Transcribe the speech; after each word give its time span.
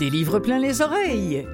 Des 0.00 0.08
livres 0.08 0.38
plein 0.38 0.58
les 0.58 0.80
oreilles. 0.80 1.46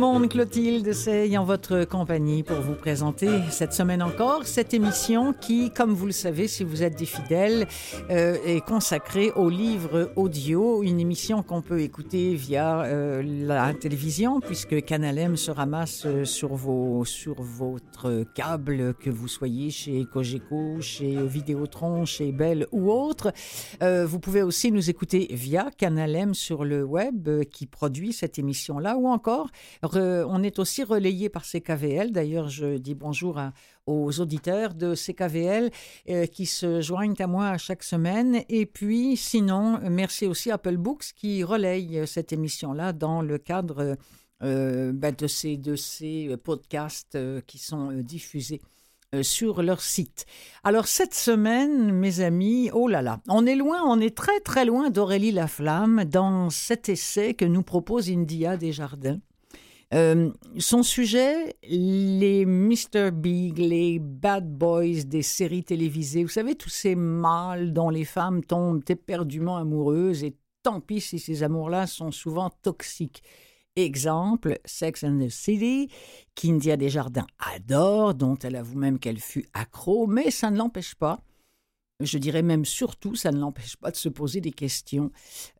Monde, 0.00 0.30
Clotilde 0.30 0.94
Sey 0.94 1.36
en 1.36 1.44
votre 1.44 1.84
compagnie 1.84 2.42
pour 2.42 2.56
vous 2.56 2.74
présenter 2.74 3.28
cette 3.50 3.74
semaine 3.74 4.02
encore 4.02 4.46
cette 4.46 4.72
émission 4.72 5.34
qui, 5.34 5.70
comme 5.70 5.92
vous 5.92 6.06
le 6.06 6.12
savez 6.12 6.48
si 6.48 6.64
vous 6.64 6.82
êtes 6.82 6.96
des 6.98 7.04
fidèles, 7.04 7.68
euh, 8.08 8.38
est 8.46 8.64
consacrée 8.64 9.30
au 9.32 9.50
livre 9.50 10.10
audio, 10.16 10.82
une 10.82 11.00
émission 11.00 11.42
qu'on 11.42 11.60
peut 11.60 11.82
écouter 11.82 12.34
via 12.34 12.80
euh, 12.80 13.22
la 13.22 13.74
télévision 13.74 14.40
puisque 14.40 14.82
Canal 14.86 15.18
M 15.18 15.36
se 15.36 15.50
ramasse 15.50 16.06
euh, 16.06 16.24
sur, 16.24 16.54
vos, 16.54 17.04
sur 17.04 17.42
votre 17.42 18.24
câble, 18.34 18.94
que 18.94 19.10
vous 19.10 19.28
soyez 19.28 19.68
chez 19.68 20.06
Cogeco, 20.10 20.80
chez 20.80 21.14
Vidéotron, 21.26 22.06
chez 22.06 22.32
Bell 22.32 22.66
ou 22.72 22.90
autre. 22.90 23.32
vous 23.82 24.18
pouvez 24.18 24.42
aussi 24.42 24.72
nous 24.72 24.88
écouter 24.88 25.28
via 25.30 25.68
Canal 25.76 26.16
M 26.16 26.32
sur 26.32 26.64
le 26.64 26.84
web 26.84 27.28
qui 27.50 27.66
produit 27.66 28.14
cette 28.14 28.38
émission-là 28.38 28.96
ou 28.96 29.06
encore 29.06 29.50
on 29.98 30.42
est 30.42 30.58
aussi 30.58 30.84
relayé 30.84 31.28
par 31.28 31.44
CKVL. 31.44 32.12
D'ailleurs, 32.12 32.48
je 32.48 32.76
dis 32.76 32.94
bonjour 32.94 33.38
aux 33.90 34.20
auditeurs 34.20 34.74
de 34.74 34.94
CKVL 34.94 35.70
euh, 36.08 36.26
qui 36.26 36.46
se 36.46 36.80
joignent 36.80 37.14
à 37.18 37.26
moi 37.26 37.58
chaque 37.58 37.82
semaine. 37.82 38.42
Et 38.48 38.66
puis, 38.66 39.16
sinon, 39.16 39.80
merci 39.90 40.26
aussi 40.26 40.50
à 40.50 40.54
Apple 40.54 40.76
Books 40.76 41.12
qui 41.16 41.42
relaye 41.42 42.06
cette 42.06 42.32
émission-là 42.32 42.92
dans 42.92 43.22
le 43.22 43.38
cadre 43.38 43.96
euh, 44.42 44.92
ben, 44.92 45.14
de, 45.14 45.26
ces, 45.26 45.56
de 45.56 45.76
ces 45.76 46.36
podcasts 46.42 47.14
euh, 47.14 47.40
qui 47.46 47.58
sont 47.58 47.92
diffusés 47.92 48.60
sur 49.22 49.64
leur 49.64 49.80
site. 49.80 50.24
Alors 50.62 50.86
cette 50.86 51.14
semaine, 51.14 51.90
mes 51.90 52.20
amis, 52.20 52.70
oh 52.72 52.86
là 52.86 53.02
là, 53.02 53.18
on 53.28 53.44
est 53.44 53.56
loin, 53.56 53.82
on 53.84 53.98
est 53.98 54.16
très 54.16 54.38
très 54.38 54.64
loin 54.64 54.88
d'Aurélie 54.88 55.32
Laflamme 55.32 56.04
dans 56.04 56.48
cet 56.48 56.88
essai 56.88 57.34
que 57.34 57.44
nous 57.44 57.64
propose 57.64 58.08
India 58.08 58.56
Desjardins. 58.56 59.18
Euh, 59.92 60.30
son 60.58 60.84
sujet, 60.84 61.56
les 61.64 62.46
Mr. 62.46 63.10
Big, 63.12 63.58
les 63.58 63.98
bad 63.98 64.48
boys 64.48 65.02
des 65.04 65.22
séries 65.22 65.64
télévisées, 65.64 66.22
vous 66.22 66.30
savez, 66.30 66.54
tous 66.54 66.68
ces 66.68 66.94
mâles 66.94 67.72
dont 67.72 67.90
les 67.90 68.04
femmes 68.04 68.44
tombent 68.44 68.84
éperdument 68.88 69.56
amoureuses, 69.56 70.22
et 70.22 70.36
tant 70.62 70.80
pis 70.80 71.00
si 71.00 71.18
ces 71.18 71.42
amours-là 71.42 71.88
sont 71.88 72.12
souvent 72.12 72.50
toxiques. 72.62 73.24
Exemple, 73.74 74.60
Sex 74.64 75.02
and 75.02 75.18
the 75.18 75.28
City, 75.28 75.90
qu'India 76.36 76.76
Desjardins 76.76 77.26
adore, 77.54 78.14
dont 78.14 78.36
elle 78.36 78.56
avoue 78.56 78.78
même 78.78 78.98
qu'elle 79.00 79.18
fut 79.18 79.46
accro, 79.54 80.06
mais 80.06 80.30
ça 80.30 80.50
ne 80.52 80.58
l'empêche 80.58 80.94
pas 80.94 81.20
je 82.00 82.18
dirais 82.18 82.42
même 82.42 82.64
surtout, 82.64 83.14
ça 83.14 83.30
ne 83.30 83.38
l'empêche 83.38 83.76
pas 83.76 83.90
de 83.90 83.96
se 83.96 84.08
poser 84.08 84.40
des 84.40 84.50
questions. 84.50 85.10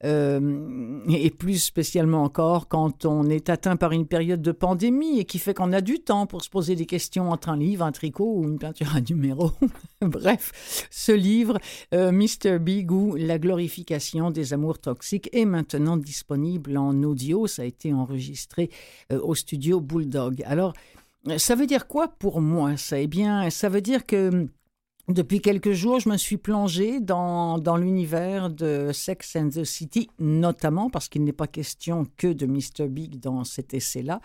Euh, 0.05 1.01
et 1.09 1.31
plus 1.31 1.63
spécialement 1.63 2.23
encore 2.23 2.69
quand 2.69 3.05
on 3.05 3.29
est 3.29 3.49
atteint 3.49 3.77
par 3.77 3.93
une 3.93 4.07
période 4.07 4.43
de 4.43 4.53
pandémie 4.53 5.19
et 5.19 5.25
qui 5.25 5.39
fait 5.39 5.55
qu'on 5.55 5.73
a 5.73 5.81
du 5.81 6.01
temps 6.01 6.27
pour 6.27 6.43
se 6.43 6.51
poser 6.51 6.77
des 6.77 6.87
questions 6.87 7.31
entre 7.31 7.49
un 7.51 7.57
livre, 7.57 7.85
un 7.85 7.93
tricot 7.93 8.39
ou 8.39 8.45
une 8.45 8.59
peinture 8.59 8.95
à 8.95 9.01
numéro. 9.01 9.53
Bref, 10.01 10.87
ce 10.91 11.13
livre, 11.13 11.59
euh, 11.95 12.13
Mr. 12.13 12.59
Big 12.59 12.91
ou 12.91 13.17
La 13.17 13.39
glorification 13.39 14.31
des 14.31 14.53
amours 14.53 14.79
toxiques, 14.79 15.29
est 15.33 15.45
maintenant 15.45 15.97
disponible 15.97 16.77
en 16.77 17.03
audio. 17.03 17.47
Ça 17.47 17.63
a 17.63 17.65
été 17.65 17.93
enregistré 17.93 18.71
euh, 19.13 19.21
au 19.21 19.35
studio 19.35 19.81
Bulldog. 19.81 20.43
Alors, 20.47 20.73
ça 21.37 21.55
veut 21.55 21.67
dire 21.67 21.87
quoi 21.87 22.09
pour 22.09 22.41
moi? 22.41 22.77
Ça 22.77 22.99
Eh 22.99 23.07
bien, 23.07 23.51
ça 23.51 23.69
veut 23.69 23.83
dire 23.83 24.07
que 24.07 24.49
depuis 25.15 25.41
quelques 25.41 25.73
jours, 25.73 26.01
je 26.01 26.09
me 26.09 26.17
suis 26.17 26.37
plongée 26.37 27.01
dans, 27.01 27.59
dans 27.59 27.77
l'univers 27.77 28.51
de 28.51 28.91
Sex 28.93 29.37
and 29.37 29.49
the 29.49 29.65
City, 29.65 30.09
notamment 30.19 30.91
parce 30.91 31.09
qu'il 31.09 31.25
n'est 31.25 31.33
pas 31.33 31.47
question 31.47 32.07
que 32.17 32.29
de 32.29 32.47
Mr. 32.47 32.89
Big 32.89 33.19
dans 33.19 33.45
cet 33.45 33.75
essai-là. 33.75 34.21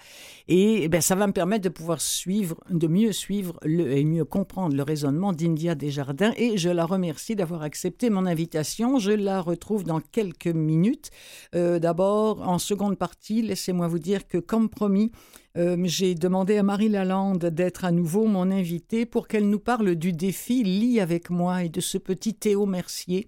Et, 0.47 0.83
eh 0.83 0.87
ben, 0.87 1.01
ça 1.01 1.15
va 1.15 1.27
me 1.27 1.33
permettre 1.33 1.63
de 1.63 1.69
pouvoir 1.69 2.01
suivre, 2.01 2.57
de 2.69 2.87
mieux 2.87 3.11
suivre 3.11 3.57
le, 3.63 3.91
et 3.97 4.03
mieux 4.03 4.25
comprendre 4.25 4.75
le 4.75 4.83
raisonnement 4.83 5.33
d'India 5.33 5.75
Desjardins. 5.75 6.33
Et 6.37 6.57
je 6.57 6.69
la 6.69 6.85
remercie 6.85 7.35
d'avoir 7.35 7.61
accepté 7.61 8.09
mon 8.09 8.25
invitation. 8.25 8.99
Je 8.99 9.11
la 9.11 9.41
retrouve 9.41 9.83
dans 9.83 10.01
quelques 10.01 10.47
minutes. 10.47 11.09
Euh, 11.55 11.79
d'abord, 11.79 12.47
en 12.47 12.59
seconde 12.59 12.97
partie, 12.97 13.41
laissez-moi 13.41 13.87
vous 13.87 13.99
dire 13.99 14.27
que, 14.27 14.37
comme 14.37 14.69
promis, 14.69 15.11
euh, 15.57 15.77
j'ai 15.85 16.16
demandé 16.16 16.57
à 16.57 16.63
Marie 16.63 16.89
Lalande 16.89 17.45
d'être 17.45 17.85
à 17.85 17.91
nouveau 17.91 18.25
mon 18.25 18.51
invitée 18.51 19.05
pour 19.05 19.27
qu'elle 19.27 19.49
nous 19.49 19.59
parle 19.59 19.95
du 19.95 20.11
défi 20.11 20.63
Lis 20.63 20.99
avec 20.99 21.29
moi 21.29 21.63
et 21.63 21.69
de 21.69 21.79
ce 21.81 21.97
petit 21.97 22.33
Théo 22.33 22.66
Mercier. 22.66 23.27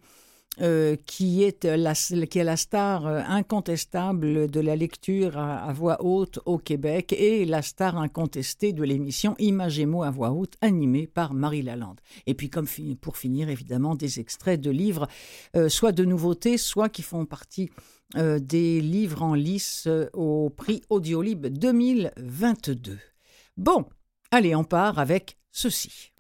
Euh, 0.59 0.95
qui, 1.05 1.43
est 1.43 1.65
la, 1.65 1.93
star 1.93 3.05
euh, 3.05 3.21
incontestable 3.27 4.49
de 4.49 4.59
la 4.59 4.75
lecture 4.75 5.38
à, 5.38 5.71
voix 5.71 6.03
haute 6.03 6.39
au 6.47 6.57
Québec 6.57 7.13
et 7.15 7.45
la 7.45 7.61
star 7.61 7.95
incontestée 7.95 8.73
de 8.73 8.81
l'émission 8.83 9.35
Image 9.38 9.77
et 9.77 9.85
mots 9.85 10.01
à 10.01 10.09
voix 10.09 10.31
haute 10.31 10.55
animée 10.61 11.05
par 11.05 11.35
Marie 11.35 11.61
Lalande. 11.61 12.01
Et 12.25 12.33
puis 12.33 12.49
comme 12.49 12.65
pour 12.99 13.17
finir 13.17 13.49
évidemment 13.49 13.94
des 13.94 14.19
extraits 14.19 14.59
de 14.59 14.71
livres, 14.71 15.07
soit 15.67 15.91
de 15.91 16.05
nouveautés, 16.05 16.57
soit 16.57 16.89
qui 16.89 17.03
font 17.03 17.25
partie 17.25 17.69
euh, 18.16 18.40
des 18.40 18.79
livres 18.79 19.22
en 19.22 19.34
lice 19.34 19.84
euh, 19.88 20.09
au 20.13 20.50
prix 20.50 20.81
Audiolib 20.90 21.47
2022. 21.47 22.97
Bon, 23.57 23.85
allez, 24.31 24.56
on 24.56 24.63
part 24.63 24.97
avec 24.97 25.38
ceci. 25.51 26.13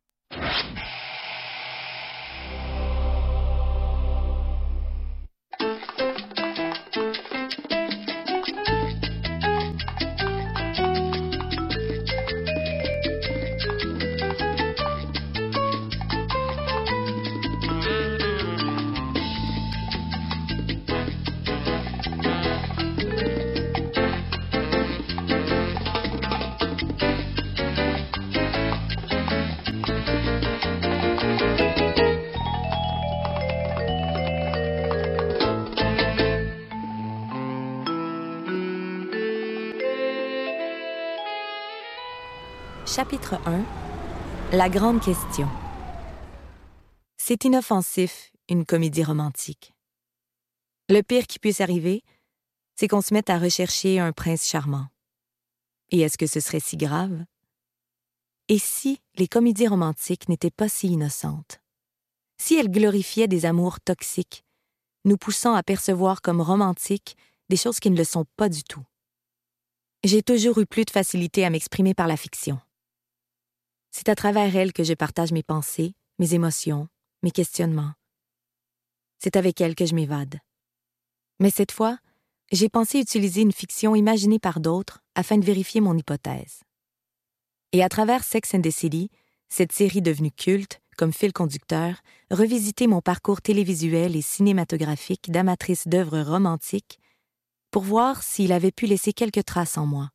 Chapitre 42.97 43.39
1 43.45 43.63
La 44.53 44.69
grande 44.69 44.99
question. 44.99 45.47
C'est 47.17 47.45
inoffensif, 47.45 48.31
une 48.49 48.65
comédie 48.65 49.03
romantique. 49.03 49.75
Le 50.89 51.03
pire 51.03 51.27
qui 51.27 51.37
puisse 51.37 51.61
arriver, 51.61 52.01
c'est 52.75 52.87
qu'on 52.87 53.01
se 53.01 53.13
mette 53.13 53.29
à 53.29 53.37
rechercher 53.37 53.99
un 53.99 54.13
prince 54.13 54.47
charmant. 54.47 54.87
Et 55.91 55.99
est-ce 55.99 56.17
que 56.17 56.25
ce 56.25 56.39
serait 56.39 56.59
si 56.59 56.75
grave? 56.75 57.23
Et 58.47 58.57
si 58.57 58.99
les 59.13 59.27
comédies 59.27 59.67
romantiques 59.67 60.27
n'étaient 60.27 60.49
pas 60.49 60.67
si 60.67 60.87
innocentes? 60.87 61.61
Si 62.39 62.55
elles 62.55 62.71
glorifiaient 62.71 63.27
des 63.27 63.45
amours 63.45 63.79
toxiques, 63.79 64.43
nous 65.05 65.17
poussant 65.17 65.53
à 65.53 65.61
percevoir 65.61 66.23
comme 66.23 66.41
romantiques 66.41 67.15
des 67.49 67.57
choses 67.57 67.79
qui 67.79 67.91
ne 67.91 67.97
le 67.97 68.05
sont 68.05 68.25
pas 68.37 68.49
du 68.49 68.63
tout? 68.63 68.83
J'ai 70.03 70.23
toujours 70.23 70.57
eu 70.57 70.65
plus 70.65 70.85
de 70.85 70.89
facilité 70.89 71.45
à 71.45 71.51
m'exprimer 71.51 71.93
par 71.93 72.07
la 72.07 72.17
fiction. 72.17 72.59
C'est 73.97 74.09
à 74.09 74.15
travers 74.15 74.55
elle 74.55 74.73
que 74.73 74.83
je 74.83 74.93
partage 74.93 75.31
mes 75.31 75.41
pensées, 75.41 75.95
mes 76.19 76.35
émotions, 76.35 76.87
mes 77.23 77.31
questionnements. 77.31 77.93
C'est 79.17 79.35
avec 79.35 79.59
elle 79.59 79.73
que 79.73 79.87
je 79.87 79.95
m'évade. 79.95 80.37
Mais 81.39 81.49
cette 81.49 81.71
fois, 81.71 81.97
j'ai 82.51 82.69
pensé 82.69 82.99
utiliser 82.99 83.41
une 83.41 83.51
fiction 83.51 83.95
imaginée 83.95 84.37
par 84.37 84.59
d'autres 84.59 85.01
afin 85.15 85.39
de 85.39 85.43
vérifier 85.43 85.81
mon 85.81 85.97
hypothèse. 85.97 86.59
Et 87.71 87.81
à 87.81 87.89
travers 87.89 88.23
Sex 88.23 88.53
and 88.53 88.61
the 88.61 88.69
City, 88.69 89.09
cette 89.49 89.71
série 89.71 90.03
devenue 90.03 90.31
culte, 90.31 90.79
comme 90.95 91.11
fil 91.11 91.33
conducteur, 91.33 91.95
revisiter 92.29 92.85
mon 92.85 93.01
parcours 93.01 93.41
télévisuel 93.41 94.15
et 94.15 94.21
cinématographique 94.21 95.31
d'amatrice 95.31 95.87
d'œuvres 95.87 96.21
romantiques 96.21 96.99
pour 97.71 97.81
voir 97.81 98.21
s'il 98.21 98.51
avait 98.51 98.71
pu 98.71 98.85
laisser 98.85 99.11
quelques 99.11 99.43
traces 99.43 99.79
en 99.79 99.87
moi. 99.87 100.11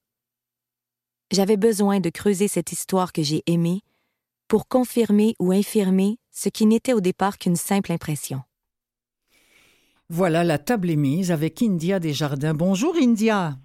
J'avais 1.32 1.56
besoin 1.56 1.98
de 1.98 2.10
creuser 2.10 2.46
cette 2.46 2.72
histoire 2.72 3.10
que 3.10 3.22
j'ai 3.22 3.42
aimée 3.46 3.80
pour 4.48 4.68
confirmer 4.68 5.34
ou 5.40 5.50
infirmer 5.50 6.18
ce 6.30 6.50
qui 6.50 6.66
n'était 6.66 6.92
au 6.92 7.00
départ 7.00 7.38
qu'une 7.38 7.56
simple 7.56 7.90
impression. 7.90 8.42
Voilà, 10.10 10.44
la 10.44 10.58
table 10.58 10.90
est 10.90 10.96
mise 10.96 11.32
avec 11.32 11.62
India 11.62 11.98
Desjardins. 12.00 12.52
Bonjour 12.52 12.94
India. 13.00 13.56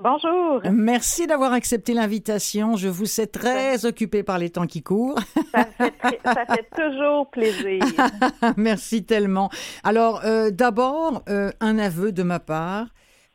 Bonjour. 0.00 0.60
Merci 0.70 1.26
d'avoir 1.26 1.52
accepté 1.52 1.92
l'invitation. 1.92 2.76
Je 2.76 2.86
vous 2.86 3.06
sais 3.06 3.26
très 3.26 3.84
occupé 3.84 4.22
par 4.22 4.38
les 4.38 4.50
temps 4.50 4.68
qui 4.68 4.84
courent. 4.84 5.18
Ça 5.52 5.64
fait, 5.64 6.20
ça 6.24 6.46
fait 6.46 6.68
toujours 6.76 7.28
plaisir. 7.30 7.82
Merci 8.56 9.04
tellement. 9.04 9.50
Alors, 9.82 10.24
euh, 10.24 10.52
d'abord, 10.52 11.24
euh, 11.28 11.50
un 11.58 11.80
aveu 11.80 12.12
de 12.12 12.22
ma 12.22 12.38
part. 12.38 12.86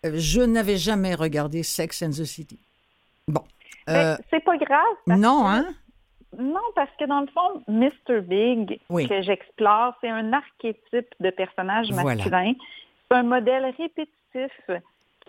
Euh, 0.05 0.13
je 0.15 0.39
n'avais 0.39 0.77
jamais 0.77 1.15
regardé 1.15 1.63
Sex 1.63 2.01
and 2.01 2.11
the 2.11 2.23
City. 2.23 2.59
Bon. 3.27 3.43
Ben, 3.87 4.17
c'est 4.29 4.43
pas 4.43 4.57
grave. 4.57 4.95
Non, 5.07 5.47
hein? 5.47 5.65
Non, 6.37 6.61
parce 6.75 6.89
que 6.99 7.05
dans 7.05 7.21
le 7.21 7.27
fond, 7.27 7.63
Mr. 7.67 8.21
Big, 8.21 8.79
que 8.89 9.21
j'explore, 9.21 9.93
c'est 10.01 10.09
un 10.09 10.33
archétype 10.33 11.13
de 11.19 11.29
personnage 11.29 11.91
masculin. 11.91 12.53
C'est 13.09 13.17
un 13.17 13.23
modèle 13.23 13.65
répétitif 13.65 14.51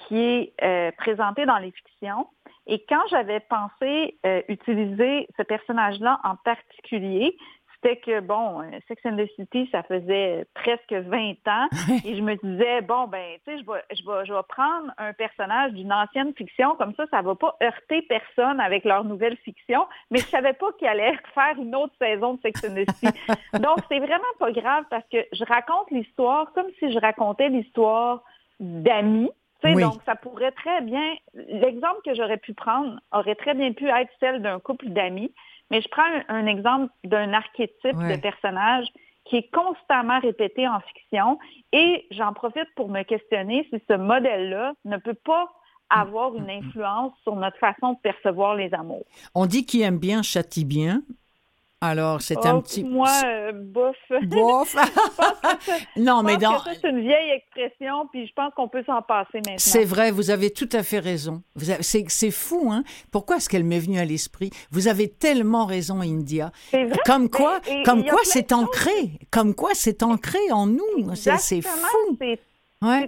qui 0.09 0.17
est 0.17 0.53
euh, 0.63 0.91
présenté 0.97 1.45
dans 1.47 1.59
les 1.59 1.73
fictions. 1.73 2.27
Et 2.67 2.85
quand 2.89 3.03
j'avais 3.11 3.41
pensé 3.41 4.17
euh, 4.25 4.41
utiliser 4.49 5.29
ce 5.37 5.43
personnage-là 5.43 6.21
en 6.25 6.37
particulier, 6.37 7.37
c'était 7.85 7.97
que, 7.97 8.21
bon, 8.21 8.63
euh, 8.63 8.79
Sex 8.89 9.01
and 9.05 9.17
the 9.17 9.29
City, 9.37 9.69
ça 9.71 9.83
faisait 9.83 10.47
presque 10.55 10.93
20 10.93 11.33
ans. 11.47 11.69
et 12.05 12.17
je 12.17 12.23
me 12.23 12.35
disais, 12.37 12.81
bon, 12.83 13.07
ben, 13.07 13.37
tu 13.45 13.53
sais, 13.53 13.59
je 13.59 13.71
vais, 13.71 13.83
je, 13.91 14.03
vais, 14.05 14.27
je 14.27 14.33
vais 14.33 14.43
prendre 14.49 14.93
un 14.99 15.13
personnage 15.13 15.73
d'une 15.73 15.93
ancienne 15.93 16.33
fiction, 16.35 16.77
comme 16.77 16.95
ça, 16.95 17.05
ça 17.11 17.23
va 17.23 17.35
pas 17.35 17.57
heurter 17.63 18.03
personne 18.03 18.61
avec 18.61 18.85
leur 18.85 19.05
nouvelle 19.05 19.37
fiction. 19.39 19.87
Mais 20.11 20.19
je 20.19 20.27
savais 20.27 20.55
pas 20.55 20.73
qu'il 20.79 20.89
allait 20.89 21.15
faire 21.35 21.57
une 21.59 21.75
autre 21.75 21.95
saison 22.01 22.35
de 22.35 22.41
Sex 22.41 22.65
and 22.65 22.75
the 22.75 22.91
City. 22.97 23.19
Donc, 23.61 23.79
c'est 23.91 24.01
vraiment 24.01 24.25
pas 24.39 24.53
grave 24.53 24.85
parce 24.91 25.07
que 25.11 25.19
je 25.33 25.45
raconte 25.45 25.91
l'histoire 25.91 26.53
comme 26.55 26.69
si 26.79 26.93
je 26.93 26.99
racontais 26.99 27.49
l'histoire 27.49 28.23
d'amis 28.61 29.31
donc, 29.73 30.01
ça 30.05 30.15
pourrait 30.15 30.53
très 30.53 30.81
bien, 30.83 31.15
l'exemple 31.35 32.01
que 32.05 32.15
j'aurais 32.15 32.37
pu 32.37 32.55
prendre 32.55 33.01
aurait 33.13 33.35
très 33.35 33.55
bien 33.55 33.73
pu 33.73 33.89
être 33.89 34.11
celle 34.21 34.43
d'un 34.43 34.61
couple 34.61 34.89
d'amis, 34.89 35.33
mais 35.71 35.81
je 35.81 35.89
prends 35.89 36.03
un, 36.29 36.47
exemple 36.47 36.93
d'un 37.05 37.33
archétype 37.33 37.97
de 37.97 38.21
personnage 38.21 38.87
qui 39.25 39.37
est 39.37 39.51
constamment 39.51 40.21
répété 40.21 40.69
en 40.69 40.81
fiction 40.81 41.39
et 41.73 42.07
j'en 42.11 42.33
profite 42.35 42.69
pour 42.77 42.89
me 42.89 43.03
questionner 43.03 43.67
si 43.71 43.83
ce 43.89 43.97
modèle-là 43.97 44.75
ne 44.85 44.99
peut 44.99 45.17
pas 45.25 45.51
avoir 45.91 46.35
une 46.35 46.51
influence 46.51 47.13
sur 47.23 47.37
notre 47.37 47.59
façon 47.59 47.93
de 47.93 47.99
percevoir 48.03 48.55
les 48.55 48.73
amours. 48.75 49.05
On 49.35 49.47
dit 49.47 49.65
qui 49.65 49.83
aime 49.83 49.99
bien 49.99 50.23
châtie 50.23 50.65
bien, 50.65 51.03
alors, 51.85 52.23
c'est 52.23 52.45
un 52.47 52.57
oh, 52.57 52.61
petit. 52.63 52.85
Moi, 52.85 53.11
euh, 53.25 53.53
bof. 53.53 53.97
Bof. 54.27 54.77
non, 55.97 56.23
mais 56.23 56.37
dans. 56.37 56.59
C'est 56.61 56.89
une 56.89 57.01
vieille 57.01 57.31
expression, 57.31 58.09
puis 58.11 58.27
je 58.27 58.33
pense 58.33 58.53
qu'on 58.55 58.69
peut 58.69 58.83
s'en 58.85 59.03
passer 59.03 59.39
maintenant. 59.39 59.55
C'est 59.59 59.85
vrai, 59.85 60.11
vous 60.11 60.31
avez 60.31 60.51
tout 60.51 60.69
à 60.73 60.83
fait 60.83 60.99
raison. 60.99 61.43
C'est 61.81 62.31
fou, 62.31 62.71
hein? 62.73 62.85
Pourquoi 63.13 63.37
est-ce 63.37 63.49
qu'elle 63.49 63.65
m'est 63.65 63.79
venue 63.79 63.99
à 63.99 64.05
l'esprit? 64.05 64.51
Vous 64.71 64.89
avez 64.89 65.09
tellement 65.09 65.67
raison, 65.67 66.01
India. 66.01 66.51
C'est 66.71 66.85
vrai. 66.85 66.99
Comme 67.05 67.29
quoi, 67.29 67.61
comme 67.85 68.05
quoi 68.05 68.21
c'est 68.25 68.53
ancré. 68.53 69.19
Comme 69.31 69.55
quoi 69.55 69.71
c'est 69.75 70.03
ancré 70.03 70.39
en 70.51 70.67
nous. 70.67 71.15
C'est 71.15 71.63
fou. 71.63 72.17
C'est 72.19 72.39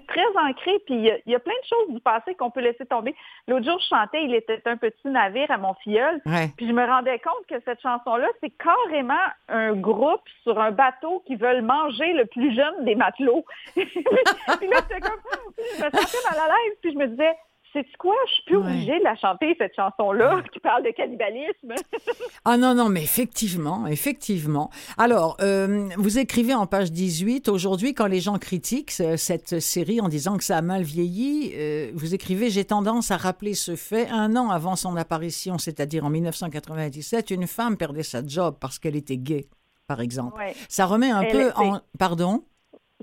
très 0.06 0.26
ancré, 0.36 0.78
puis 0.86 0.94
il 0.94 1.22
y, 1.26 1.34
a 1.34 1.38
plein 1.38 1.54
de 1.54 1.66
choses 1.68 1.94
du 1.94 2.00
passé 2.00 2.34
qu'on 2.34 2.50
peut 2.50 2.60
laisser 2.60 2.86
tomber. 2.86 3.14
L'autre 3.48 3.64
jour, 3.64 3.78
je 3.80 3.86
chantais 3.86 4.24
Il 4.24 4.34
était 4.34 4.62
un 4.66 4.76
petit 4.76 5.08
navire 5.08 5.50
à 5.50 5.58
mon 5.58 5.74
filleul, 5.74 6.20
puis 6.56 6.66
je 6.66 6.72
me 6.72 6.84
rendais 6.84 7.18
compte 7.18 7.46
que 7.48 7.62
cette 7.64 7.80
chanson-là, 7.80 8.28
c'est 8.40 8.50
carrément 8.50 9.14
un 9.48 9.72
groupe 9.74 10.22
sur 10.42 10.58
un 10.60 10.70
bateau 10.70 11.22
qui 11.26 11.36
veulent 11.36 11.62
manger 11.62 12.12
le 12.12 12.26
plus 12.26 12.54
jeune 12.54 12.84
des 12.84 12.94
matelots. 12.94 13.44
puis 13.74 13.92
là, 14.04 14.82
comme, 15.00 15.20
je 15.58 15.84
me 15.84 15.90
sentais 15.90 16.30
mal 16.30 16.38
à 16.40 16.48
l'aise, 16.48 16.76
puis 16.82 16.92
je 16.92 16.98
me 16.98 17.06
disais, 17.08 17.36
c'est 17.82 17.96
quoi? 17.96 18.14
Je 18.28 18.32
suis 18.34 18.42
plus 18.44 18.56
obligée 18.56 18.98
de 18.98 19.04
la 19.04 19.16
chanter, 19.16 19.54
cette 19.58 19.74
chanson-là, 19.74 20.42
qui 20.52 20.60
parle 20.60 20.82
de 20.84 20.90
cannibalisme. 20.90 21.74
ah 22.44 22.56
non, 22.56 22.74
non, 22.74 22.88
mais 22.88 23.02
effectivement, 23.02 23.86
effectivement. 23.86 24.70
Alors, 24.98 25.36
euh, 25.40 25.88
vous 25.96 26.18
écrivez 26.18 26.54
en 26.54 26.66
page 26.66 26.92
18, 26.92 27.48
aujourd'hui, 27.48 27.94
quand 27.94 28.06
les 28.06 28.20
gens 28.20 28.38
critiquent 28.38 28.90
cette 28.90 29.60
série 29.60 30.00
en 30.00 30.08
disant 30.08 30.36
que 30.36 30.44
ça 30.44 30.56
a 30.56 30.62
mal 30.62 30.82
vieilli, 30.82 31.52
euh, 31.54 31.90
vous 31.94 32.14
écrivez, 32.14 32.50
j'ai 32.50 32.64
tendance 32.64 33.10
à 33.10 33.16
rappeler 33.16 33.54
ce 33.54 33.76
fait. 33.76 34.08
Un 34.10 34.36
an 34.36 34.50
avant 34.50 34.76
son 34.76 34.96
apparition, 34.96 35.58
c'est-à-dire 35.58 36.04
en 36.04 36.10
1997, 36.10 37.30
une 37.30 37.46
femme 37.46 37.76
perdait 37.76 38.02
sa 38.02 38.26
job 38.26 38.56
parce 38.60 38.78
qu'elle 38.78 38.96
était 38.96 39.18
gay, 39.18 39.46
par 39.86 40.00
exemple. 40.00 40.40
Ça 40.68 40.86
remet 40.86 41.10
un 41.10 41.24
peu 41.24 41.50
en... 41.56 41.80
Pardon? 41.98 42.42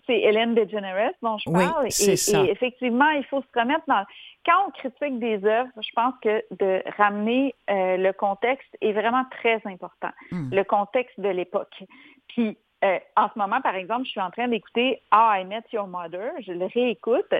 c'est 0.05 0.19
Hélène 0.19 0.55
DeGeneres 0.55 1.13
dont 1.21 1.37
je 1.37 1.51
parle. 1.51 1.83
Oui, 1.83 1.87
et, 1.87 2.15
ça. 2.15 2.43
et, 2.43 2.49
effectivement, 2.49 3.09
il 3.11 3.23
faut 3.25 3.41
se 3.41 3.59
remettre 3.59 3.83
dans. 3.87 4.03
Quand 4.45 4.67
on 4.67 4.71
critique 4.71 5.19
des 5.19 5.43
œuvres, 5.45 5.71
je 5.79 5.89
pense 5.95 6.13
que 6.21 6.43
de 6.51 6.83
ramener 6.97 7.55
euh, 7.69 7.97
le 7.97 8.11
contexte 8.11 8.75
est 8.81 8.91
vraiment 8.91 9.23
très 9.31 9.61
important. 9.65 10.11
Hmm. 10.31 10.49
Le 10.51 10.63
contexte 10.63 11.19
de 11.19 11.29
l'époque. 11.29 11.83
Puis, 12.27 12.57
euh, 12.83 12.99
en 13.15 13.29
ce 13.33 13.39
moment, 13.39 13.61
par 13.61 13.75
exemple, 13.75 14.05
je 14.05 14.11
suis 14.11 14.21
en 14.21 14.31
train 14.31 14.47
d'écouter 14.49 15.01
How 15.13 15.35
I 15.35 15.45
Met 15.45 15.63
Your 15.71 15.87
Mother. 15.87 16.31
Je 16.45 16.51
le 16.51 16.65
réécoute. 16.65 17.33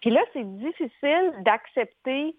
Puis 0.00 0.10
là, 0.10 0.20
c'est 0.34 0.44
difficile 0.58 1.32
d'accepter 1.40 2.36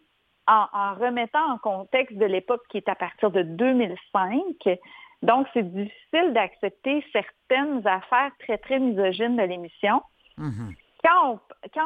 en, 0.47 0.67
en, 0.71 0.93
remettant 0.93 1.51
en 1.51 1.57
contexte 1.57 2.17
de 2.17 2.25
l'époque 2.25 2.61
qui 2.69 2.77
est 2.77 2.87
à 2.87 2.93
partir 2.95 3.31
de 3.31 3.41
2005 3.41 4.77
donc, 5.25 5.47
c'est 5.53 5.63
difficile 5.73 6.33
d'accepter 6.33 7.03
certaines 7.11 7.85
affaires 7.87 8.31
très, 8.39 8.57
très 8.57 8.79
misogynes 8.79 9.37
de 9.37 9.43
l'émission. 9.43 10.01
Mm-hmm. 10.37 10.75
Quand 11.05 11.39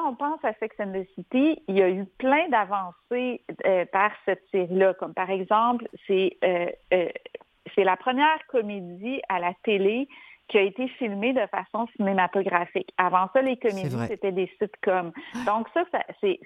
on, 0.06 0.16
pense 0.16 0.39
à 0.45 0.54
Sex 0.54 0.75
and 0.80 0.94
the 0.94 1.06
City, 1.16 1.62
il 1.68 1.77
y 1.77 1.81
a 1.81 1.89
eu 1.89 2.06
plein 2.18 2.48
d'avancées 2.48 3.42
euh, 3.66 3.86
par 3.92 4.12
cette 4.24 4.44
série-là, 4.51 4.94
comme 4.94 5.13
par 5.13 5.30
exemple, 5.30 5.89
c'est 6.07 6.38
euh, 6.44 6.68
euh, 6.94 7.10
c'est 7.75 7.83
la 7.83 7.98
première 7.98 8.39
comédie 8.48 9.21
à 9.27 9.39
la 9.39 9.54
télé 9.63 10.07
qui 10.50 10.57
a 10.57 10.62
été 10.62 10.88
filmé 10.88 11.31
de 11.34 11.46
façon 11.48 11.88
cinématographique. 11.96 12.92
Avant 12.98 13.30
ça, 13.34 13.42
les 13.42 13.57
comédies, 13.57 13.96
c'était 14.07 14.31
des 14.31 14.51
sitcoms. 14.60 15.12
Donc 15.46 15.68
ça, 15.74 15.84
ça, 15.92 16.00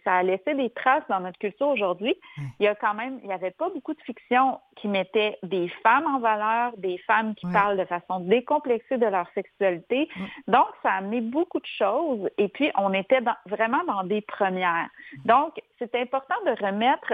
ça, 0.03 0.13
a 0.13 0.23
laissé 0.23 0.53
des 0.53 0.69
traces 0.69 1.03
dans 1.09 1.21
notre 1.21 1.39
culture 1.39 1.69
aujourd'hui. 1.69 2.15
Il 2.59 2.65
y 2.65 2.67
a 2.67 2.75
quand 2.75 2.93
même, 2.93 3.19
il 3.23 3.27
n'y 3.27 3.33
avait 3.33 3.51
pas 3.51 3.69
beaucoup 3.69 3.93
de 3.93 4.01
fiction 4.01 4.59
qui 4.75 4.89
mettait 4.89 5.37
des 5.43 5.69
femmes 5.81 6.05
en 6.05 6.19
valeur, 6.19 6.73
des 6.77 6.97
femmes 6.99 7.33
qui 7.35 7.47
parlent 7.47 7.77
de 7.77 7.85
façon 7.85 8.19
décomplexée 8.19 8.97
de 8.97 9.07
leur 9.07 9.27
sexualité. 9.33 10.09
Donc, 10.47 10.67
ça 10.83 10.91
a 10.91 10.97
amené 10.97 11.21
beaucoup 11.21 11.59
de 11.59 11.65
choses. 11.65 12.29
Et 12.37 12.49
puis, 12.49 12.71
on 12.77 12.93
était 12.93 13.21
vraiment 13.45 13.83
dans 13.87 14.03
des 14.03 14.21
premières. 14.21 14.89
Donc, 15.25 15.53
c'est 15.79 15.95
important 15.95 16.35
de 16.45 16.65
remettre 16.65 17.13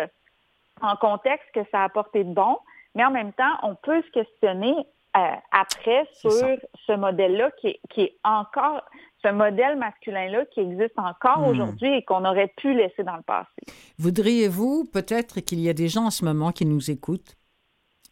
en 0.82 0.96
contexte 0.96 1.48
que 1.54 1.62
ça 1.72 1.82
a 1.82 1.84
apporté 1.84 2.24
de 2.24 2.34
bon, 2.34 2.58
mais 2.96 3.06
en 3.06 3.12
même 3.12 3.34
temps, 3.34 3.58
on 3.64 3.76
peut 3.76 4.02
se 4.02 4.12
questionner 4.12 4.76
euh, 5.18 5.36
après 5.52 6.08
sur 6.14 6.32
ce 6.32 6.96
modèle-là 6.96 7.50
qui 7.62 7.80
est, 7.98 8.18
encore, 8.24 8.84
ce 9.24 9.32
modèle 9.32 9.78
masculin-là 9.78 10.46
qui 10.46 10.60
existe 10.60 10.98
encore 10.98 11.40
hmm. 11.40 11.50
aujourd'hui 11.50 11.94
et 11.96 12.04
qu'on 12.04 12.26
aurait 12.26 12.54
pu 12.58 12.74
laisser 12.74 13.04
dans 13.04 13.16
le 13.16 13.24
passé. 13.24 13.50
Voudriez-vous 13.98 14.86
peut-être 14.94 15.40
qu'il 15.40 15.60
y 15.60 15.70
a 15.70 15.74
des 15.74 15.88
gens 15.88 16.06
en 16.06 16.12
ce 16.12 16.24
moment 16.24 16.52
qui 16.52 16.66
nous 16.66 16.92
écoutent 16.92 17.36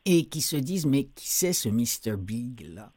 et 0.06 0.26
qui 0.26 0.42
se 0.42 0.56
disent, 0.56 0.88
mais 0.88 1.04
qui 1.04 1.28
c'est 1.28 1.54
ce 1.54 1.70
Mr. 1.70 2.18
Big-là? 2.18 2.90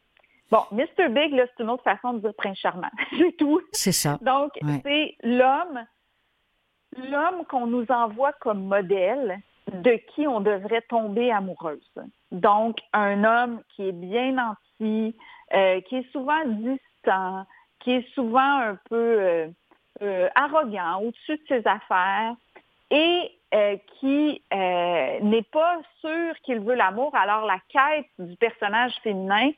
Bon, 0.51 0.63
Mr. 0.73 1.09
Big, 1.11 1.33
c'est 1.37 1.63
une 1.63 1.71
autre 1.71 1.85
façon 1.85 2.15
de 2.15 2.21
dire 2.21 2.35
prince 2.35 2.59
charmant. 2.59 2.91
c'est 3.19 3.37
tout. 3.37 3.61
C'est 3.73 3.93
ça. 3.93 4.19
Donc, 4.23 4.53
c'est 4.85 5.15
l'homme, 5.23 5.85
l'homme 6.97 7.45
qu'on 7.49 7.67
nous 7.67 7.85
envoie 7.89 8.33
comme 8.41 8.65
modèle 8.65 9.41
de 9.73 9.99
qui 10.15 10.27
on 10.27 10.41
devrait 10.41 10.83
tomber 10.83 11.31
amoureuse. 11.31 11.95
Donc, 12.33 12.79
un 12.93 13.25
homme 13.25 13.61
qui 13.75 13.89
est 13.89 13.93
bien 13.93 14.33
nanti, 14.33 15.17
euh, 15.55 15.81
qui 15.83 15.97
est 15.97 16.13
souvent 16.13 16.45
distant, 16.47 17.47
qui 17.81 17.93
est 17.93 18.15
souvent 18.15 18.41
un 18.41 18.79
peu 18.89 18.97
euh, 18.97 19.49
euh, 20.03 20.29
arrogant, 20.35 21.01
au-dessus 21.01 21.37
de 21.37 21.43
ses 21.49 21.67
affaires, 21.67 22.35
et 22.91 23.33
qui 24.01 24.43
n'est 24.51 25.47
pas 25.53 25.79
sûr 26.01 26.35
qu'il 26.43 26.61
veut 26.61 26.75
l'amour. 26.75 27.15
Alors, 27.15 27.47
la 27.47 27.59
quête 27.69 28.07
du 28.19 28.37
personnage 28.37 28.95
féminin, 29.03 29.51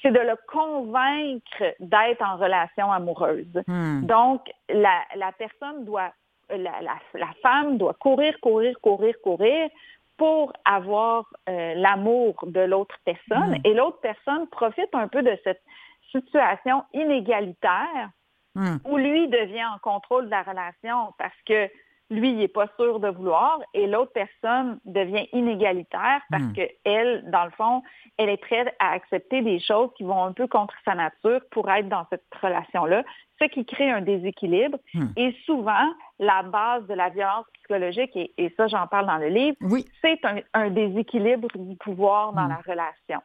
c'est 0.00 0.12
de 0.12 0.20
le 0.20 0.36
convaincre 0.46 1.74
d'être 1.80 2.22
en 2.22 2.36
relation 2.36 2.92
amoureuse. 2.92 3.62
Hmm. 3.66 4.06
Donc, 4.06 4.48
la, 4.68 5.02
la 5.16 5.32
personne 5.32 5.84
doit 5.84 6.12
la, 6.50 7.30
femme 7.42 7.78
doit 7.78 7.94
courir, 7.94 8.38
courir, 8.40 8.78
courir, 8.80 9.14
courir 9.22 9.68
pour 10.16 10.52
avoir 10.64 11.26
euh, 11.48 11.74
l'amour 11.74 12.34
de 12.46 12.60
l'autre 12.60 12.96
personne. 13.04 13.52
Mm. 13.52 13.60
Et 13.64 13.74
l'autre 13.74 14.00
personne 14.00 14.46
profite 14.48 14.92
un 14.92 15.08
peu 15.08 15.22
de 15.22 15.38
cette 15.44 15.62
situation 16.10 16.82
inégalitaire 16.92 18.10
mm. 18.54 18.76
où 18.84 18.96
lui 18.96 19.28
devient 19.28 19.66
en 19.66 19.78
contrôle 19.78 20.26
de 20.26 20.30
la 20.30 20.42
relation 20.42 21.12
parce 21.18 21.36
que 21.46 21.68
lui, 22.10 22.30
il 22.30 22.36
n'est 22.38 22.48
pas 22.48 22.66
sûr 22.76 23.00
de 23.00 23.08
vouloir, 23.08 23.60
et 23.74 23.86
l'autre 23.86 24.12
personne 24.12 24.78
devient 24.84 25.26
inégalitaire 25.32 26.22
parce 26.30 26.42
hmm. 26.42 26.52
que 26.54 26.62
elle, 26.84 27.30
dans 27.30 27.44
le 27.44 27.50
fond, 27.50 27.82
elle 28.16 28.30
est 28.30 28.38
prête 28.38 28.74
à 28.78 28.92
accepter 28.92 29.42
des 29.42 29.60
choses 29.60 29.90
qui 29.96 30.04
vont 30.04 30.24
un 30.24 30.32
peu 30.32 30.46
contre 30.46 30.74
sa 30.84 30.94
nature 30.94 31.40
pour 31.50 31.70
être 31.70 31.88
dans 31.88 32.06
cette 32.10 32.24
relation-là, 32.40 33.04
ce 33.40 33.46
qui 33.46 33.64
crée 33.64 33.90
un 33.90 34.00
déséquilibre. 34.00 34.78
Hmm. 34.94 35.08
Et 35.16 35.36
souvent, 35.44 35.92
la 36.18 36.42
base 36.42 36.86
de 36.86 36.94
la 36.94 37.10
violence 37.10 37.44
psychologique, 37.54 38.10
et, 38.16 38.54
ça 38.56 38.68
j'en 38.68 38.86
parle 38.86 39.06
dans 39.06 39.18
le 39.18 39.28
livre, 39.28 39.56
c'est 40.02 40.20
un, 40.54 40.70
déséquilibre 40.70 41.48
du 41.54 41.76
pouvoir 41.76 42.32
dans 42.32 42.46
hmm. 42.46 42.48
la 42.48 42.72
relation. 42.72 43.20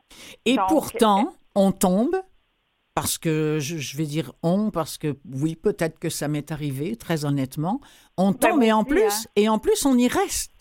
Et 0.45 0.57
pourtant, 0.67 1.33
on 1.55 1.71
tombe 1.71 2.15
parce 2.95 3.17
que 3.17 3.57
je, 3.59 3.97
vais 3.97 4.05
dire 4.05 4.33
on, 4.43 4.69
parce 4.69 4.97
que 4.97 5.15
oui, 5.31 5.55
peut-être 5.55 5.99
que 5.99 6.09
ça 6.09 6.27
m'est 6.27 6.51
arrivé, 6.51 6.95
très 6.95 7.25
honnêtement. 7.25 7.81
On 8.17 8.31
ben, 8.31 8.37
tombe 8.37 8.63
et 8.63 8.71
en 8.71 8.83
plus, 8.83 9.01
hein. 9.01 9.29
et 9.35 9.49
en 9.49 9.59
plus, 9.59 9.85
on 9.85 9.97
y 9.97 10.07
reste. 10.07 10.51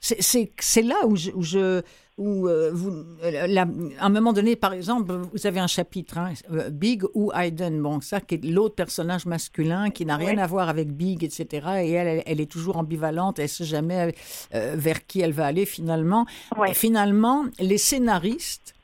C'est 0.00 0.82
là 0.82 1.06
où 1.06 1.16
je, 1.16 1.32
où, 1.32 1.42
je, 1.42 1.82
où 2.18 2.48
euh, 2.48 2.70
vous, 2.72 2.90
euh, 3.24 3.56
à 3.98 4.06
un 4.06 4.08
moment 4.08 4.32
donné, 4.32 4.54
par 4.54 4.72
exemple, 4.72 5.12
vous 5.32 5.46
avez 5.46 5.58
un 5.58 5.66
chapitre, 5.66 6.18
hein, 6.18 6.34
euh, 6.52 6.70
Big 6.70 7.02
ou 7.14 7.32
Hayden, 7.34 7.82
bon, 7.82 8.00
ça 8.00 8.20
qui 8.20 8.36
est 8.36 8.44
l'autre 8.44 8.76
personnage 8.76 9.26
masculin 9.26 9.90
qui 9.90 10.06
n'a 10.06 10.16
rien 10.16 10.38
à 10.38 10.46
voir 10.46 10.68
avec 10.68 10.92
Big, 10.92 11.24
etc. 11.24 11.66
Et 11.82 11.90
elle, 11.92 12.22
elle, 12.26 12.40
est 12.40 12.50
toujours 12.50 12.76
ambivalente, 12.76 13.40
elle 13.40 13.46
ne 13.46 13.48
sait 13.48 13.64
jamais 13.64 14.14
vers 14.52 15.06
qui 15.06 15.20
elle 15.20 15.32
va 15.32 15.46
aller 15.46 15.66
finalement. 15.66 16.26
Finalement, 16.74 17.44
les 17.58 17.78
scénaristes 17.78 18.74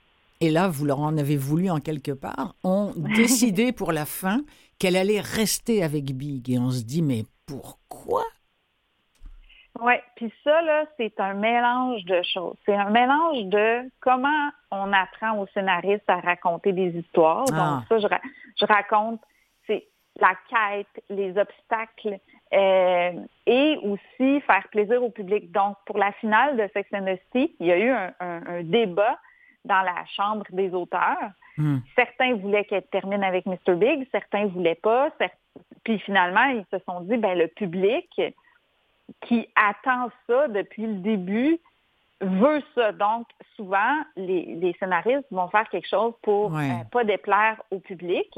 et 0.44 0.50
là, 0.50 0.68
vous 0.68 0.84
leur 0.84 1.00
en 1.00 1.16
avez 1.16 1.36
voulu 1.36 1.70
en 1.70 1.78
quelque 1.78 2.12
part, 2.12 2.54
ont 2.64 2.92
décidé 3.16 3.72
pour 3.72 3.92
la 3.92 4.04
fin 4.04 4.40
qu'elle 4.78 4.96
allait 4.96 5.20
rester 5.20 5.82
avec 5.82 6.04
Big. 6.16 6.50
Et 6.50 6.58
on 6.58 6.70
se 6.70 6.84
dit, 6.84 7.02
mais 7.02 7.22
pourquoi? 7.46 8.24
Oui, 9.80 9.94
puis 10.16 10.32
ça, 10.44 10.62
là, 10.62 10.84
c'est 10.96 11.18
un 11.18 11.34
mélange 11.34 12.04
de 12.04 12.20
choses. 12.22 12.56
C'est 12.64 12.74
un 12.74 12.90
mélange 12.90 13.44
de 13.46 13.90
comment 14.00 14.50
on 14.70 14.92
apprend 14.92 15.38
aux 15.38 15.46
scénaristes 15.48 16.08
à 16.08 16.20
raconter 16.20 16.72
des 16.72 16.96
histoires. 16.96 17.44
Donc, 17.46 17.56
ah. 17.58 17.82
ça, 17.88 17.98
je, 17.98 18.66
raconte, 18.66 19.20
c'est 19.66 19.86
la 20.20 20.34
quête, 20.48 21.04
les 21.08 21.30
obstacles, 21.36 22.20
euh, 22.52 23.12
et 23.46 23.78
aussi 23.82 24.40
faire 24.42 24.68
plaisir 24.70 25.02
au 25.02 25.10
public. 25.10 25.50
Donc, 25.50 25.76
pour 25.86 25.98
la 25.98 26.12
finale 26.12 26.56
de 26.56 26.68
Sex 26.72 26.88
and 26.92 27.06
the 27.06 27.18
City, 27.32 27.56
il 27.58 27.66
y 27.66 27.72
a 27.72 27.78
eu 27.78 27.90
un 27.90 28.62
débat 28.62 29.18
dans 29.64 29.82
la 29.82 30.04
chambre 30.16 30.44
des 30.50 30.72
auteurs. 30.74 31.30
Hmm. 31.56 31.78
Certains 31.94 32.34
voulaient 32.34 32.64
qu'elle 32.64 32.86
termine 32.86 33.22
avec 33.22 33.46
Mr. 33.46 33.74
Big, 33.74 34.06
certains 34.10 34.46
voulaient 34.46 34.74
pas. 34.74 35.10
Puis 35.84 35.98
finalement, 36.00 36.44
ils 36.44 36.64
se 36.72 36.82
sont 36.84 37.00
dit, 37.00 37.16
ben 37.16 37.38
le 37.38 37.48
public 37.48 38.08
qui 39.22 39.48
attend 39.54 40.10
ça 40.26 40.48
depuis 40.48 40.86
le 40.86 40.94
début 40.94 41.58
veut 42.20 42.62
ça. 42.74 42.92
Donc, 42.92 43.26
souvent, 43.56 44.02
les, 44.16 44.74
scénaristes 44.78 45.26
vont 45.30 45.48
faire 45.48 45.68
quelque 45.68 45.88
chose 45.88 46.14
pour 46.22 46.50
ne 46.50 46.80
euh, 46.80 46.84
pas 46.90 47.04
déplaire 47.04 47.60
au 47.70 47.80
public 47.80 48.28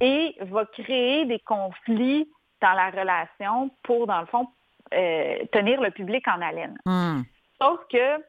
et 0.00 0.36
va 0.40 0.64
créer 0.66 1.24
des 1.26 1.38
conflits 1.40 2.28
dans 2.60 2.72
la 2.72 2.90
relation 2.90 3.70
pour, 3.82 4.06
dans 4.06 4.20
le 4.20 4.26
fond, 4.26 4.48
euh, 4.94 5.38
tenir 5.52 5.80
le 5.80 5.90
public 5.90 6.26
en 6.26 6.40
haleine. 6.40 6.78
Hmm. 6.84 7.22
Sauf 7.60 7.80
que 7.90 8.22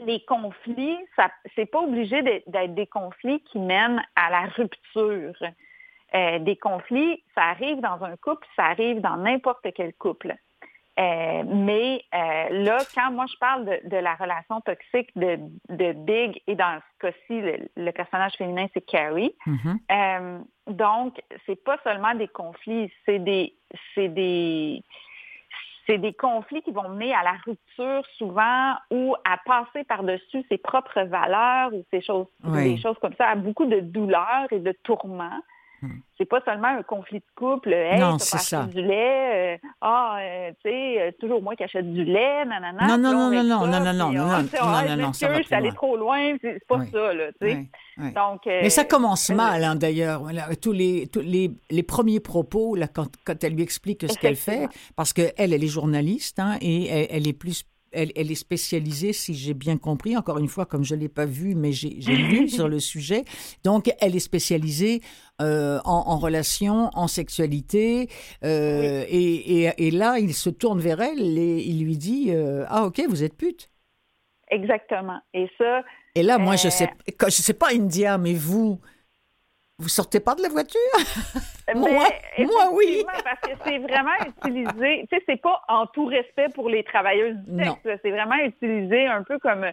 les 0.00 0.24
conflits, 0.24 0.98
ça 1.16 1.30
c'est 1.54 1.66
pas 1.66 1.80
obligé 1.80 2.22
d'être 2.22 2.74
des 2.74 2.86
conflits 2.86 3.40
qui 3.42 3.58
mènent 3.58 4.02
à 4.16 4.30
la 4.30 4.46
rupture. 4.46 5.34
Euh, 6.14 6.38
des 6.38 6.56
conflits, 6.56 7.22
ça 7.34 7.42
arrive 7.42 7.80
dans 7.80 8.02
un 8.04 8.16
couple, 8.16 8.46
ça 8.54 8.66
arrive 8.66 9.00
dans 9.00 9.16
n'importe 9.16 9.66
quel 9.74 9.92
couple. 9.94 10.34
Euh, 10.96 11.42
mais 11.44 12.04
euh, 12.14 12.62
là, 12.62 12.78
quand 12.94 13.10
moi 13.10 13.24
je 13.28 13.36
parle 13.38 13.64
de, 13.64 13.96
la 13.96 14.14
relation 14.14 14.60
toxique 14.60 15.10
de, 15.16 15.92
Big, 15.92 16.40
et 16.46 16.54
dans 16.54 16.78
ce 16.78 17.06
cas-ci, 17.06 17.68
le, 17.76 17.90
personnage 17.90 18.34
féminin, 18.34 18.66
c'est 18.72 18.86
Carrie. 18.86 19.34
Mm-hmm. 19.44 20.44
donc, 20.68 21.20
c'est 21.46 21.62
pas 21.64 21.78
seulement 21.82 22.14
des 22.14 22.28
conflits, 22.28 22.92
c'est 23.04 23.18
des, 23.18 23.56
c'est 23.96 24.08
des, 24.08 24.84
c'est 25.86 25.98
des 25.98 26.12
conflits 26.12 26.62
qui 26.62 26.72
vont 26.72 26.88
mener 26.88 27.14
à 27.14 27.22
la 27.22 27.34
rupture 27.44 28.02
souvent 28.16 28.74
ou 28.90 29.14
à 29.24 29.38
passer 29.44 29.84
par-dessus 29.84 30.44
ses 30.48 30.58
propres 30.58 31.02
valeurs 31.02 31.72
ou 31.74 31.84
ces 31.90 32.00
choses, 32.00 32.26
des 32.44 32.78
choses 32.78 32.96
comme 33.00 33.14
ça, 33.14 33.28
à 33.28 33.34
beaucoup 33.34 33.66
de 33.66 33.80
douleur 33.80 34.46
et 34.50 34.60
de 34.60 34.72
tourments. 34.82 35.40
Hmm. 35.84 35.98
C'est 36.16 36.24
pas 36.24 36.40
seulement 36.44 36.68
un 36.68 36.82
conflit 36.82 37.18
de 37.18 37.24
couple, 37.36 37.72
hey, 37.72 38.00
non, 38.00 38.18
c'est 38.18 38.38
ça. 38.38 38.64
du 38.64 38.80
lait, 38.80 39.54
euh, 39.54 39.68
ah, 39.82 40.16
euh, 40.20 40.50
tu 40.64 40.70
sais, 40.70 41.02
euh, 41.02 41.10
toujours 41.20 41.42
moi 41.42 41.56
qui 41.56 41.64
achète 41.64 41.92
du 41.92 42.04
lait, 42.04 42.44
nanana. 42.46 42.86
Non, 42.86 42.96
non, 42.96 43.12
non, 43.12 43.30
non, 43.30 43.42
non, 43.42 43.66
non, 43.66 43.80
non, 43.80 43.92
non, 43.92 44.12
non, 44.12 44.12
non, 44.12 44.96
non, 44.96 45.12
ça 45.12 45.28
va 45.28 45.40
allé 45.50 45.72
trop 45.72 45.96
loin, 45.96 46.36
c'est 46.40 46.64
pas 46.66 46.84
ça, 46.86 47.12
là, 47.12 47.26
tu 47.40 47.50
sais. 47.50 47.68
Donc, 48.14 48.42
Mais 48.46 48.70
ça 48.70 48.84
commence 48.84 49.28
mal, 49.30 49.62
hein, 49.62 49.74
d'ailleurs, 49.74 50.22
tous 50.62 50.72
les, 50.72 51.08
tous 51.08 51.20
les, 51.20 51.50
les 51.70 51.82
premiers 51.82 52.20
propos, 52.20 52.76
là, 52.76 52.86
quand, 52.86 53.08
quand 53.26 53.44
elle 53.44 53.54
lui 53.54 53.62
explique 53.62 54.10
ce 54.10 54.18
qu'elle 54.18 54.36
fait, 54.36 54.68
parce 54.96 55.12
qu'elle, 55.12 55.32
elle 55.36 55.52
est 55.52 55.66
journaliste, 55.66 56.38
hein, 56.38 56.56
et 56.62 56.86
elle, 56.86 57.06
elle 57.10 57.28
est 57.28 57.32
plus 57.34 57.64
elle, 57.94 58.30
est 58.30 58.34
spécialisée, 58.34 59.12
si 59.12 59.34
j'ai 59.34 59.54
bien 59.54 59.78
compris, 59.78 60.16
encore 60.16 60.38
une 60.38 60.48
fois, 60.48 60.66
comme 60.66 60.84
je 60.84 60.94
ne 60.94 61.00
l'ai 61.00 61.08
pas 61.08 61.26
vu, 61.26 61.54
mais 61.54 61.72
j'ai 61.72 61.90
lu 61.90 62.48
sur 62.48 62.68
le 62.68 62.80
sujet. 62.80 63.24
Donc, 63.62 63.92
elle 64.00 64.16
est 64.16 64.20
spécialisée 64.20 65.00
euh, 65.40 65.78
en, 65.84 66.18
relation, 66.18 66.90
en 66.94 67.06
sexualité. 67.06 68.08
Euh, 68.44 69.04
et, 69.08 69.90
là, 69.90 70.18
il 70.18 70.34
se 70.34 70.50
tourne 70.50 70.80
vers 70.80 71.00
elle 71.00 71.38
et 71.38 71.62
il 71.62 71.84
lui 71.84 71.96
dit 71.96 72.26
euh, 72.30 72.64
Ah, 72.68 72.84
OK, 72.84 73.00
vous 73.08 73.22
êtes 73.22 73.36
pute. 73.36 73.70
Exactement. 74.50 75.20
Et 75.32 75.48
ça. 75.58 75.82
Et 76.14 76.22
là, 76.22 76.38
moi, 76.38 76.56
je 76.56 76.68
sais, 76.68 76.88
je 77.08 77.30
sais 77.30 77.54
pas, 77.54 77.68
India, 77.72 78.18
mais 78.18 78.34
vous, 78.34 78.80
vous 79.78 79.88
sortez 79.88 80.20
pas 80.20 80.34
de 80.34 80.42
la 80.42 80.48
voiture? 80.48 80.80
moi, 81.74 81.88
moi, 82.38 82.70
oui. 82.72 83.04
parce 83.24 83.40
que 83.40 83.56
c'est 83.64 83.78
vraiment 83.78 84.12
utilisé, 84.26 85.06
tu 85.10 85.16
sais, 85.16 85.24
c'est 85.26 85.40
pas 85.40 85.62
en 85.68 85.86
tout 85.86 86.06
respect 86.06 86.48
pour 86.54 86.68
les 86.68 86.84
travailleuses 86.84 87.36
du 87.46 87.64
sexe, 87.64 88.00
c'est 88.02 88.10
vraiment 88.10 88.36
utilisé 88.36 89.06
un 89.06 89.22
peu 89.22 89.38
comme 89.38 89.66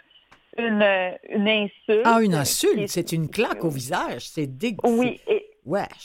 une, 0.58 1.16
une 1.30 1.48
insulte. 1.48 2.04
Ah, 2.06 2.20
une 2.22 2.36
insulte, 2.36 2.88
c'est 2.88 3.12
une 3.12 3.30
claque 3.30 3.64
au 3.64 3.70
visage, 3.70 4.28
c'est 4.30 4.48
dégueu. 4.48 4.80
Oui, 4.84 5.22
et, 5.28 5.52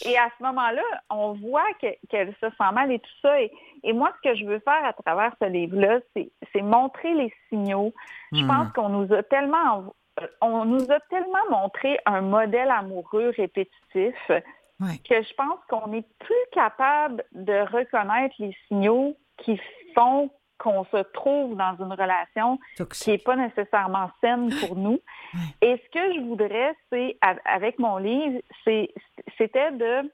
et 0.05 0.19
à 0.19 0.29
ce 0.37 0.43
moment-là, 0.45 0.83
on 1.11 1.33
voit 1.33 1.67
qu'elle 1.81 2.35
se 2.41 2.47
sent 2.47 2.73
mal 2.75 2.93
et 2.93 2.99
tout 2.99 3.11
ça. 3.23 3.41
Et, 3.41 3.93
moi, 3.93 4.13
ce 4.17 4.31
que 4.31 4.37
je 4.37 4.45
veux 4.45 4.59
faire 4.61 4.85
à 4.85 4.93
travers 4.93 5.33
ce 5.41 5.49
livre-là, 5.49 6.01
c'est 6.15 6.63
montrer 6.63 7.15
les 7.15 7.33
signaux. 7.49 7.95
Je 8.33 8.43
hmm. 8.43 8.49
pense 8.49 8.73
qu'on 8.75 8.89
nous 8.89 9.13
a 9.15 9.23
tellement 9.23 9.95
on 10.41 10.65
nous 10.65 10.91
a 10.91 11.01
tellement 11.11 11.51
montré 11.51 11.99
un 12.07 12.21
modèle 12.21 12.71
amoureux 12.71 13.33
répétitif 13.37 14.15
que 14.29 15.23
je 15.23 15.35
pense 15.35 15.59
qu'on 15.69 15.93
est 15.93 16.07
plus 16.19 16.35
capable 16.53 17.25
de 17.33 17.61
reconnaître 17.73 18.35
les 18.39 18.57
signaux 18.69 19.17
qui 19.39 19.61
font 19.95 20.31
qu'on 20.59 20.85
se 20.87 21.03
trouve 21.13 21.57
dans 21.57 21.77
une 21.79 21.93
relation 21.93 22.59
qui 22.93 23.11
n'est 23.11 23.19
pas 23.19 23.37
nécessairement 23.37 24.11
saine 24.23 24.51
pour 24.61 24.77
nous. 24.77 25.01
Et 25.61 25.77
ce 25.77 25.91
que 25.91 26.15
je 26.15 26.21
voudrais, 26.21 26.75
c'est, 26.91 27.19
avec 27.45 27.79
mon 27.79 27.99
livre, 27.99 28.41
c'était 29.37 29.73
de 29.73 30.11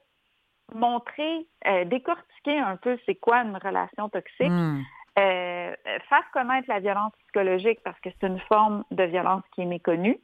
montrer, 0.73 1.47
euh, 1.67 1.85
décortiquer 1.85 2.59
un 2.59 2.77
peu 2.77 2.97
c'est 3.05 3.15
quoi 3.15 3.37
une 3.39 3.57
relation 3.57 4.09
toxique. 4.09 4.49
Hmm. 4.49 4.81
Euh, 5.19 5.73
faire 6.09 6.23
connaître 6.33 6.67
la 6.67 6.79
violence 6.79 7.13
psychologique 7.23 7.79
parce 7.83 7.99
que 7.99 8.09
c'est 8.09 8.27
une 8.27 8.39
forme 8.39 8.83
de 8.89 9.03
violence 9.03 9.43
qui 9.53 9.61
est 9.61 9.65
méconnue 9.65 10.19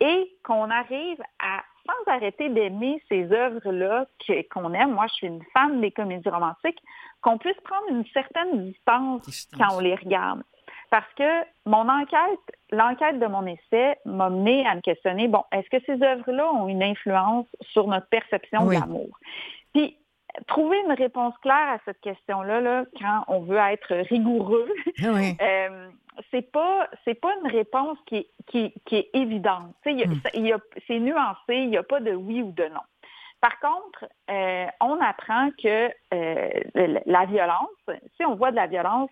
et 0.00 0.36
qu'on 0.44 0.68
arrive 0.68 1.22
à, 1.38 1.62
sans 1.86 2.12
arrêter 2.12 2.48
d'aimer 2.48 3.00
ces 3.08 3.32
œuvres-là 3.32 4.06
qu'on 4.50 4.74
aime, 4.74 4.94
moi 4.94 5.06
je 5.06 5.14
suis 5.14 5.26
une 5.28 5.44
fan 5.52 5.80
des 5.80 5.92
comédies 5.92 6.28
romantiques, 6.28 6.82
qu'on 7.20 7.38
puisse 7.38 7.60
prendre 7.62 7.88
une 7.90 8.04
certaine 8.06 8.64
distance, 8.64 9.48
quand 9.56 9.76
on 9.76 9.80
les 9.80 9.94
regarde. 9.94 10.42
Parce 10.90 11.12
que 11.14 11.44
mon 11.64 11.88
enquête, 11.88 12.40
l'enquête 12.72 13.20
de 13.20 13.26
mon 13.26 13.46
essai 13.46 13.96
m'a 14.04 14.28
mené 14.28 14.66
à 14.66 14.74
me 14.74 14.80
questionner, 14.80 15.28
bon, 15.28 15.44
est-ce 15.52 15.70
que 15.70 15.82
ces 15.86 16.02
œuvres-là 16.02 16.52
ont 16.52 16.66
une 16.66 16.82
influence 16.82 17.46
sur 17.70 17.86
notre 17.86 18.08
perception 18.08 18.66
de 18.66 18.72
l'amour? 18.72 19.08
Puis 19.72 19.96
trouver 20.46 20.78
une 20.86 20.92
réponse 20.92 21.36
claire 21.38 21.68
à 21.68 21.78
cette 21.84 22.00
question-là, 22.00 22.60
là, 22.60 22.84
quand 22.98 23.24
on 23.28 23.40
veut 23.40 23.56
être 23.56 23.94
rigoureux, 24.08 24.68
ah 25.02 25.06
euh, 25.42 25.88
c'est 26.30 26.50
pas 26.50 26.88
c'est 27.04 27.14
pas 27.14 27.32
une 27.42 27.50
réponse 27.50 27.98
qui, 28.06 28.26
qui, 28.46 28.72
qui 28.86 28.96
est 28.96 29.10
évidente. 29.14 29.74
Hmm. 29.86 30.00
c'est 30.86 30.98
nuancé, 30.98 31.36
il 31.48 31.70
n'y 31.70 31.76
a 31.76 31.82
pas 31.82 32.00
de 32.00 32.12
oui 32.12 32.42
ou 32.42 32.52
de 32.52 32.64
non. 32.64 32.80
Par 33.40 33.58
contre, 33.58 34.04
euh, 34.30 34.66
on 34.80 35.00
apprend 35.00 35.50
que 35.60 35.90
euh, 36.14 37.00
la 37.06 37.24
violence, 37.26 37.68
si 38.16 38.24
on 38.24 38.36
voit 38.36 38.52
de 38.52 38.56
la 38.56 38.68
violence 38.68 39.10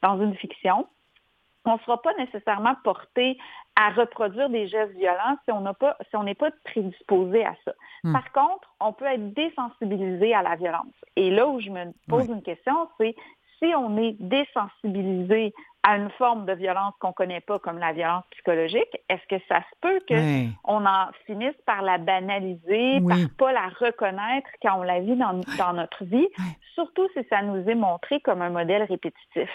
dans 0.00 0.22
une 0.22 0.36
fiction, 0.36 0.86
on 1.64 1.74
ne 1.74 1.78
sera 1.80 2.00
pas 2.02 2.12
nécessairement 2.18 2.74
porté 2.82 3.38
à 3.76 3.90
reproduire 3.90 4.50
des 4.50 4.66
gestes 4.68 4.94
violents 4.94 5.36
si 5.44 5.52
on 5.52 5.60
n'a 5.60 5.74
pas, 5.74 5.96
si 6.10 6.16
on 6.16 6.24
n'est 6.24 6.34
pas 6.34 6.50
prédisposé 6.64 7.44
à 7.44 7.54
ça. 7.64 7.72
Hmm. 8.04 8.12
Par 8.12 8.32
contre, 8.32 8.68
on 8.80 8.92
peut 8.92 9.06
être 9.06 9.32
désensibilisé 9.32 10.34
à 10.34 10.42
la 10.42 10.56
violence. 10.56 10.94
Et 11.16 11.30
là 11.30 11.46
où 11.46 11.60
je 11.60 11.70
me 11.70 11.92
pose 12.08 12.26
une 12.26 12.42
question, 12.42 12.88
c'est 12.98 13.14
si 13.58 13.72
on 13.74 13.96
est 13.96 14.16
désensibilisé 14.18 15.54
à 15.84 15.96
une 15.96 16.10
forme 16.10 16.46
de 16.46 16.52
violence 16.52 16.94
qu'on 17.00 17.08
ne 17.08 17.12
connaît 17.12 17.40
pas 17.40 17.58
comme 17.58 17.78
la 17.78 17.92
violence 17.92 18.24
psychologique, 18.30 18.96
est-ce 19.08 19.26
que 19.28 19.42
ça 19.48 19.60
se 19.60 19.76
peut 19.80 20.00
qu'on 20.08 20.86
en 20.86 21.08
finisse 21.26 21.56
par 21.66 21.82
la 21.82 21.98
banaliser, 21.98 23.00
par 23.00 23.16
par 23.16 23.36
pas 23.38 23.52
la 23.52 23.68
reconnaître 23.68 24.48
quand 24.62 24.78
on 24.78 24.82
la 24.82 25.00
vit 25.00 25.16
dans, 25.16 25.40
dans 25.58 25.72
notre 25.72 26.04
vie, 26.04 26.28
surtout 26.74 27.08
si 27.16 27.24
ça 27.28 27.42
nous 27.42 27.68
est 27.68 27.74
montré 27.74 28.20
comme 28.20 28.42
un 28.42 28.50
modèle 28.50 28.84
répétitif? 28.84 29.50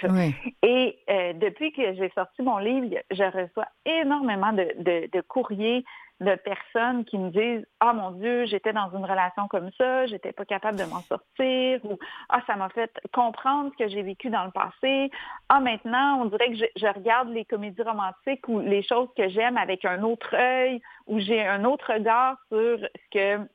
Et 0.63 0.99
euh, 1.09 1.33
depuis 1.33 1.71
que 1.71 1.93
j'ai 1.95 2.11
sorti 2.13 2.41
mon 2.41 2.57
livre, 2.57 2.97
je 3.11 3.23
reçois 3.23 3.67
énormément 3.85 4.51
de, 4.51 4.67
de, 4.79 5.09
de 5.11 5.21
courriers 5.21 5.85
de 6.19 6.35
personnes 6.35 7.05
qui 7.05 7.17
me 7.17 7.29
disent 7.29 7.65
Ah 7.79 7.93
mon 7.93 8.11
Dieu, 8.11 8.45
j'étais 8.45 8.73
dans 8.73 8.89
une 8.91 9.05
relation 9.05 9.47
comme 9.47 9.69
ça, 9.77 10.07
j'étais 10.07 10.31
pas 10.31 10.45
capable 10.45 10.77
de 10.77 10.85
m'en 10.85 11.01
sortir, 11.01 11.79
ou 11.85 11.97
Ah, 12.29 12.41
ça 12.47 12.55
m'a 12.55 12.69
fait 12.69 12.91
comprendre 13.13 13.71
ce 13.73 13.83
que 13.83 13.89
j'ai 13.89 14.01
vécu 14.01 14.29
dans 14.29 14.45
le 14.45 14.51
passé. 14.51 15.11
Ah, 15.49 15.59
maintenant, 15.59 16.21
on 16.21 16.25
dirait 16.25 16.51
que 16.51 16.65
je, 16.75 16.87
regarde 16.87 17.29
les 17.29 17.45
comédies 17.45 17.81
romantiques 17.81 18.47
ou 18.47 18.59
les 18.59 18.81
choses 18.81 19.09
que 19.15 19.29
j'aime 19.29 19.57
avec 19.57 19.85
un 19.85 20.01
autre 20.03 20.35
œil, 20.35 20.81
ou 21.05 21.19
j'ai 21.19 21.45
un 21.45 21.63
autre 21.65 21.93
regard 21.93 22.37
sur 22.49 22.79
ce 22.79 23.09
que 23.11 23.47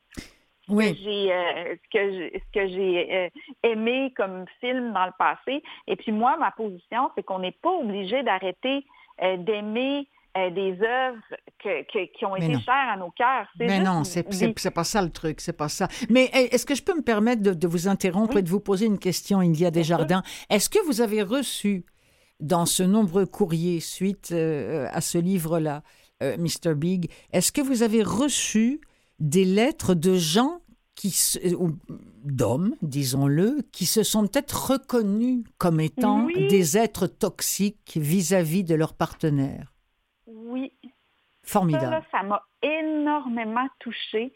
j'ai 0.68 1.32
euh, 1.32 1.74
ce 1.92 2.52
que 2.52 2.68
j'ai 2.68 3.16
euh, 3.16 3.28
aimé 3.64 4.12
comme 4.16 4.44
film 4.60 4.92
dans 4.92 5.06
le 5.06 5.12
passé. 5.18 5.62
Et 5.86 5.96
puis 5.96 6.12
moi, 6.12 6.36
ma 6.36 6.52
position, 6.52 7.10
c'est 7.14 7.22
qu'on 7.22 7.40
n'est 7.40 7.58
pas 7.62 7.72
obligé 7.72 8.22
d'arrêter 8.22 8.84
euh, 9.22 9.36
d'aimer 9.36 10.08
euh, 10.36 10.50
des 10.50 10.78
œuvres 10.80 11.20
qui 12.16 12.24
ont 12.24 12.36
été 12.36 12.58
chères 12.60 12.88
à 12.94 12.96
nos 12.96 13.10
cœurs. 13.10 13.46
Mais 13.58 13.80
non, 13.80 14.02
c'est 14.02 14.26
n'est 14.28 14.70
pas 14.70 14.84
ça 14.84 15.02
le 15.02 15.10
truc, 15.10 15.42
c'est 15.42 15.52
pas 15.52 15.68
ça. 15.68 15.88
Mais 16.08 16.30
est-ce 16.32 16.64
que 16.64 16.74
je 16.74 16.82
peux 16.82 16.96
me 16.96 17.02
permettre 17.02 17.42
de, 17.42 17.66
vous 17.66 17.86
interrompre 17.86 18.38
et 18.38 18.42
de 18.42 18.48
vous 18.48 18.60
poser 18.60 18.86
une 18.86 18.98
question, 18.98 19.40
India 19.40 19.70
Desjardins? 19.70 20.22
Est-ce 20.48 20.70
que 20.70 20.78
vous 20.86 21.02
avez 21.02 21.22
reçu 21.22 21.84
dans 22.40 22.64
ce 22.64 22.82
nombreux 22.82 23.26
courrier 23.26 23.80
suite 23.80 24.30
euh, 24.32 24.88
à 24.90 25.02
ce 25.02 25.18
livre-là, 25.18 25.82
euh, 26.22 26.36
Mr. 26.38 26.74
Big, 26.74 27.10
est-ce 27.32 27.52
que 27.52 27.60
vous 27.60 27.82
avez 27.82 28.02
reçu 28.02 28.80
des 29.18 29.44
lettres 29.44 29.94
de 29.94 30.16
gens 30.16 30.60
qui 30.94 31.14
d'hommes, 32.24 32.74
disons-le, 32.80 33.58
qui 33.70 33.86
se 33.86 34.02
sont 34.02 34.26
peut-être 34.26 34.70
reconnus 34.72 35.44
comme 35.58 35.80
étant 35.80 36.26
des 36.26 36.78
êtres 36.78 37.06
toxiques 37.06 37.96
vis-à-vis 37.96 38.62
-vis 38.62 38.66
de 38.66 38.74
leurs 38.74 38.94
partenaires 38.94 39.71
oui. 40.52 40.72
Formidable. 41.44 42.02
Ça 42.10 42.22
m'a 42.22 42.42
énormément 42.62 43.66
touchée. 43.80 44.32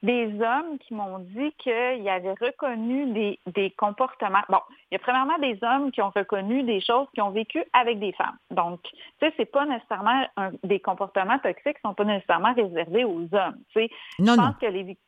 Des 0.00 0.26
hommes 0.40 0.78
qui 0.78 0.94
m'ont 0.94 1.18
dit 1.18 1.52
qu'ils 1.58 2.08
avaient 2.08 2.34
reconnu 2.40 3.12
des, 3.12 3.40
des, 3.52 3.72
comportements. 3.72 4.42
Bon, 4.48 4.60
il 4.90 4.94
y 4.94 4.96
a 4.96 5.00
premièrement 5.00 5.38
des 5.38 5.58
hommes 5.60 5.90
qui 5.90 6.00
ont 6.00 6.12
reconnu 6.14 6.62
des 6.62 6.80
choses 6.80 7.08
qu'ils 7.12 7.24
ont 7.24 7.30
vécues 7.30 7.64
avec 7.72 7.98
des 7.98 8.12
femmes. 8.12 8.36
Donc, 8.52 8.80
tu 8.84 8.96
sais, 9.18 9.34
c'est 9.36 9.50
pas 9.50 9.66
nécessairement 9.66 10.24
des 10.62 10.78
comportements 10.78 11.40
toxiques, 11.40 11.78
sont 11.84 11.94
pas 11.94 12.04
nécessairement 12.04 12.54
réservés 12.54 13.04
aux 13.04 13.22
hommes. 13.32 13.58
Tu 13.72 13.80
sais, 13.80 13.90
je 14.20 14.36
pense 14.36 14.56
que 14.60 14.66
les 14.66 14.84
victimes, 14.84 15.07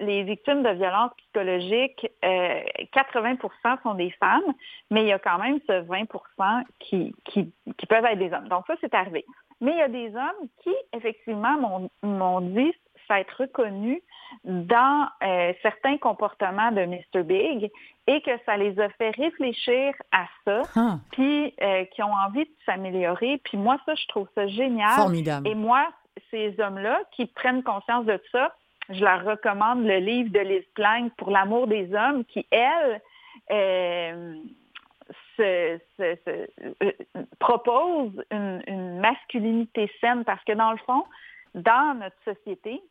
les 0.00 0.22
victimes 0.22 0.62
de 0.62 0.70
violences 0.70 1.12
psychologiques, 1.18 2.10
80% 2.22 3.40
euh, 3.44 3.76
sont 3.82 3.94
des 3.94 4.10
femmes, 4.12 4.54
mais 4.90 5.02
il 5.02 5.08
y 5.08 5.12
a 5.12 5.18
quand 5.18 5.38
même 5.38 5.58
ce 5.66 5.80
20 5.82 6.64
qui, 6.78 7.14
qui, 7.24 7.52
qui 7.76 7.86
peuvent 7.86 8.04
être 8.04 8.18
des 8.18 8.32
hommes. 8.32 8.48
Donc 8.48 8.66
ça, 8.66 8.74
c'est 8.80 8.94
arrivé. 8.94 9.24
Mais 9.60 9.72
il 9.72 9.78
y 9.78 9.82
a 9.82 9.88
des 9.88 10.08
hommes 10.16 10.48
qui, 10.62 10.74
effectivement, 10.94 11.90
m'ont 12.02 12.40
dit 12.40 12.72
s'être 13.10 13.40
reconnus 13.40 14.00
dans 14.44 15.08
euh, 15.22 15.52
certains 15.62 15.98
comportements 15.98 16.70
de 16.70 16.82
Mr. 16.82 17.24
Big 17.24 17.70
et 18.06 18.22
que 18.22 18.30
ça 18.46 18.56
les 18.56 18.78
a 18.78 18.88
fait 18.90 19.10
réfléchir 19.10 19.92
à 20.12 20.26
ça, 20.44 20.62
ah. 20.76 20.98
puis 21.12 21.54
euh, 21.60 21.84
qui 21.86 22.02
ont 22.02 22.12
envie 22.12 22.44
de 22.44 22.54
s'améliorer. 22.64 23.40
Puis 23.44 23.58
moi, 23.58 23.78
ça, 23.86 23.94
je 23.94 24.06
trouve 24.06 24.28
ça 24.34 24.46
génial. 24.46 24.90
Formidable. 24.96 25.48
Et 25.48 25.54
moi, 25.54 25.88
ces 26.30 26.54
hommes-là 26.60 27.00
qui 27.12 27.26
prennent 27.26 27.62
conscience 27.62 28.04
de 28.06 28.20
ça, 28.32 28.54
je 28.90 29.04
leur 29.04 29.24
recommande 29.24 29.84
le 29.84 29.98
livre 29.98 30.30
de 30.30 30.40
Liz 30.40 30.64
Klein 30.74 31.08
pour 31.16 31.30
l'amour 31.30 31.66
des 31.66 31.92
hommes, 31.94 32.24
qui, 32.24 32.46
elle, 32.50 33.00
euh, 33.50 34.34
se, 35.36 35.78
euh, 36.00 36.46
propose 37.38 38.22
une, 38.30 39.00
masculinité 39.00 39.90
saine 40.00 40.24
parce 40.24 40.42
que 40.44 40.52
dans 40.52 40.72
le 40.72 40.78
fond, 40.78 41.04
dans 41.54 41.98
notre 41.98 42.16
société, 42.24 42.82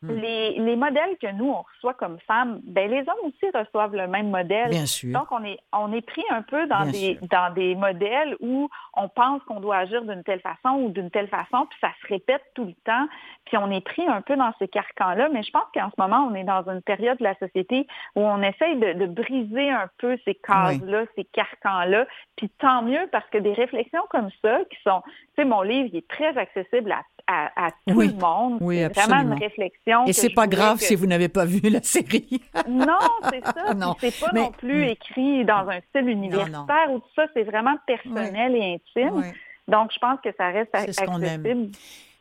Hmm. 0.00 0.12
Les, 0.12 0.76
modèles 0.76 1.16
que 1.20 1.32
nous, 1.32 1.50
on 1.50 1.62
reçoit 1.62 1.94
comme 1.94 2.20
femmes, 2.20 2.60
ben, 2.62 2.88
les 2.88 3.00
hommes 3.00 3.24
aussi 3.24 3.50
reçoivent 3.52 3.96
le 3.96 4.06
même 4.06 4.30
modèle. 4.30 4.70
Bien 4.70 4.86
sûr. 4.86 5.12
Donc, 5.12 5.26
on 5.32 5.42
est, 5.42 5.58
on 5.72 5.92
est 5.92 6.06
pris 6.06 6.22
un 6.30 6.42
peu 6.42 6.68
dans, 6.68 6.86
des, 6.88 7.18
dans 7.22 7.52
des 7.52 7.74
modèles 7.74 8.36
où 8.38 8.68
on 8.94 9.08
pense 9.08 9.42
qu'on 9.42 9.58
doit 9.58 9.78
agir 9.78 10.04
d'une 10.04 10.22
telle 10.22 10.40
façon 10.40 10.76
ou 10.76 10.90
d'une 10.90 11.10
telle 11.10 11.26
façon, 11.26 11.66
puis 11.68 11.78
ça 11.80 11.90
se 12.00 12.06
répète 12.06 12.42
tout 12.54 12.64
le 12.64 12.74
temps, 12.84 13.08
puis 13.46 13.56
on 13.56 13.72
est 13.72 13.80
pris 13.80 14.06
un 14.06 14.22
peu 14.22 14.36
dans 14.36 14.52
ces 14.60 14.68
carcans-là. 14.68 15.30
Mais 15.32 15.42
je 15.42 15.50
pense 15.50 15.66
qu'en 15.74 15.90
ce 15.90 16.00
moment, 16.00 16.28
on 16.30 16.34
est 16.36 16.44
dans 16.44 16.64
une 16.68 16.82
période 16.82 17.18
de 17.18 17.24
la 17.24 17.34
société 17.34 17.88
où 18.14 18.20
on 18.20 18.40
essaye 18.40 18.76
de, 18.76 19.06
briser 19.06 19.70
un 19.70 19.88
peu 19.98 20.16
ces 20.24 20.36
cases-là, 20.36 21.06
ces 21.16 21.24
carcans-là, 21.24 22.06
puis 22.36 22.48
tant 22.60 22.82
mieux 22.82 23.08
parce 23.10 23.28
que 23.30 23.38
des 23.38 23.52
réflexions 23.52 24.04
comme 24.10 24.30
ça, 24.42 24.60
qui 24.70 24.78
sont, 24.84 25.02
tu 25.04 25.42
sais, 25.42 25.44
mon 25.44 25.62
livre, 25.62 25.88
il 25.92 25.96
est 25.96 26.08
très 26.08 26.36
accessible 26.38 26.92
à 26.92 27.02
à, 27.28 27.70
tout 27.86 28.00
le 28.00 28.12
monde. 28.12 28.58
Oui, 28.60 28.82
absolument. 28.82 29.16
Vraiment 29.16 29.34
une 29.34 29.42
réflexion. 29.42 30.06
Et 30.06 30.12
c'est 30.12 30.30
pas 30.30 30.46
grave 30.46 30.78
si 30.78 30.94
vous 30.94 31.06
n'avez 31.06 31.28
pas 31.28 31.44
vu 31.44 31.60
la 31.60 31.82
série. 31.82 32.40
non, 32.68 32.98
c'est 33.30 33.44
ça. 33.44 33.74
Non. 33.74 33.94
C'est 34.00 34.18
pas 34.18 34.32
non 34.32 34.50
plus 34.50 34.86
mm. 34.86 34.88
écrit 34.88 35.44
dans 35.44 35.68
un 35.68 35.80
style 35.88 36.08
universitaire 36.08 36.90
ou 36.90 36.98
tout 37.00 37.10
ça. 37.14 37.26
C'est 37.34 37.44
vraiment 37.44 37.76
personnel 37.86 38.56
et 38.56 38.74
intime. 38.74 39.32
Donc, 39.68 39.90
je 39.92 39.98
pense 39.98 40.18
que 40.24 40.30
ça 40.36 40.48
reste 40.48 40.74
accessible. 40.74 41.70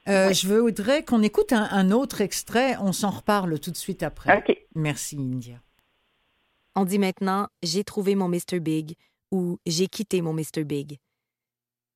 Euh, 0.10 0.32
je 0.32 0.48
voudrais 0.48 1.04
qu'on 1.04 1.22
écoute 1.22 1.52
un, 1.52 1.91
autre 1.91 2.22
extrait. 2.22 2.76
On 2.82 2.91
s'en 2.91 3.10
reparle 3.10 3.60
tout 3.60 3.72
de 3.72 3.78
suite 3.78 4.04
après. 4.04 4.38
OK. 4.38 4.58
Merci, 4.76 5.17
India. 5.17 5.56
On 6.76 6.86
dit 6.86 7.00
maintenant 7.00 7.48
J'ai 7.63 7.84
trouvé 7.84 8.15
mon 8.15 8.28
Mr. 8.28 8.60
Big 8.60 8.96
ou 9.32 9.58
J'ai 9.65 9.88
quitté 9.88 10.22
mon 10.22 10.34
Mr. 10.34 10.63
Big. 10.63 11.00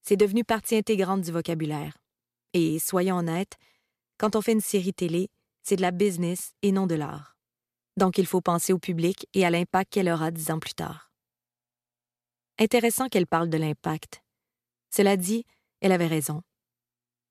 C'est 0.02 0.18
devenu 0.18 0.44
partie 0.44 0.76
intégrante 0.76 1.22
du 1.22 1.32
vocabulaire. 1.32 2.01
Et 2.54 2.80
soyons 2.80 3.18
honnêtes, 3.18 3.58
quand 4.18 4.36
on 4.36 4.42
fait 4.42 4.52
une 4.52 4.62
série 4.62 4.94
télé, 4.94 5.30
c'est 5.64 5.76
de 5.76 5.82
la 5.82 5.92
business 5.92 6.54
et 6.62 6.72
non 6.72 6.88
de 6.88 6.96
l'art. 6.96 7.38
Donc 7.98 8.18
il 8.18 8.26
faut 8.26 8.42
penser 8.42 8.74
au 8.74 8.80
public 8.80 9.28
et 9.34 9.46
à 9.46 9.50
l'impact 9.50 9.94
qu'elle 9.94 10.10
aura 10.10 10.32
dix 10.32 10.52
ans 10.52 10.60
plus 10.60 10.74
tard. 10.74 11.12
Intéressant 12.60 13.08
qu'elle 13.08 13.28
parle 13.28 13.50
de 13.50 13.58
l'impact. 13.58 14.24
Cela 14.94 15.18
dit, 15.18 15.46
elle 15.80 15.92
avait 15.92 16.08
raison. 16.08 16.44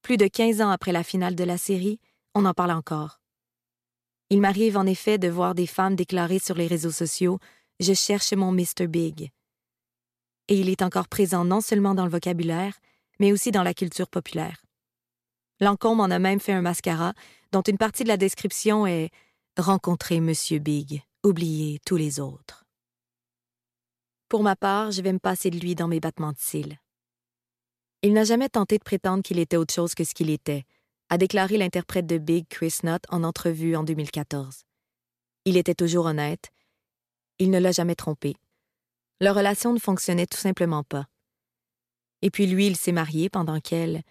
Plus 0.02 0.16
de 0.16 0.26
15 0.26 0.60
ans 0.60 0.70
après 0.70 0.92
la 0.92 1.04
finale 1.04 1.34
de 1.34 1.44
la 1.44 1.58
série, 1.58 2.00
on 2.34 2.44
en 2.44 2.54
parle 2.54 2.72
encore. 2.72 3.20
Il 4.30 4.40
m'arrive 4.40 4.76
en 4.76 4.86
effet 4.86 5.18
de 5.18 5.28
voir 5.28 5.54
des 5.54 5.66
femmes 5.66 5.96
déclarer 5.96 6.38
sur 6.38 6.54
les 6.54 6.66
réseaux 6.66 6.90
sociaux 6.90 7.38
Je 7.80 7.92
cherche 7.92 8.32
mon 8.32 8.52
Mr. 8.52 8.86
Big. 8.86 9.30
Et 10.48 10.58
il 10.58 10.68
est 10.68 10.82
encore 10.82 11.08
présent 11.08 11.44
non 11.44 11.60
seulement 11.60 11.94
dans 11.94 12.04
le 12.04 12.10
vocabulaire, 12.10 12.78
mais 13.18 13.32
aussi 13.32 13.50
dans 13.50 13.62
la 13.62 13.74
culture 13.74 14.08
populaire. 14.08 14.62
Lancombe 15.60 16.00
en 16.00 16.10
a 16.10 16.18
même 16.18 16.40
fait 16.40 16.52
un 16.52 16.62
mascara 16.62 17.12
dont 17.52 17.60
une 17.60 17.76
partie 17.76 18.02
de 18.02 18.08
la 18.08 18.16
description 18.16 18.86
est 18.86 19.10
Rencontrer 19.58 20.20
Monsieur 20.20 20.58
Big, 20.58 21.02
oublier 21.22 21.80
tous 21.84 21.96
les 21.96 22.18
autres. 22.18 22.64
Pour 24.28 24.42
ma 24.42 24.56
part, 24.56 24.90
je 24.90 25.02
vais 25.02 25.12
me 25.12 25.18
passer 25.18 25.50
de 25.50 25.58
lui 25.58 25.74
dans 25.74 25.88
mes 25.88 26.00
battements 26.00 26.32
de 26.32 26.38
cils. 26.38 26.78
Il 28.02 28.14
n'a 28.14 28.24
jamais 28.24 28.48
tenté 28.48 28.78
de 28.78 28.84
prétendre 28.84 29.22
qu'il 29.22 29.38
était 29.38 29.58
autre 29.58 29.74
chose 29.74 29.94
que 29.94 30.04
ce 30.04 30.14
qu'il 30.14 30.30
était, 30.30 30.64
a 31.10 31.18
déclaré 31.18 31.58
l'interprète 31.58 32.06
de 32.06 32.16
Big 32.16 32.46
Chris 32.48 32.78
Nutt 32.84 33.02
en 33.10 33.22
entrevue 33.24 33.76
en 33.76 33.82
2014. 33.82 34.64
Il 35.44 35.58
était 35.58 35.74
toujours 35.74 36.06
honnête. 36.06 36.50
Il 37.38 37.50
ne 37.50 37.58
l'a 37.58 37.72
jamais 37.72 37.96
trompé. 37.96 38.36
Leur 39.20 39.34
relation 39.34 39.74
ne 39.74 39.78
fonctionnait 39.78 40.26
tout 40.26 40.38
simplement 40.38 40.84
pas. 40.84 41.06
Et 42.22 42.30
puis 42.30 42.46
lui, 42.46 42.66
il 42.66 42.76
s'est 42.76 42.92
marié 42.92 43.28
pendant 43.28 43.60
qu'elle, 43.60 44.02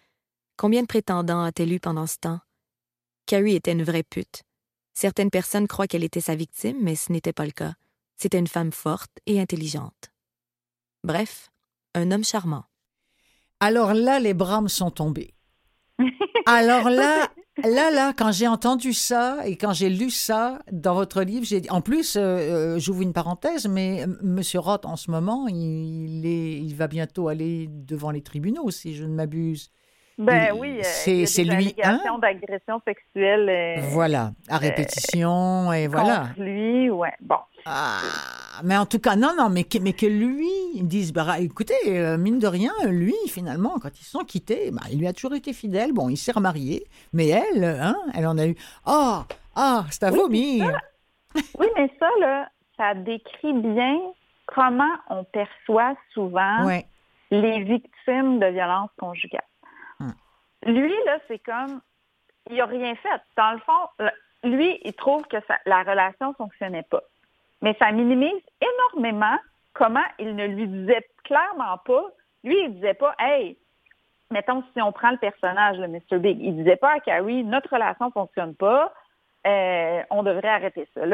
Combien 0.60 0.82
de 0.82 0.88
prétendants 0.88 1.42
a-t-elle 1.42 1.72
eu 1.72 1.80
pendant 1.80 2.06
ce 2.06 2.18
temps? 2.18 2.42
Carrie 3.26 3.56
était 3.56 3.72
une 3.72 3.84
vraie 3.84 4.04
pute. 4.04 4.44
Certaines 4.94 5.30
personnes 5.30 5.70
croient 5.70 5.88
qu'elle 5.88 6.04
était 6.04 6.20
sa 6.20 6.36
victime, 6.36 6.76
mais 6.82 6.96
ce 6.96 7.14
n'était 7.14 7.32
pas 7.32 7.46
le 7.46 7.52
cas. 7.52 7.76
C'était 8.18 8.40
une 8.40 8.48
femme 8.48 8.74
forte 8.74 9.22
et 9.26 9.40
intelligente. 9.40 10.12
Bref, 11.06 11.50
un 11.96 12.12
homme 12.12 12.26
charmant. 12.26 12.66
Alors 13.62 13.94
là, 13.94 14.20
les 14.20 14.34
bras 14.34 14.60
me 14.60 14.68
sont 14.68 14.92
tombés. 14.92 15.34
Alors 16.46 16.90
là, 16.90 17.30
là, 17.64 17.90
là, 17.90 18.12
quand 18.12 18.34
j'ai 18.34 18.50
entendu 18.50 18.92
ça 18.92 19.48
et 19.48 19.56
quand 19.56 19.72
j'ai 19.72 19.90
lu 19.90 20.10
ça 20.10 20.60
dans 20.74 20.94
votre 20.94 21.22
livre, 21.22 21.46
j'ai 21.46 21.70
en 21.70 21.80
plus, 21.80 22.18
euh, 22.18 22.20
euh, 22.20 22.80
j'ouvre 22.80 23.04
une 23.04 23.14
parenthèse, 23.14 23.66
mais 23.66 24.06
Monsieur 24.22 24.60
Roth, 24.60 24.86
en 24.86 24.98
ce 24.98 25.10
moment, 25.10 25.48
il, 25.48 26.26
est, 26.26 26.60
il 26.60 26.76
va 26.76 26.88
bientôt 26.88 27.30
aller 27.30 27.70
devant 27.70 28.12
les 28.12 28.24
tribunaux, 28.24 28.70
si 28.72 28.94
je 28.94 29.06
ne 29.06 29.14
m'abuse. 29.14 29.72
Ben 30.20 30.52
oui, 30.54 30.80
c'est 30.84 31.26
c'est 31.26 31.46
lui 31.46 31.74
un 31.82 32.18
d'agression 32.20 32.82
sexuelle. 32.86 33.82
voilà, 33.92 34.32
à 34.50 34.58
répétition 34.58 35.72
et 35.72 35.88
voilà. 35.88 36.28
Contre 36.28 36.42
lui, 36.42 36.90
ouais. 36.90 37.14
Bon. 37.22 37.38
Ah, 37.66 38.00
mais 38.64 38.78
en 38.78 38.86
tout 38.86 39.00
cas, 39.00 39.16
non, 39.16 39.34
non, 39.38 39.50
mais 39.50 39.64
que, 39.64 39.78
mais 39.80 39.94
que 39.94 40.06
lui, 40.06 40.50
ils 40.76 40.88
disent, 40.88 41.14
bah, 41.14 41.40
écoutez, 41.40 41.74
euh, 41.88 42.18
mine 42.18 42.40
de 42.40 42.48
rien, 42.48 42.74
lui, 42.88 43.16
finalement, 43.28 43.76
quand 43.82 43.98
ils 44.00 44.04
se 44.04 44.12
sont 44.12 44.24
quittés, 44.26 44.72
bah, 44.72 44.82
il 44.92 45.00
lui 45.00 45.08
a 45.08 45.14
toujours 45.14 45.36
été 45.36 45.54
fidèle. 45.54 45.94
Bon, 45.94 46.10
il 46.10 46.18
s'est 46.18 46.32
remarié, 46.32 46.84
mais 47.14 47.28
elle, 47.30 47.64
hein, 47.64 47.96
elle 48.14 48.28
en 48.28 48.38
a 48.38 48.48
eu. 48.48 48.56
Oh, 48.86 49.20
ah, 49.56 49.86
c'est 49.90 50.04
à 50.04 50.12
vomir. 50.12 50.72
oui, 51.58 51.68
mais 51.76 51.92
ça, 52.00 52.08
là, 52.20 52.50
ça 52.76 52.94
décrit 52.94 53.54
bien 53.54 53.98
comment 54.48 54.96
on 55.10 55.24
perçoit 55.26 55.96
souvent 56.14 56.68
les 57.32 57.64
victimes 57.64 58.40
de 58.40 58.48
violences 58.48 58.90
conjugales. 59.00 59.44
Lui, 60.66 60.94
là, 61.06 61.20
c'est 61.28 61.40
comme, 61.40 61.82
il 62.50 62.58
n'a 62.58 62.66
rien 62.66 62.96
fait. 62.96 63.22
Dans 63.38 63.52
le 63.54 63.60
fond, 63.60 64.08
lui, 64.44 64.80
il 64.84 64.94
trouve 64.94 65.24
que 65.28 65.38
la 65.66 65.84
relation 65.84 66.30
ne 66.30 66.34
fonctionnait 66.34 66.84
pas 66.84 67.04
mais 67.62 67.76
ça 67.80 67.92
minimise 67.92 68.42
énormément 68.62 69.38
comment 69.74 70.06
il 70.18 70.36
ne 70.36 70.46
lui 70.48 70.68
disait 70.68 71.08
clairement 71.24 71.78
pas. 71.86 72.06
Lui, 72.44 72.58
il 72.64 72.76
disait 72.76 72.94
pas, 72.94 73.14
hey, 73.20 73.58
mettons 74.32 74.64
si 74.74 74.82
on 74.82 74.92
prend 74.92 75.12
le 75.12 75.18
personnage, 75.18 75.78
le 75.78 75.88
Mr. 75.88 76.20
Big, 76.20 76.40
il 76.42 76.56
disait 76.58 76.78
pas 76.78 76.94
à 76.94 77.00
Carrie, 77.00 77.44
notre 77.44 77.74
relation 77.74 78.08
ne 78.08 78.12
fonctionne 78.12 78.56
pas, 78.56 78.94
euh, 79.46 80.02
on 80.10 80.24
devrait 80.24 80.50
arrêter 80.50 80.88
ça 80.94 81.06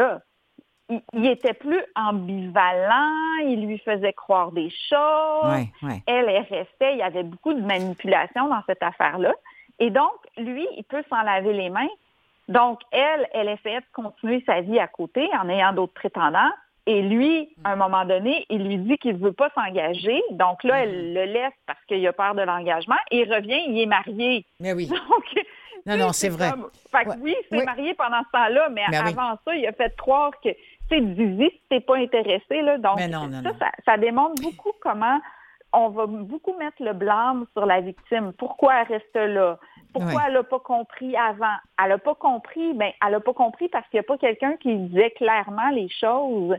Il, 1.13 1.25
était 1.25 1.53
plus 1.53 1.81
ambivalent, 1.95 3.37
il 3.43 3.65
lui 3.65 3.79
faisait 3.79 4.13
croire 4.13 4.51
des 4.51 4.69
choses. 4.69 5.65
Elle, 5.81 6.29
elle 6.29 6.45
restait, 6.49 6.93
il 6.93 6.99
y 6.99 7.01
avait 7.01 7.23
beaucoup 7.23 7.53
de 7.53 7.61
manipulation 7.61 8.47
dans 8.47 8.61
cette 8.67 8.83
affaire-là. 8.83 9.33
Et 9.79 9.89
donc, 9.89 10.13
lui, 10.37 10.67
il 10.77 10.83
peut 10.83 11.03
s'en 11.09 11.23
laver 11.23 11.53
les 11.53 11.69
mains 11.69 11.89
donc, 12.47 12.81
elle, 12.91 13.27
elle 13.33 13.49
essayait 13.49 13.79
de 13.79 13.85
continuer 13.93 14.43
sa 14.45 14.61
vie 14.61 14.79
à 14.79 14.87
côté 14.87 15.27
en 15.33 15.49
ayant 15.49 15.73
d'autres 15.73 15.93
prétendants. 15.93 16.51
Et 16.87 17.01
lui, 17.01 17.49
à 17.63 17.71
un 17.71 17.75
moment 17.75 18.05
donné, 18.05 18.45
il 18.49 18.67
lui 18.67 18.77
dit 18.77 18.97
qu'il 18.99 19.13
ne 19.13 19.17
veut 19.17 19.33
pas 19.33 19.49
s'engager. 19.55 20.21
Donc 20.31 20.63
là, 20.63 20.83
elle 20.83 21.13
le 21.13 21.25
laisse 21.25 21.53
parce 21.65 21.83
qu'il 21.87 22.05
a 22.05 22.13
peur 22.13 22.35
de 22.35 22.43
l'engagement. 22.43 22.97
Et 23.09 23.21
il 23.21 23.33
revient, 23.33 23.59
il 23.67 23.81
est 23.81 23.87
marié. 23.87 24.45
Mais 24.59 24.73
oui. 24.73 24.87
non, 25.87 25.97
non, 25.97 26.13
c'est 26.13 26.29
vrai. 26.29 26.51
Fait 26.91 27.05
que 27.05 27.17
oui, 27.21 27.35
il 27.51 27.57
s'est 27.57 27.65
marié 27.65 27.95
pendant 27.95 28.21
ce 28.25 28.31
temps-là, 28.31 28.69
mais, 28.69 28.83
avant 28.95 29.39
ça, 29.43 29.55
il 29.55 29.65
a 29.65 29.73
fait 29.73 29.95
croire 29.97 30.31
que, 30.43 30.49
tu 30.89 31.15
sais, 31.15 31.49
si 31.49 31.61
t'es 31.69 31.79
pas 31.79 31.97
intéressé, 31.97 32.61
là. 32.61 32.77
Donc, 32.77 32.99
ça, 32.99 33.71
ça, 33.85 33.97
démontre 33.97 34.41
beaucoup 34.41 34.71
comment 34.81 35.19
on 35.73 35.89
va 35.89 36.05
beaucoup 36.05 36.57
mettre 36.57 36.81
le 36.81 36.93
blâme 36.93 37.45
sur 37.53 37.65
la 37.65 37.81
victime. 37.81 38.31
Pourquoi 38.37 38.81
elle 38.81 38.87
reste 38.87 39.15
là? 39.15 39.59
Pourquoi 39.93 40.23
elle 40.27 40.33
n'a 40.33 40.43
pas 40.43 40.59
compris 40.59 41.15
avant? 41.15 41.55
Elle 41.81 41.89
n'a 41.89 41.97
pas 41.97 42.15
compris, 42.15 42.73
ben, 42.73 42.91
elle 43.05 43.11
n'a 43.11 43.19
pas 43.19 43.33
compris 43.33 43.69
parce 43.69 43.87
qu'il 43.89 43.97
n'y 43.99 44.05
a 44.05 44.07
pas 44.07 44.17
quelqu'un 44.17 44.55
qui 44.57 44.75
disait 44.75 45.11
clairement 45.11 45.69
les 45.69 45.89
choses. 45.89 46.55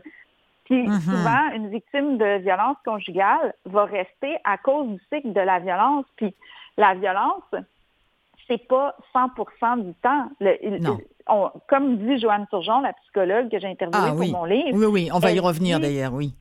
Puis 0.65 0.87
mm-hmm. 0.87 0.99
souvent, 0.99 1.51
une 1.55 1.69
victime 1.69 2.17
de 2.17 2.39
violence 2.39 2.77
conjugale 2.83 3.53
va 3.65 3.85
rester 3.85 4.37
à 4.43 4.57
cause 4.57 4.87
du 4.87 4.99
cycle 5.11 5.33
de 5.33 5.41
la 5.41 5.59
violence. 5.59 6.05
Puis 6.15 6.33
la 6.77 6.93
violence, 6.95 7.43
c'est 8.47 8.67
pas 8.67 8.95
100% 9.13 9.83
du 9.83 9.93
temps. 9.95 10.29
comme 11.67 11.97
dit 11.97 12.19
Joanne 12.19 12.47
Turgeon, 12.49 12.81
la 12.81 12.93
psychologue 12.93 13.49
que 13.49 13.59
j'ai 13.59 13.67
interviewée 13.67 14.09
ah 14.09 14.15
pour 14.15 14.39
mon 14.39 14.45
livre. 14.45 14.69
Oui, 14.73 14.85
oui, 14.85 15.09
on 15.13 15.19
va 15.19 15.31
y 15.31 15.39
revenir 15.39 15.79
d'ailleurs, 15.79 16.13
oui. 16.13 16.33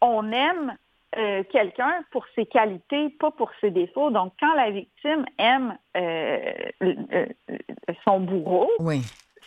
On 0.00 0.32
aime 0.32 0.76
euh, 1.18 1.42
quelqu'un 1.50 1.92
pour 2.10 2.24
ses 2.34 2.46
qualités, 2.46 3.10
pas 3.20 3.30
pour 3.32 3.50
ses 3.60 3.70
défauts. 3.70 4.10
Donc, 4.10 4.32
quand 4.40 4.54
la 4.54 4.70
victime 4.70 5.26
aime 5.36 5.76
euh, 5.94 6.52
euh, 6.82 7.26
son 8.04 8.20
bourreau, 8.20 8.70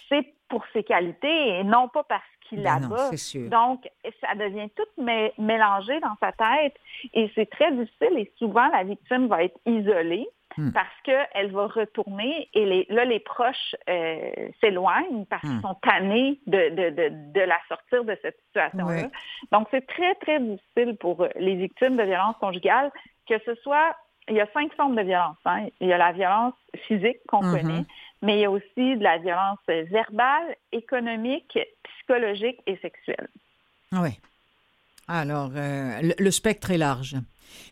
c'est 0.08 0.34
pour 0.48 0.64
ses 0.74 0.84
qualités 0.84 1.60
et 1.60 1.64
non 1.64 1.88
pas 1.88 2.04
parce 2.04 2.22
qu'il 2.48 2.62
ben 2.62 2.82
la 2.82 2.88
bat. 2.88 3.10
Donc, 3.50 3.90
ça 4.22 4.36
devient 4.36 4.70
tout 4.76 5.04
mélangé 5.40 6.00
dans 6.02 6.16
sa 6.20 6.32
tête 6.34 6.76
et 7.16 7.32
c'est 7.34 7.50
très 7.50 7.72
difficile 7.72 8.20
et 8.20 8.32
souvent 8.38 8.68
la 8.68 8.84
victime 8.84 9.26
va 9.28 9.44
être 9.44 9.60
isolée. 9.66 10.28
Hmm. 10.58 10.72
parce 10.72 10.88
qu'elle 11.04 11.52
va 11.52 11.68
retourner 11.68 12.48
et 12.54 12.66
les, 12.66 12.86
là, 12.90 13.04
les 13.04 13.20
proches 13.20 13.76
euh, 13.90 14.32
s'éloignent 14.62 15.26
parce 15.30 15.42
qu'ils 15.42 15.58
hmm. 15.58 15.62
sont 15.62 15.76
tannés 15.82 16.40
de, 16.48 16.70
de, 16.70 16.90
de, 16.92 17.32
de, 17.34 17.42
la 17.42 17.58
sortir 17.68 18.06
de 18.06 18.18
cette 18.22 18.38
situation-là. 18.48 19.10
Donc, 19.52 19.68
c'est 19.72 19.86
très, 19.86 20.16
très 20.16 20.40
difficile 20.40 20.96
pour 20.98 21.28
les 21.36 21.56
victimes 21.56 21.98
de 21.98 22.04
violences 22.04 22.38
conjugales, 22.40 22.90
que 23.28 23.36
ce 23.46 23.54
soit, 23.56 23.96
il 24.30 24.36
y 24.36 24.42
a 24.42 24.48
cinq 24.54 24.74
formes 24.76 24.96
de 24.96 25.02
violence. 25.02 25.38
Hein. 25.46 25.68
Il 25.82 25.88
y 25.88 25.94
a 25.94 25.98
la 25.98 26.14
violence 26.14 26.54
physique 26.88 27.18
qu'on 27.28 27.42
mm-hmm. 27.42 27.62
connaît, 27.62 27.86
mais 28.22 28.38
il 28.38 28.40
y 28.40 28.46
a 28.46 28.52
aussi 28.52 28.96
de 28.96 29.04
la 29.04 29.18
violence 29.18 29.60
verbale, 29.68 30.56
économique, 30.72 31.60
psychologique 31.84 32.62
et 32.66 32.78
sexuelle. 32.78 33.28
Oui. 33.92 34.20
Alors, 35.08 35.52
euh, 35.56 36.14
le, 36.18 36.32
spectre 36.32 36.72
est 36.72 36.78
large. 36.78 37.16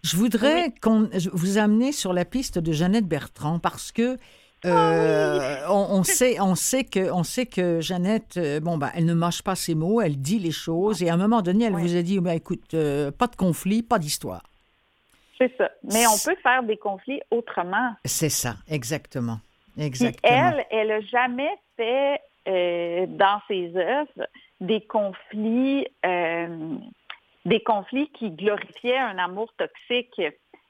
Je 0.04 0.18
voudrais 0.18 0.74
qu'on 0.82 1.10
vous 1.32 1.58
amener 1.58 1.92
sur 1.92 2.14
la 2.14 2.26
piste 2.26 2.60
de 2.60 2.72
Jeannette 2.72 3.08
Bertrand 3.08 3.60
parce 3.60 3.92
que 3.92 4.18
euh, 4.66 5.58
ah 5.66 5.74
on, 5.74 6.04
sait, 6.04 6.40
on 6.40 6.56
sait 6.56 6.86
que, 6.86 7.12
on 7.12 7.24
sait 7.24 7.46
que 7.46 7.82
Jeannette, 7.82 8.38
euh, 8.38 8.62
bon 8.62 8.78
bah, 8.78 8.92
elle 8.96 9.06
ne 9.06 9.14
mâche 9.14 9.42
pas 9.42 9.56
ses 9.56 9.76
mots, 9.76 10.00
elle 10.00 10.18
dit 10.18 10.40
les 10.40 10.52
choses 10.52 11.04
et 11.04 11.10
à 11.10 11.16
un 11.16 11.18
moment 11.18 11.42
donné, 11.42 11.66
elle 11.66 11.74
vous 11.74 11.98
a 11.98 12.02
dit, 12.02 12.20
bah, 12.20 12.36
écoute, 12.36 12.72
pas 12.72 13.28
de 13.28 13.36
conflit, 13.38 13.84
pas 13.84 14.00
d'histoire. 14.00 14.44
C'est 15.38 15.52
ça. 15.58 15.70
Mais 15.84 16.06
on 16.08 16.18
peut 16.24 16.38
faire 16.42 16.64
des 16.64 16.78
conflits 16.78 17.20
autrement. 17.30 17.94
C'est 18.06 18.30
ça, 18.30 18.56
exactement, 18.70 19.40
exactement. 19.78 20.32
elle, 20.32 20.66
elle 20.72 20.88
n'a 20.88 21.02
jamais 21.02 21.52
fait 21.76 22.22
dans 22.46 23.42
ses 23.48 23.72
œuvres 23.76 24.28
des 24.62 24.82
conflits 24.82 25.88
des 27.46 27.62
conflits 27.62 28.10
qui 28.12 28.32
glorifiaient 28.32 28.98
un 28.98 29.18
amour 29.18 29.54
toxique. 29.58 30.22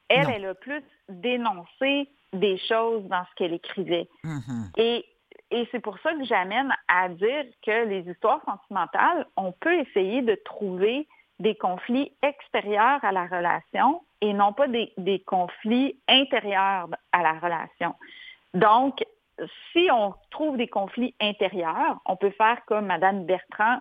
Elle, 0.09 0.29
elle 0.29 0.45
a 0.45 0.55
plus 0.55 0.83
dénoncé 1.09 2.09
des 2.33 2.57
choses 2.57 3.03
dans 3.05 3.23
ce 3.29 3.35
qu'elle 3.35 3.53
écrivait. 3.53 4.07
Mm-hmm. 4.23 4.71
Et, 4.77 5.05
et 5.51 5.67
c'est 5.71 5.79
pour 5.79 5.97
ça 5.99 6.13
que 6.13 6.23
j'amène 6.23 6.73
à 6.87 7.09
dire 7.09 7.45
que 7.65 7.85
les 7.85 8.09
histoires 8.09 8.41
sentimentales, 8.45 9.27
on 9.37 9.51
peut 9.51 9.79
essayer 9.79 10.21
de 10.21 10.35
trouver 10.45 11.07
des 11.39 11.55
conflits 11.55 12.11
extérieurs 12.21 13.03
à 13.03 13.11
la 13.11 13.25
relation 13.25 14.01
et 14.21 14.33
non 14.33 14.53
pas 14.53 14.67
des, 14.67 14.93
des 14.97 15.19
conflits 15.19 15.99
intérieurs 16.07 16.87
à 17.11 17.21
la 17.21 17.33
relation. 17.33 17.95
Donc, 18.53 19.03
si 19.71 19.89
on 19.91 20.13
trouve 20.31 20.57
des 20.57 20.67
conflits 20.67 21.15
intérieurs, 21.19 21.99
on 22.05 22.15
peut 22.15 22.31
faire 22.31 22.63
comme 22.65 22.85
Madame 22.85 23.25
Bertrand 23.25 23.79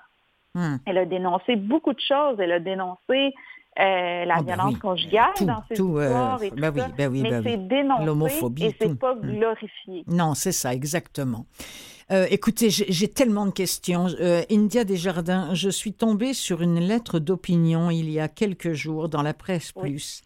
Hmm. 0.55 0.77
Elle 0.87 0.99
a 0.99 1.07
dénoncé 1.07 1.57
beaucoup 1.57 1.93
de 1.93 2.01
choses. 2.01 2.37
Elle 2.39 2.53
a 2.53 2.61
dénoncé 2.61 3.33
euh, 3.79 4.25
la 4.27 4.35
ah, 4.37 4.43
ben 4.43 4.55
violence 4.55 4.79
conjugale 4.79 5.33
dans 5.41 5.63
ses 5.67 5.81
euh, 5.81 6.03
histoires 6.05 6.43
et 6.43 6.51
tout 6.51 6.57
ben 6.57 6.75
ça. 6.77 6.89
Ben 6.89 7.11
mais 7.11 7.43
c'est 7.43 7.69
dénoncé 7.69 8.45
et 8.61 8.77
c'est 8.79 8.99
pas 8.99 9.15
hmm. 9.15 9.21
glorifié. 9.21 10.05
Non, 10.07 10.35
c'est 10.35 10.53
ça, 10.53 10.75
exactement. 10.75 11.47
Euh, 12.11 12.27
écoutez, 12.31 12.69
j'ai 12.69 13.09
tellement 13.09 13.47
de 13.47 13.53
questions. 13.53 14.09
India 14.51 14.85
Desjardins, 14.85 15.55
je 15.55 15.71
suis 15.71 15.95
tombée 15.95 16.35
sur 16.35 16.61
une 16.61 16.81
lettre 16.81 17.19
d'opinion 17.19 17.91
il 17.91 18.11
y 18.11 18.21
a 18.21 18.29
quelques 18.29 18.73
jours 18.75 19.09
dans 19.09 19.23
la 19.23 19.33
presse 19.33 19.73
plus 19.73 20.23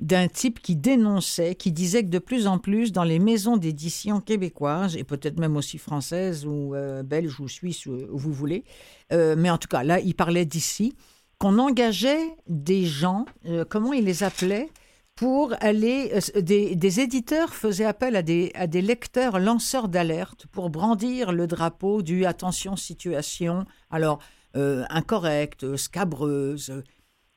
d'un 0.00 0.28
type 0.28 0.60
qui 0.60 0.76
dénonçait, 0.76 1.54
qui 1.54 1.72
disait 1.72 2.04
que 2.04 2.10
de 2.10 2.18
plus 2.18 2.46
en 2.46 2.58
plus 2.58 2.92
dans 2.92 3.04
les 3.04 3.18
maisons 3.18 3.56
d'édition 3.56 4.20
québécoises, 4.20 4.96
et 4.96 5.04
peut-être 5.04 5.38
même 5.38 5.56
aussi 5.56 5.78
françaises 5.78 6.44
ou 6.44 6.74
euh, 6.74 7.02
belges 7.02 7.40
ou 7.40 7.48
suisses, 7.48 7.86
où 7.86 8.06
vous 8.10 8.32
voulez, 8.32 8.64
euh, 9.12 9.36
mais 9.38 9.48
en 9.48 9.56
tout 9.56 9.68
cas 9.68 9.82
là, 9.82 9.98
il 10.00 10.14
parlait 10.14 10.44
d'ici, 10.44 10.94
qu'on 11.38 11.58
engageait 11.58 12.36
des 12.46 12.84
gens, 12.84 13.24
euh, 13.46 13.64
comment 13.68 13.92
il 13.92 14.04
les 14.04 14.22
appelait 14.22 14.68
pour 15.14 15.54
aller. 15.60 16.12
Des, 16.34 17.00
éditeurs 17.00 17.54
faisaient 17.54 17.86
appel 17.86 18.16
à 18.16 18.22
des, 18.22 18.52
à 18.54 18.66
des 18.66 18.82
lecteurs 18.82 19.38
lanceurs 19.38 19.88
d'alerte 19.88 20.46
pour 20.52 20.68
brandir 20.68 21.32
le 21.32 21.46
drapeau 21.46 22.02
du 22.02 22.26
attention 22.26 22.76
situation, 22.76 23.64
alors 23.90 24.18
incorrecte, 24.54 25.76
scabreuse. 25.76 26.82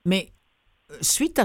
Mais 0.05 0.31
suite 1.02 1.39
à 1.39 1.43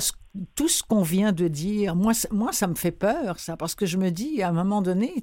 tout 0.56 0.68
ce 0.68 0.82
qu'on 0.82 1.02
vient 1.02 1.32
de 1.32 1.48
dire, 1.48 1.94
moi, 1.94 2.12
moi, 2.30 2.52
ça 2.52 2.66
me 2.66 2.74
fait 2.74 2.92
peur, 2.92 3.38
ça, 3.38 3.56
parce 3.56 3.74
que 3.74 3.86
je 3.86 3.98
me 3.98 4.10
dis, 4.10 4.42
à 4.42 4.48
un 4.48 4.52
moment 4.52 4.82
donné, 4.82 5.14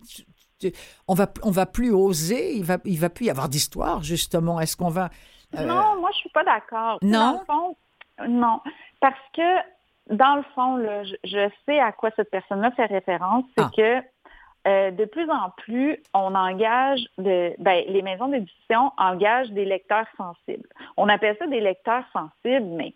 on 1.08 1.14
va, 1.14 1.28
on 1.44 1.52
va 1.52 1.66
plus 1.66 1.92
oser, 1.92 2.56
il 2.56 2.64
va, 2.64 2.78
il 2.86 3.00
va 3.00 3.10
plus 3.10 3.26
y 3.26 3.30
avoir 3.30 3.50
d'histoire, 3.50 4.04
justement. 4.04 4.60
Est-ce 4.60 4.78
qu'on 4.78 4.90
va... 4.90 5.10
Euh, 5.58 5.66
non, 5.66 6.00
moi, 6.00 6.10
je 6.14 6.20
suis 6.20 6.30
pas 6.30 6.44
d'accord. 6.44 7.00
Non? 7.02 7.42
non, 8.28 8.62
parce 9.00 9.16
que, 9.34 10.16
dans 10.16 10.36
le 10.36 10.44
fond, 10.56 10.78
je, 11.24 11.50
sais 11.66 11.80
à 11.80 11.92
quoi 11.92 12.12
cette 12.16 12.30
personne-là 12.30 12.72
fait 12.72 12.86
référence, 12.86 13.46
c'est 13.58 13.64
ah. 13.64 13.72
que 13.76 14.02
euh, 14.68 14.92
de 14.92 15.06
plus 15.06 15.30
en 15.30 15.50
plus, 15.58 15.98
on 16.14 16.36
engage, 16.36 17.00
de, 17.18 17.54
ben, 17.58 17.84
les 17.88 18.04
maisons 18.04 18.28
d'édition 18.28 18.92
engagent 18.98 19.50
des 19.50 19.66
lecteurs 19.66 20.06
sensibles. 20.18 20.70
On 20.98 21.10
appelle 21.10 21.36
ça 21.40 21.48
des 21.48 21.62
lecteurs 21.62 22.04
sensibles, 22.14 22.68
mais 22.68 22.94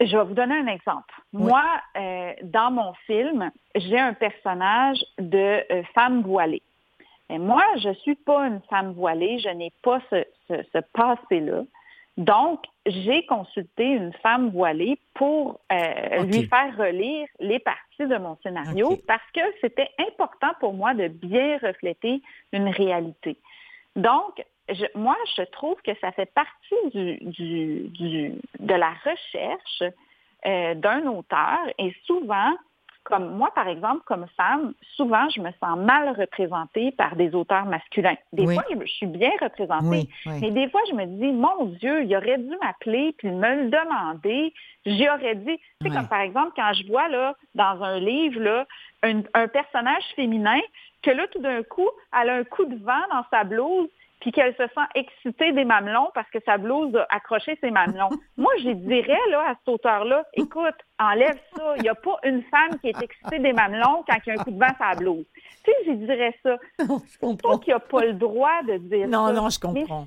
je 0.00 0.16
vais 0.16 0.24
vous 0.24 0.34
donner 0.34 0.56
un 0.56 0.66
exemple. 0.66 1.14
Moi, 1.32 1.64
euh, 1.96 2.32
dans 2.42 2.70
mon 2.70 2.92
film, 3.06 3.50
j'ai 3.74 3.98
un 3.98 4.14
personnage 4.14 4.98
de 5.18 5.64
euh, 5.72 5.82
femme 5.94 6.22
voilée. 6.22 6.62
Et 7.28 7.38
moi, 7.38 7.62
je 7.78 7.88
ne 7.88 7.94
suis 7.94 8.14
pas 8.14 8.46
une 8.46 8.60
femme 8.70 8.92
voilée, 8.92 9.38
je 9.38 9.48
n'ai 9.48 9.72
pas 9.82 10.00
ce, 10.10 10.24
ce, 10.48 10.78
passé-là. 10.92 11.64
Donc, 12.16 12.64
j'ai 12.86 13.26
consulté 13.26 13.84
une 13.84 14.12
femme 14.22 14.50
voilée 14.50 14.98
pour 15.14 15.60
euh, 15.70 16.22
lui 16.22 16.46
faire 16.46 16.74
relire 16.78 17.26
les 17.40 17.58
parties 17.58 18.06
de 18.06 18.16
mon 18.16 18.38
scénario 18.42 18.96
parce 19.06 19.28
que 19.34 19.40
c'était 19.60 19.90
important 19.98 20.52
pour 20.60 20.72
moi 20.72 20.94
de 20.94 21.08
bien 21.08 21.58
refléter 21.58 22.22
une 22.52 22.68
réalité. 22.68 23.36
Donc, 23.96 24.42
moi, 24.94 25.16
je 25.36 25.42
trouve 25.42 25.76
que 25.82 25.92
ça 26.00 26.12
fait 26.12 26.32
partie 26.32 26.90
du, 26.92 28.32
de 28.58 28.74
la 28.74 28.90
recherche 29.04 29.82
euh, 30.44 30.74
d'un 30.74 31.06
auteur. 31.06 31.58
Et 31.78 31.94
souvent, 32.04 32.52
comme 33.04 33.36
moi, 33.36 33.50
par 33.54 33.68
exemple, 33.68 34.02
comme 34.04 34.26
femme, 34.36 34.74
souvent, 34.96 35.28
je 35.28 35.40
me 35.40 35.50
sens 35.62 35.78
mal 35.78 36.08
représentée 36.18 36.90
par 36.90 37.14
des 37.14 37.34
auteurs 37.34 37.64
masculins. 37.64 38.16
Des 38.32 38.44
fois, 38.44 38.64
je, 38.68 38.86
suis 38.86 39.06
bien 39.06 39.30
représentée, 39.40 40.08
mais 40.26 40.50
des 40.50 40.68
fois, 40.68 40.80
je 40.90 40.94
me 40.94 41.06
dis, 41.06 41.32
mon 41.32 41.66
Dieu, 41.66 42.04
il 42.04 42.16
aurait 42.16 42.38
dû 42.38 42.56
m'appeler 42.60 43.14
puis 43.16 43.30
me 43.30 43.62
le 43.62 43.70
demander. 43.70 44.52
J'y 44.84 45.08
aurais 45.08 45.36
dit, 45.36 45.56
tu 45.80 45.88
sais, 45.88 45.94
comme 45.94 46.08
par 46.08 46.20
exemple, 46.20 46.52
quand 46.56 46.72
je 46.74 46.86
vois 46.88 47.08
là, 47.08 47.36
dans 47.54 47.82
un 47.82 48.00
livre 48.00 48.40
là, 48.40 48.66
un, 49.04 49.22
un 49.34 49.46
personnage 49.46 50.04
féminin 50.16 50.60
que 51.02 51.12
là, 51.12 51.28
tout 51.28 51.40
d'un 51.40 51.62
coup, 51.62 51.88
elle 52.20 52.30
a 52.30 52.34
un 52.34 52.44
coup 52.44 52.64
de 52.64 52.76
vent 52.84 53.02
dans 53.12 53.24
sa 53.30 53.44
blouse 53.44 53.88
puis 54.20 54.32
qu'elle 54.32 54.54
se 54.54 54.62
sent 54.62 54.86
excitée 54.94 55.52
des 55.52 55.64
mamelons 55.64 56.10
parce 56.14 56.28
que 56.30 56.38
sa 56.44 56.58
blouse 56.58 56.94
a 56.96 57.06
accroché 57.10 57.58
ses 57.60 57.70
mamelons. 57.70 58.10
Moi, 58.36 58.52
je 58.62 58.70
dirais 58.70 59.18
là, 59.30 59.50
à 59.50 59.54
cet 59.54 59.68
auteur-là, 59.68 60.24
écoute, 60.34 60.74
enlève 60.98 61.38
ça. 61.56 61.74
Il 61.76 61.82
n'y 61.82 61.88
a 61.88 61.94
pas 61.94 62.18
une 62.24 62.42
femme 62.44 62.78
qui 62.80 62.88
est 62.88 63.02
excitée 63.02 63.38
des 63.38 63.52
mamelons 63.52 64.04
quand 64.06 64.16
il 64.26 64.34
y 64.34 64.36
a 64.36 64.40
un 64.40 64.44
coup 64.44 64.50
de 64.50 64.58
vent 64.58 64.74
sur 64.76 64.86
la 64.86 64.94
blouse. 64.94 65.26
Tu 65.64 65.70
sais, 65.70 65.76
je 65.86 65.92
dirais 65.92 66.34
ça. 66.42 66.56
Non, 66.88 67.02
je 67.10 67.18
comprends. 67.18 67.58
qu'il 67.58 67.72
n'y 67.72 67.76
a 67.76 67.80
pas 67.80 68.04
le 68.04 68.12
droit 68.14 68.62
de 68.66 68.76
dire 68.78 69.08
non, 69.08 69.26
ça. 69.26 69.32
Non, 69.32 69.42
non, 69.42 69.50
je 69.50 69.58
comprends. 69.58 70.04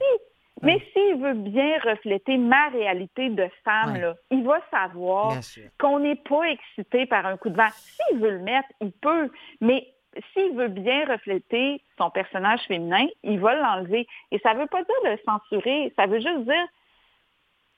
Mais 0.61 0.81
s'il 0.91 1.15
veut 1.21 1.35
bien 1.35 1.77
refléter 1.79 2.37
ma 2.37 2.67
réalité 2.69 3.29
de 3.29 3.47
femme, 3.63 3.95
là, 3.95 4.15
il 4.29 4.43
va 4.43 4.59
savoir 4.69 5.33
qu'on 5.79 5.99
n'est 5.99 6.17
pas 6.17 6.43
excité 6.49 7.05
par 7.05 7.25
un 7.25 7.37
coup 7.37 7.49
de 7.49 7.55
vent. 7.55 7.69
S'il 7.71 8.19
veut 8.19 8.31
le 8.31 8.39
mettre, 8.39 8.67
il 8.81 8.91
peut. 8.91 9.29
Mais 9.61 9.87
s'il 10.33 10.55
veut 10.55 10.67
bien 10.67 11.05
refléter 11.05 11.81
son 11.97 12.09
personnage 12.09 12.61
féminin, 12.67 13.07
il 13.23 13.39
va 13.39 13.55
l'enlever. 13.55 14.07
Et 14.31 14.39
ça 14.39 14.53
ne 14.53 14.59
veut 14.59 14.67
pas 14.67 14.83
dire 14.83 14.95
de 15.03 15.09
le 15.09 15.19
censurer, 15.25 15.93
ça 15.95 16.07
veut 16.07 16.19
juste 16.19 16.45
dire 16.45 16.67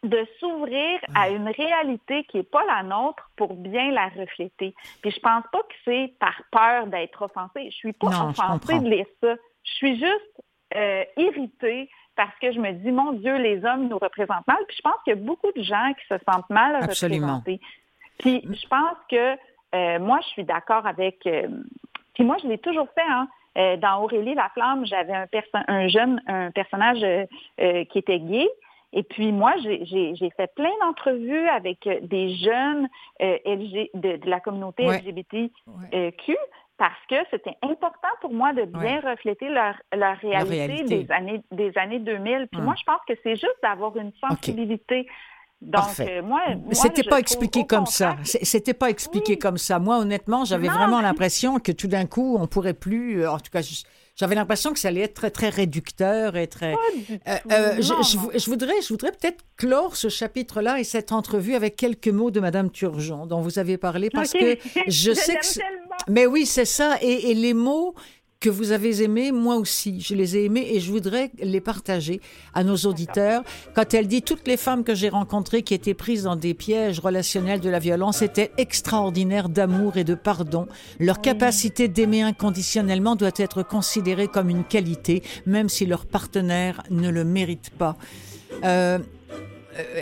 de 0.03 0.27
s'ouvrir 0.39 0.99
à 1.13 1.29
une 1.29 1.47
réalité 1.47 2.23
qui 2.23 2.37
n'est 2.37 2.43
pas 2.43 2.65
la 2.65 2.81
nôtre 2.81 3.29
pour 3.35 3.53
bien 3.53 3.91
la 3.91 4.07
refléter. 4.07 4.73
Puis 5.01 5.11
je 5.11 5.19
pense 5.19 5.43
pas 5.51 5.59
que 5.59 5.75
c'est 5.85 6.13
par 6.19 6.41
peur 6.51 6.87
d'être 6.87 7.21
offensée. 7.21 7.69
Je 7.69 7.75
suis 7.75 7.93
pas 7.93 8.29
offensée 8.29 8.79
de 8.79 8.89
lire 8.89 9.05
ça. 9.21 9.35
Je 9.63 9.71
suis 9.71 9.99
juste 9.99 10.41
euh, 10.75 11.03
irritée 11.17 11.87
parce 12.15 12.35
que 12.41 12.51
je 12.51 12.59
me 12.59 12.71
dis, 12.71 12.91
mon 12.91 13.13
Dieu, 13.13 13.35
les 13.37 13.63
hommes 13.63 13.89
nous 13.89 13.99
représentent 13.99 14.47
mal. 14.47 14.57
Puis 14.67 14.77
je 14.77 14.81
pense 14.81 14.95
qu'il 15.03 15.13
y 15.13 15.17
a 15.17 15.21
beaucoup 15.21 15.51
de 15.55 15.61
gens 15.61 15.93
qui 15.93 16.05
se 16.07 16.15
sentent 16.27 16.49
mal 16.49 16.77
représentés. 16.81 17.59
Puis 18.17 18.41
je 18.43 18.67
pense 18.67 18.97
que 19.09 19.37
euh, 19.73 19.99
moi, 19.99 20.19
je 20.23 20.27
suis 20.29 20.43
d'accord 20.43 20.85
avec 20.85 21.25
euh, 21.27 21.47
puis 22.13 22.23
moi, 22.23 22.37
je 22.41 22.47
l'ai 22.47 22.57
toujours 22.57 22.87
fait. 22.95 23.09
Hein. 23.09 23.27
Euh, 23.57 23.77
dans 23.77 24.03
Aurélie 24.03 24.33
la 24.33 24.49
Flamme, 24.49 24.85
j'avais 24.85 25.13
un, 25.13 25.27
un 25.67 25.87
jeune, 25.87 26.21
un 26.27 26.51
personnage 26.51 27.03
euh, 27.03 27.25
euh, 27.59 27.83
qui 27.85 27.99
était 27.99 28.19
gay. 28.19 28.49
Et 28.93 29.03
puis 29.03 29.31
moi, 29.31 29.53
j'ai 29.61 30.29
fait 30.35 30.53
plein 30.53 30.71
d'entrevues 30.81 31.47
avec 31.47 31.87
des 32.01 32.35
jeunes 32.35 32.89
LG, 33.21 33.89
de, 33.93 34.19
la 34.29 34.41
communauté 34.41 34.83
LGBTQ 34.83 36.35
parce 36.77 36.99
que 37.07 37.15
c'était 37.29 37.55
important 37.61 38.09
pour 38.19 38.33
moi 38.33 38.51
de 38.51 38.65
bien 38.65 38.99
refléter 38.99 39.47
leur, 39.47 39.75
leur 39.95 40.17
réalité, 40.17 40.83
Des, 40.83 41.11
années, 41.11 41.41
des 41.51 41.77
années 41.77 41.99
2000. 41.99 42.47
Puis 42.51 42.59
hum. 42.59 42.65
moi, 42.65 42.73
je 42.77 42.83
pense 42.83 42.99
que 43.07 43.13
c'est 43.23 43.35
juste 43.35 43.55
d'avoir 43.63 43.95
une 43.95 44.11
sensibilité 44.19 45.07
donc, 45.61 45.83
euh, 45.99 46.23
moi, 46.23 46.41
c'était 46.71 47.03
pas 47.03 47.19
expliqué 47.19 47.65
comme 47.67 47.85
ça. 47.85 48.17
C'était 48.23 48.73
pas 48.73 48.89
expliqué 48.89 49.37
comme 49.37 49.57
ça. 49.57 49.77
Moi, 49.77 49.99
honnêtement, 49.99 50.43
j'avais 50.43 50.67
vraiment 50.67 51.01
l'impression 51.01 51.59
que 51.59 51.71
tout 51.71 51.87
d'un 51.87 52.05
coup, 52.05 52.37
on 52.39 52.47
pourrait 52.47 52.73
plus. 52.73 53.21
Euh, 53.21 53.31
en 53.31 53.37
tout 53.37 53.51
cas, 53.51 53.61
j'avais 54.15 54.33
l'impression 54.33 54.73
que 54.73 54.79
ça 54.79 54.87
allait 54.87 55.01
être 55.01 55.13
très 55.13 55.29
très 55.29 55.49
réducteur 55.49 56.35
et 56.35 56.47
très. 56.47 56.73
Euh, 57.27 57.79
je, 57.79 58.49
voudrais, 58.49 58.81
je 58.81 58.87
voudrais 58.87 59.11
peut-être 59.11 59.43
clore 59.55 59.95
ce 59.95 60.09
chapitre-là 60.09 60.79
et 60.79 60.83
cette 60.83 61.11
entrevue 61.11 61.53
avec 61.53 61.75
quelques 61.75 62.07
mots 62.07 62.31
de 62.31 62.39
Madame 62.39 62.71
Turgeon 62.71 63.27
dont 63.27 63.41
vous 63.41 63.59
avez 63.59 63.77
parlé 63.77 64.09
parce 64.09 64.33
que 64.33 64.57
je, 64.87 65.13
sais 65.13 65.35
que. 65.35 65.61
Mais 66.09 66.25
oui, 66.25 66.47
c'est 66.47 66.65
ça. 66.65 66.97
Et, 67.01 67.29
et 67.29 67.33
les 67.35 67.53
mots 67.53 67.93
que 68.41 68.49
vous 68.49 68.71
avez 68.71 69.03
aimé, 69.03 69.31
moi 69.31 69.55
aussi, 69.55 70.01
je 70.01 70.15
les 70.15 70.35
ai 70.35 70.45
aimés 70.45 70.67
et 70.71 70.79
je 70.79 70.91
voudrais 70.91 71.31
les 71.39 71.61
partager 71.61 72.19
à 72.55 72.63
nos 72.63 72.75
auditeurs. 72.75 73.43
Quand 73.75 73.93
elle 73.93 74.07
dit 74.07 74.23
toutes 74.23 74.47
les 74.47 74.57
femmes 74.57 74.83
que 74.83 74.95
j'ai 74.95 75.09
rencontrées 75.09 75.61
qui 75.61 75.75
étaient 75.75 75.93
prises 75.93 76.23
dans 76.23 76.35
des 76.35 76.55
pièges 76.55 76.99
relationnels 76.99 77.59
de 77.59 77.69
la 77.69 77.77
violence 77.77 78.23
étaient 78.23 78.51
extraordinaires 78.57 79.47
d'amour 79.47 79.95
et 79.95 80.03
de 80.03 80.15
pardon. 80.15 80.67
Leur 80.99 81.21
capacité 81.21 81.87
d'aimer 81.87 82.23
inconditionnellement 82.23 83.15
doit 83.15 83.29
être 83.37 83.61
considérée 83.61 84.27
comme 84.27 84.49
une 84.49 84.63
qualité, 84.63 85.21
même 85.45 85.69
si 85.69 85.85
leur 85.85 86.07
partenaire 86.07 86.81
ne 86.89 87.09
le 87.09 87.23
mérite 87.23 87.69
pas. 87.69 87.95
Euh, 88.63 88.97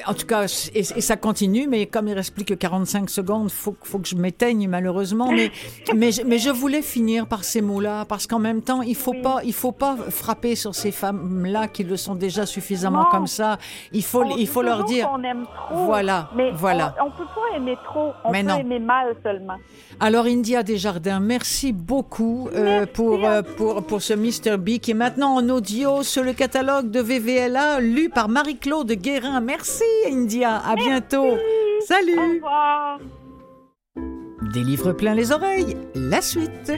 en 0.06 0.14
tout 0.14 0.26
cas, 0.26 0.46
et, 0.74 0.84
ça 0.84 1.18
continue, 1.18 1.68
mais 1.68 1.86
comme 1.86 2.08
il 2.08 2.14
reste 2.14 2.34
plus 2.34 2.46
que 2.46 2.54
45 2.54 3.10
secondes, 3.10 3.50
faut, 3.52 3.76
faut 3.84 4.00
que 4.00 4.08
je 4.08 4.16
m'éteigne 4.16 4.68
malheureusement. 4.68 5.32
Mais, 5.32 5.52
mais, 5.96 6.10
mais 6.26 6.38
je 6.38 6.50
voulais 6.50 6.82
finir 6.82 7.28
par 7.28 7.44
ces 7.44 7.62
mots-là, 7.62 8.06
parce 8.06 8.28
qu'en 8.28 8.40
même 8.40 8.62
temps, 8.62 8.82
il 8.82 8.96
faut 8.96 9.14
pas, 9.14 9.42
il 9.44 9.54
faut 9.54 9.72
pas 9.72 9.96
frapper 10.10 10.56
sur 10.56 10.76
ces 10.76 10.92
femmes-là 10.92 11.68
qui 11.68 11.84
le 11.84 11.98
sont 11.98 12.16
déjà 12.16 12.46
suffisamment 12.46 13.06
comme 13.06 13.28
ça. 13.28 13.58
Il 13.92 14.04
faut, 14.04 14.24
il 14.38 14.48
faut 14.48 14.62
leur 14.62 14.84
dire. 14.84 15.10
On 15.12 15.24
aime 15.24 15.46
trop, 15.46 15.86
voilà, 15.86 16.30
mais 16.36 16.52
voilà. 16.52 16.96
On, 17.02 17.06
ne 17.06 17.12
peut 17.12 17.26
pas 17.26 17.58
aimer 17.58 17.78
trop, 17.86 18.12
on 18.24 18.32
peut 18.32 18.38
aimer 18.38 18.80
mal 18.80 19.16
seulement. 19.24 19.58
Alors 20.00 20.26
India 20.26 20.64
Desjardins, 20.64 21.20
merci 21.20 21.74
beaucoup 21.74 22.50
euh, 22.54 22.86
pour, 22.86 23.26
euh, 23.26 23.42
pour, 23.42 23.84
pour 23.86 24.02
ce 24.02 24.14
Mr. 24.14 24.58
B 24.58 24.80
qui 24.80 24.92
est 24.92 24.96
maintenant 24.96 25.36
en 25.36 25.50
audio 25.50 26.04
sur 26.04 26.24
le 26.24 26.34
catalogue 26.34 26.90
de 26.90 27.00
VVLA, 27.00 27.80
lu 27.80 28.10
par 28.10 28.30
Marie-Claude 28.30 28.92
Guérin. 28.92 29.42
Merci 29.42 29.69
India, 30.08 30.58
à 30.58 30.76
bientôt. 30.76 31.38
Salut. 31.86 32.18
Au 32.18 32.34
revoir. 32.34 33.00
Des 34.54 34.64
livres 34.64 34.94
plein 34.94 35.14
les 35.14 35.32
oreilles, 35.32 35.78
la 35.96 36.22
suite. 36.22 36.72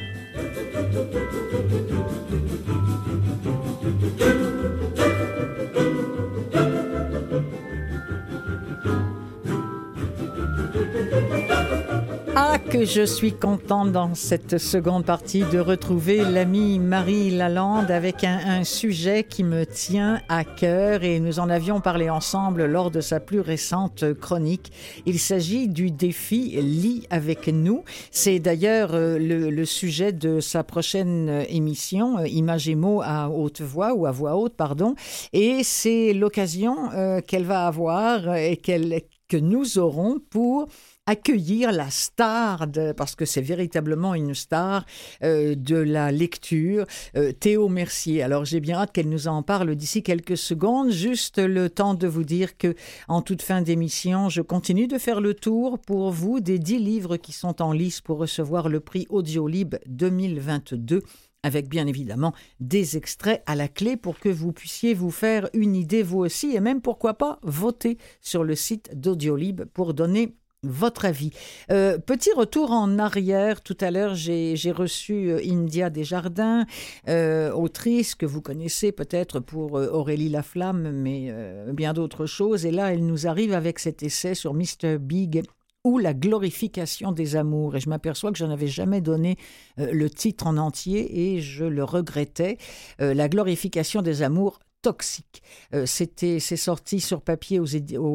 Que 12.71 12.85
je 12.85 13.05
suis 13.05 13.33
contente 13.33 13.91
dans 13.91 14.15
cette 14.15 14.57
seconde 14.57 15.03
partie 15.03 15.43
de 15.43 15.59
retrouver 15.59 16.23
l'amie 16.23 16.79
Marie 16.79 17.29
Lalande 17.29 17.91
avec 17.91 18.23
un, 18.23 18.63
sujet 18.63 19.25
qui 19.25 19.43
me 19.43 19.65
tient 19.65 20.21
à 20.29 20.45
cœur 20.45 21.03
et 21.03 21.19
nous 21.19 21.39
en 21.39 21.49
avions 21.49 21.81
parlé 21.81 22.09
ensemble 22.09 22.65
lors 22.65 22.89
de 22.89 23.01
sa 23.01 23.19
plus 23.19 23.41
récente 23.41 24.13
chronique. 24.13 24.71
Il 25.05 25.19
s'agit 25.19 25.67
du 25.67 25.91
défi 25.91 26.61
Lit 26.61 27.07
avec 27.09 27.49
nous. 27.49 27.83
C'est 28.09 28.39
d'ailleurs 28.39 28.91
euh, 28.93 29.17
le, 29.19 29.65
sujet 29.65 30.13
de 30.13 30.39
sa 30.39 30.63
prochaine 30.63 31.43
émission, 31.49 32.19
euh, 32.19 32.27
Image 32.27 32.69
et 32.69 32.75
mots 32.75 33.01
à 33.03 33.29
haute 33.29 33.59
voix 33.59 33.93
ou 33.93 34.05
à 34.05 34.11
voix 34.11 34.37
haute, 34.37 34.55
pardon. 34.55 34.95
Et 35.33 35.63
c'est 35.63 36.13
l'occasion 36.13 36.89
euh, 36.93 37.19
qu'elle 37.19 37.45
va 37.45 37.67
avoir 37.67 38.33
et 38.35 38.55
que 38.57 39.37
nous 39.37 39.77
aurons 39.77 40.19
pour 40.29 40.67
accueillir 41.05 41.71
la 41.71 41.89
star, 41.89 42.67
parce 42.95 43.15
que 43.15 43.25
c'est 43.25 43.41
véritablement 43.41 44.13
une 44.13 44.35
star 44.35 44.85
euh, 45.23 45.55
de 45.55 45.75
la 45.75 46.11
lecture, 46.11 46.85
euh, 47.15 47.31
Théo 47.31 47.69
Mercier. 47.69 48.21
Alors 48.21 48.45
j'ai 48.45 48.59
bien 48.59 48.77
hâte 48.77 48.91
qu'elle 48.91 49.09
nous 49.09 49.27
en 49.27 49.43
parle 49.43 49.75
d'ici 49.75 50.03
quelques 50.03 50.37
secondes. 50.37 50.91
Juste 50.91 51.39
le 51.39 51.69
temps 51.69 51.95
de 51.95 52.07
vous 52.07 52.23
dire 52.23 52.57
que 52.57 52.75
en 53.07 53.21
toute 53.21 53.41
fin 53.41 53.61
d'émission, 53.61 54.29
je 54.29 54.41
continue 54.41 54.87
de 54.87 54.97
faire 54.97 55.21
le 55.21 55.33
tour 55.33 55.79
pour 55.79 56.11
vous 56.11 56.39
des 56.39 56.59
dix 56.59 56.79
livres 56.79 57.17
qui 57.17 57.31
sont 57.31 57.61
en 57.61 57.73
lice 57.73 58.01
pour 58.01 58.19
recevoir 58.19 58.69
le 58.69 58.79
prix 58.79 59.07
Audiolib 59.09 59.75
2022 59.87 61.01
avec 61.43 61.67
bien 61.67 61.87
évidemment 61.87 62.33
des 62.59 62.97
extraits 62.97 63.41
à 63.47 63.55
la 63.55 63.67
clé 63.67 63.97
pour 63.97 64.19
que 64.19 64.29
vous 64.29 64.51
puissiez 64.51 64.93
vous 64.93 65.11
faire 65.11 65.49
une 65.53 65.75
idée 65.75 66.03
vous 66.03 66.19
aussi 66.19 66.55
et 66.55 66.59
même 66.59 66.81
pourquoi 66.81 67.15
pas 67.15 67.39
voter 67.41 67.97
sur 68.21 68.43
le 68.43 68.55
site 68.55 68.91
d'Audiolib 68.93 69.63
pour 69.73 69.93
donner 69.93 70.35
votre 70.63 71.05
avis. 71.05 71.31
Euh, 71.71 71.97
petit 71.97 72.31
retour 72.33 72.71
en 72.71 72.99
arrière. 72.99 73.61
Tout 73.61 73.77
à 73.81 73.89
l'heure, 73.89 74.13
j'ai 74.13 74.71
reçu 74.71 75.31
euh, 75.31 75.39
India 75.43 75.89
Desjardins, 75.89 76.65
euh, 77.07 77.51
autrice 77.51 78.13
que 78.13 78.27
vous 78.27 78.41
connaissez 78.41 78.91
peut-être 78.91 79.39
pour 79.39 79.73
Aurélie 79.73 80.29
Laflamme, 80.29 80.91
mais 80.91 81.33
bien 81.73 81.93
d'autres 81.93 82.25
choses. 82.25 82.65
Et 82.65 82.71
là, 82.71 82.93
elle 82.93 83.05
nous 83.05 83.27
arrive 83.27 83.53
avec 83.53 83.79
cet 83.79 84.03
essai 84.03 84.35
sur 84.35 84.53
Mr. 84.53 84.97
Big 84.99 85.43
ou 85.83 85.97
la 85.97 86.13
glorification 86.13 87.11
des 87.11 87.35
amours. 87.35 87.75
Et 87.75 87.79
je 87.79 87.89
m'aperçois 87.89 88.31
que 88.31 88.37
je 88.37 88.45
n'avais 88.45 88.67
jamais 88.67 89.01
donné 89.01 89.37
le 89.77 90.09
titre 90.09 90.45
en 90.45 90.57
entier 90.57 91.33
et 91.33 91.41
je 91.41 91.65
le 91.65 91.83
regrettais. 91.83 92.57
la 92.99 93.29
glorification 93.29 94.01
des 94.01 94.21
amours 94.21 94.59
toxique. 94.81 95.41
Euh, 95.73 95.85
c'était, 95.85 96.39
c'est 96.39 96.57
sorti 96.57 96.99
sur 96.99 97.21
papier 97.21 97.59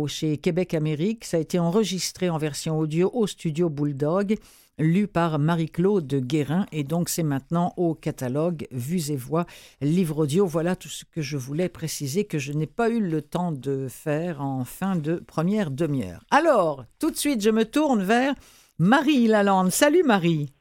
chez 0.07 0.38
Québec 0.38 0.74
Amérique. 0.74 1.24
Ça 1.24 1.37
a 1.37 1.40
été 1.40 1.59
enregistré 1.59 2.31
en 2.31 2.38
version 2.38 2.79
audio 2.79 3.11
au 3.14 3.26
studio 3.26 3.68
Bulldog, 3.68 4.37
lu 4.79 5.07
par 5.07 5.38
Marie-Claude 5.38 6.12
Guérin. 6.14 6.66
Et 6.72 6.85
donc, 6.85 7.09
c'est 7.09 7.22
maintenant 7.22 7.72
au 7.76 7.94
catalogue 7.94 8.66
Vues 8.70 9.11
et 9.11 9.16
Voix, 9.16 9.46
livre 9.81 10.18
audio. 10.18 10.46
Voilà 10.46 10.76
tout 10.76 10.88
ce 10.88 11.05
que 11.05 11.22
je 11.22 11.37
voulais 11.37 11.68
préciser 11.68 12.24
que 12.24 12.38
je 12.38 12.52
n'ai 12.52 12.66
pas 12.66 12.90
eu 12.90 13.00
le 13.00 13.22
temps 13.22 13.52
de 13.52 13.88
faire 13.88 14.42
en 14.42 14.64
fin 14.64 14.96
de 14.96 15.16
première 15.16 15.70
demi-heure. 15.70 16.24
Alors, 16.31 16.85
tout 16.98 17.11
de 17.11 17.16
suite, 17.16 17.42
je 17.42 17.50
me 17.50 17.64
tourne 17.64 18.02
vers 18.02 18.35
Marie 18.79 19.26
Lalande. 19.29 19.70
Salut 19.70 20.02
Marie. 20.02 20.56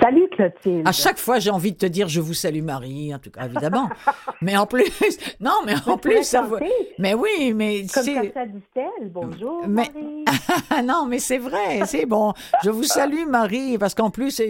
Salut 0.00 0.28
Clotilde. 0.30 0.86
À 0.86 0.92
chaque 0.92 1.18
fois, 1.18 1.38
j'ai 1.38 1.50
envie 1.50 1.72
de 1.72 1.76
te 1.76 1.86
dire 1.86 2.08
je 2.08 2.20
vous 2.20 2.34
salue 2.34 2.62
Marie, 2.62 3.14
en 3.14 3.18
tout 3.18 3.30
cas 3.30 3.46
évidemment. 3.46 3.88
mais 4.40 4.56
en 4.56 4.66
plus, 4.66 4.84
non, 5.40 5.52
mais 5.66 5.74
en 5.86 5.98
plus, 5.98 6.22
ça 6.22 6.48
Mais 6.98 7.14
oui, 7.14 7.52
mais 7.54 7.84
comme 7.92 8.04
ça 8.04 8.46
dit-elle. 8.46 9.10
Bonjour 9.10 9.66
mais... 9.66 9.90
Marie. 9.92 10.84
non, 10.84 11.06
mais 11.06 11.18
c'est 11.18 11.38
vrai, 11.38 11.84
c'est 11.84 12.06
bon. 12.06 12.32
Je 12.62 12.70
vous 12.70 12.84
salue 12.84 13.26
Marie 13.28 13.76
parce 13.78 13.94
qu'en 13.94 14.10
plus, 14.10 14.40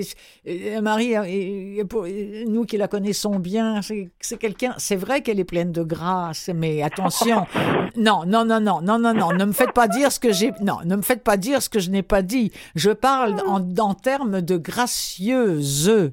euh, 0.46 0.80
Marie, 0.80 1.16
euh, 1.16 1.84
pour 1.84 2.06
nous 2.46 2.64
qui 2.64 2.76
la 2.76 2.86
connaissons 2.86 3.38
bien, 3.38 3.80
c'est 3.82 4.36
quelqu'un. 4.38 4.74
C'est 4.78 4.96
vrai 4.96 5.22
qu'elle 5.22 5.40
est 5.40 5.44
pleine 5.44 5.72
de 5.72 5.82
grâce, 5.82 6.50
mais 6.54 6.82
attention. 6.82 7.46
non, 7.96 8.24
non, 8.26 8.44
non, 8.44 8.60
non, 8.60 8.80
non, 8.80 8.98
non, 8.98 9.14
non. 9.14 9.32
Ne 9.32 9.46
me 9.46 9.52
faites 9.52 9.72
pas 9.72 9.88
dire 9.88 10.12
ce 10.12 10.20
que 10.20 10.32
j'ai. 10.32 10.52
Non, 10.60 10.78
ne 10.84 10.96
me 10.96 11.02
faites 11.02 11.24
pas 11.24 11.36
dire 11.36 11.62
ce 11.62 11.68
que 11.68 11.80
je 11.80 11.90
n'ai 11.90 12.02
pas 12.02 12.22
dit. 12.22 12.52
Je 12.74 12.90
parle 12.90 13.40
en, 13.46 13.62
en 13.78 13.94
termes 13.94 14.42
de 14.42 14.56
grâce 14.56 15.05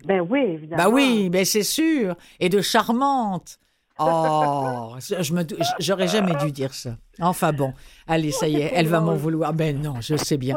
ben 0.05 0.21
oui, 0.21 0.39
évidemment. 0.39 0.83
Ben 0.83 0.89
oui, 0.89 1.29
ben 1.29 1.45
c'est 1.45 1.63
sûr. 1.63 2.15
Et 2.39 2.49
de 2.49 2.61
charmante. 2.61 3.59
Oh, 3.99 4.95
je 4.99 5.33
me, 5.33 5.43
j'aurais 5.79 6.07
jamais 6.07 6.33
dû 6.43 6.51
dire 6.51 6.73
ça. 6.73 6.97
Enfin 7.21 7.53
bon, 7.53 7.73
allez, 8.07 8.31
ça 8.31 8.47
y 8.47 8.55
est, 8.55 8.71
elle 8.73 8.87
va 8.87 8.99
m'en 8.99 9.13
vouloir. 9.13 9.53
Ben 9.53 9.79
non, 9.79 10.01
je 10.01 10.15
sais 10.15 10.37
bien. 10.37 10.55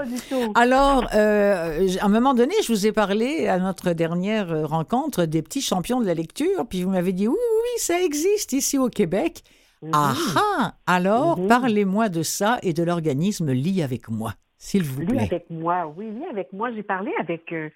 Alors, 0.55 1.07
euh, 1.15 1.87
à 2.01 2.07
un 2.07 2.09
moment 2.09 2.33
donné, 2.33 2.55
je 2.63 2.73
vous 2.73 2.87
ai 2.87 2.93
parlé 2.93 3.47
à 3.47 3.59
notre 3.59 3.93
dernière 3.93 4.67
rencontre 4.67 5.27
des 5.27 5.43
petits 5.43 5.61
champions 5.61 6.01
de 6.01 6.07
la 6.07 6.15
lecture, 6.15 6.67
puis 6.67 6.83
vous 6.83 6.91
m'avez 6.91 7.13
dit 7.13 7.29
oui, 7.29 7.35
oui, 7.37 7.59
oui, 7.63 7.79
ça 7.79 8.01
existe 8.03 8.55
ici 8.55 8.79
au 8.79 8.89
Québec. 8.89 9.43
Mhm. 9.83 9.91
Ah 9.93 10.15
ah 10.37 10.75
Alors, 10.87 11.39
mhm. 11.39 11.49
parlez-moi 11.49 12.09
de 12.09 12.23
ça 12.23 12.59
et 12.63 12.73
de 12.73 12.83
l'organisme 12.83 13.53
Lis 13.53 13.83
avec 13.83 14.09
moi, 14.09 14.33
s'il 14.57 14.83
vous 14.83 15.05
plaît. 15.05 15.19
Lis 15.19 15.27
avec 15.27 15.51
moi, 15.51 15.93
oui, 15.97 16.11
Lis 16.11 16.25
avec 16.31 16.53
moi. 16.53 16.71
J'ai 16.75 16.83
parlé 16.83 17.13
avec 17.21 17.53
euh, 17.53 17.69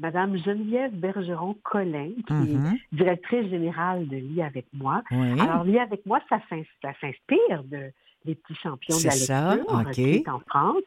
Madame 0.00 0.36
Geneviève 0.38 0.92
Bergeron-Collin, 0.92 2.12
qui 2.26 2.32
est 2.32 2.56
mm-hmm. 2.56 2.80
directrice 2.92 3.50
générale 3.50 4.08
de 4.08 4.16
Lit 4.16 4.42
avec 4.42 4.66
moi. 4.72 5.02
Alors, 5.10 5.64
Lit 5.64 5.78
avec 5.78 6.04
moi, 6.06 6.20
ça 6.28 6.40
s'inspire 6.48 7.62
de 7.64 7.92
les 8.24 8.34
petits 8.34 8.54
champions 8.54 8.98
de 8.98 9.04
la 9.04 9.14
lecture 9.14 9.92
qui 9.92 10.10
est 10.16 10.28
en 10.28 10.40
France. 10.40 10.82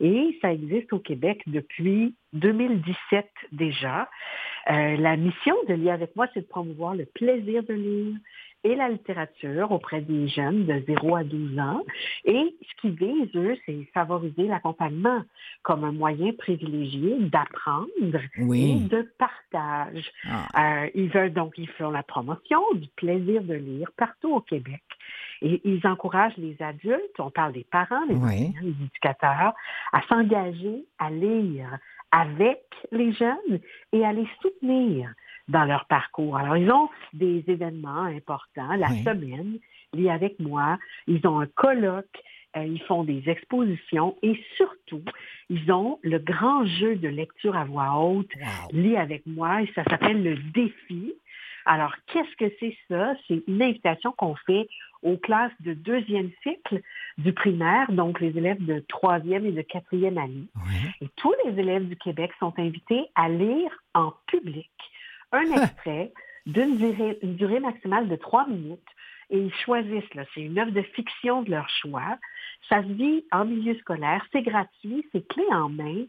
Et 0.00 0.38
ça 0.42 0.52
existe 0.52 0.92
au 0.92 0.98
Québec 0.98 1.42
depuis 1.46 2.14
2017 2.32 3.26
déjà. 3.52 4.08
Euh, 4.70 4.96
la 4.96 5.16
mission 5.16 5.54
de 5.68 5.74
Lit 5.74 5.90
avec 5.90 6.16
moi, 6.16 6.26
c'est 6.34 6.40
de 6.40 6.46
promouvoir 6.46 6.94
le 6.94 7.04
plaisir 7.04 7.62
de 7.64 7.74
lire, 7.74 8.16
et 8.64 8.74
la 8.74 8.88
littérature 8.88 9.70
auprès 9.70 10.00
des 10.00 10.26
jeunes 10.28 10.64
de 10.64 10.82
0 10.86 11.16
à 11.16 11.22
12 11.22 11.58
ans. 11.58 11.82
Et 12.24 12.56
ce 12.62 12.80
qu'ils 12.80 12.96
disent, 12.96 13.36
eux, 13.36 13.56
c'est 13.66 13.86
favoriser 13.92 14.44
l'accompagnement 14.44 15.22
comme 15.62 15.84
un 15.84 15.92
moyen 15.92 16.32
privilégié 16.32 17.16
d'apprendre 17.20 18.18
et 18.38 18.74
de 18.80 19.08
partage. 19.18 20.10
Ah. 20.26 20.84
Euh, 20.84 20.90
ils 20.94 21.10
veulent 21.10 21.32
donc, 21.32 21.54
ils 21.58 21.68
font 21.68 21.90
la 21.90 22.02
promotion 22.02 22.60
du 22.74 22.88
plaisir 22.96 23.42
de 23.42 23.54
lire 23.54 23.90
partout 23.96 24.34
au 24.34 24.40
Québec. 24.40 24.82
Et 25.42 25.60
ils 25.64 25.86
encouragent 25.86 26.36
les 26.38 26.56
adultes, 26.60 27.18
on 27.18 27.30
parle 27.30 27.52
des 27.52 27.66
parents, 27.70 28.04
les, 28.08 28.52
les 28.62 28.70
éducateurs, 28.70 29.52
à 29.92 30.00
s'engager 30.08 30.86
à 30.98 31.10
lire 31.10 31.78
avec 32.10 32.62
les 32.92 33.12
jeunes 33.12 33.60
et 33.92 34.04
à 34.04 34.12
les 34.12 34.26
soutenir 34.40 35.12
dans 35.48 35.64
leur 35.64 35.84
parcours. 35.86 36.36
Alors, 36.36 36.56
ils 36.56 36.70
ont 36.70 36.88
des 37.12 37.44
événements 37.48 38.04
importants 38.04 38.74
la 38.76 38.88
semaine, 38.88 39.58
liés 39.92 40.10
avec 40.10 40.38
moi. 40.40 40.78
Ils 41.06 41.26
ont 41.26 41.40
un 41.40 41.46
colloque, 41.46 42.22
euh, 42.56 42.64
ils 42.64 42.82
font 42.82 43.04
des 43.04 43.22
expositions 43.28 44.16
et 44.22 44.40
surtout, 44.56 45.02
ils 45.50 45.70
ont 45.72 45.98
le 46.02 46.18
grand 46.18 46.64
jeu 46.66 46.96
de 46.96 47.08
lecture 47.08 47.56
à 47.56 47.64
voix 47.64 47.98
haute, 47.98 48.30
lié 48.72 48.96
avec 48.96 49.26
moi, 49.26 49.62
et 49.62 49.70
ça 49.74 49.84
s'appelle 49.84 50.22
le 50.22 50.36
défi. 50.52 51.14
Alors, 51.66 51.94
qu'est-ce 52.06 52.36
que 52.36 52.54
c'est 52.60 52.76
ça? 52.88 53.14
C'est 53.26 53.42
une 53.48 53.62
invitation 53.62 54.12
qu'on 54.12 54.34
fait 54.46 54.68
aux 55.02 55.16
classes 55.16 55.52
de 55.60 55.72
deuxième 55.72 56.30
cycle 56.42 56.80
du 57.18 57.32
primaire, 57.32 57.90
donc 57.90 58.20
les 58.20 58.36
élèves 58.36 58.64
de 58.64 58.84
troisième 58.88 59.46
et 59.46 59.52
de 59.52 59.62
quatrième 59.62 60.18
année. 60.18 60.46
Et 61.00 61.08
tous 61.16 61.34
les 61.44 61.58
élèves 61.58 61.88
du 61.88 61.96
Québec 61.96 62.32
sont 62.38 62.52
invités 62.58 63.04
à 63.14 63.28
lire 63.28 63.70
en 63.94 64.12
public 64.26 64.70
un 65.34 65.62
extrait 65.62 66.12
d'une 66.46 66.76
durée, 66.76 67.18
durée, 67.22 67.60
maximale 67.60 68.08
de 68.08 68.16
trois 68.16 68.46
minutes 68.46 68.80
et 69.30 69.38
ils 69.38 69.54
choisissent, 69.54 70.04
c'est 70.34 70.40
une 70.40 70.58
œuvre 70.58 70.72
de 70.72 70.82
fiction 70.82 71.42
de 71.42 71.50
leur 71.50 71.68
choix. 71.68 72.18
Ça 72.68 72.82
se 72.82 72.88
vit 72.88 73.24
en 73.32 73.44
milieu 73.44 73.74
scolaire, 73.78 74.24
c'est 74.32 74.42
gratuit, 74.42 75.06
c'est 75.12 75.26
clé 75.26 75.44
en 75.50 75.68
main. 75.68 76.04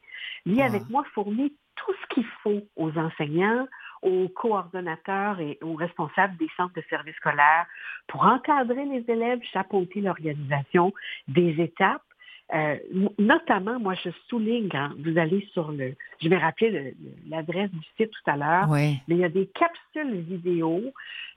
Avec 0.60 0.84
ah. 0.86 0.88
moi, 0.90 1.04
fournit 1.14 1.54
tout 1.76 1.94
ce 1.94 2.14
qu'il 2.14 2.26
faut 2.44 2.62
aux 2.76 2.98
enseignants, 2.98 3.68
aux 4.02 4.30
coordonnateurs 4.30 5.40
et 5.40 5.58
aux 5.62 5.76
responsables 5.76 6.38
des 6.38 6.50
centres 6.56 6.74
de 6.76 6.84
services 6.90 7.16
scolaires 7.16 7.66
pour 8.08 8.24
encadrer 8.24 8.86
les 8.86 9.04
élèves, 9.12 9.42
chapeauter 9.52 10.02
l'organisation 10.02 10.94
des 11.28 11.62
étapes 11.62 12.05
euh, 12.54 12.76
notamment, 13.18 13.80
moi, 13.80 13.96
je 14.04 14.10
souligne 14.30 14.70
quand 14.70 14.92
vous 15.00 15.18
allez 15.18 15.48
sur 15.54 15.72
le, 15.72 15.96
je 16.22 16.30
vais 16.30 16.38
rappeler 16.38 16.96
l'adresse 17.28 17.72
du 17.72 17.84
site 17.98 18.12
tout 18.12 18.32
à 18.32 18.38
l'heure, 18.38 18.68
mais 18.70 19.02
il 19.08 19.18
y 19.18 19.24
a 19.24 19.30
des 19.30 19.48
capsules 19.48 20.22
vidéo 20.22 20.82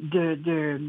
de, 0.01 0.35
de, 0.35 0.81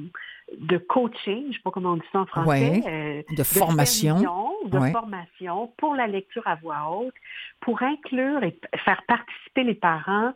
de 0.58 0.78
coaching, 0.78 1.44
je 1.44 1.48
ne 1.48 1.54
sais 1.54 1.60
pas 1.64 1.72
comment 1.72 1.92
on 1.92 1.98
dit 1.98 2.08
ça 2.12 2.20
en 2.20 2.26
français, 2.26 2.84
euh, 2.86 3.22
de, 3.34 3.44
formation, 3.44 4.18
de 4.66 4.80
formation 4.92 5.72
pour 5.78 5.96
la 5.96 6.08
lecture 6.08 6.46
à 6.46 6.56
voix 6.56 6.90
haute, 6.92 7.16
pour 7.62 7.82
inclure 7.82 8.44
et 8.44 8.58
faire 8.84 9.02
participer 9.08 9.64
les 9.64 9.76
parents. 9.76 10.34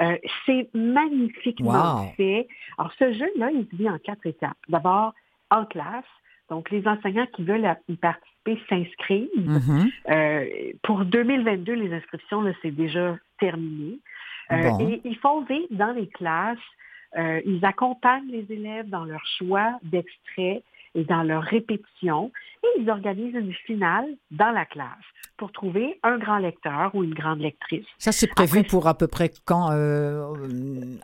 Euh, 0.00 0.16
c'est 0.46 0.68
magnifiquement 0.74 2.12
fait. 2.16 2.46
Alors, 2.78 2.92
ce 2.98 3.12
jeu-là, 3.12 3.50
il 3.52 3.66
se 3.68 3.76
vit 3.76 3.90
en 3.90 3.98
quatre 3.98 4.26
étapes. 4.26 4.56
D'abord, 4.68 5.12
en 5.50 5.64
classe, 5.64 6.04
donc, 6.50 6.70
les 6.70 6.86
enseignants 6.86 7.26
qui 7.34 7.42
veulent 7.42 7.66
y 7.88 7.96
participer 7.96 8.58
s'inscrivent. 8.68 9.28
Mm-hmm. 9.36 9.92
Euh, 10.10 10.72
pour 10.82 11.04
2022, 11.04 11.72
les 11.72 11.92
inscriptions, 11.92 12.44
c'est 12.62 12.70
déjà 12.70 13.16
terminé. 13.38 13.98
Euh, 14.52 14.78
et 14.80 15.00
ils 15.04 15.16
font 15.16 15.42
vivre 15.42 15.66
dans 15.70 15.92
les 15.92 16.08
classes. 16.08 16.58
Euh, 17.16 17.40
ils 17.46 17.64
accompagnent 17.64 18.30
les 18.30 18.44
élèves 18.50 18.88
dans 18.90 19.04
leur 19.04 19.24
choix 19.38 19.78
d'extraits 19.82 20.62
et 20.94 21.04
dans 21.04 21.22
leur 21.22 21.42
répétition. 21.42 22.30
Et 22.62 22.80
ils 22.80 22.90
organisent 22.90 23.34
une 23.34 23.54
finale 23.54 24.06
dans 24.30 24.50
la 24.50 24.66
classe 24.66 24.88
pour 25.36 25.50
trouver 25.52 25.98
un 26.02 26.18
grand 26.18 26.38
lecteur 26.38 26.94
ou 26.94 27.02
une 27.02 27.14
grande 27.14 27.40
lectrice. 27.40 27.86
Ça, 27.98 28.12
c'est 28.12 28.28
prévu 28.28 28.62
pour 28.62 28.86
à 28.86 28.94
peu 28.94 29.08
près 29.08 29.30
quand 29.44 29.70
euh, 29.72 30.32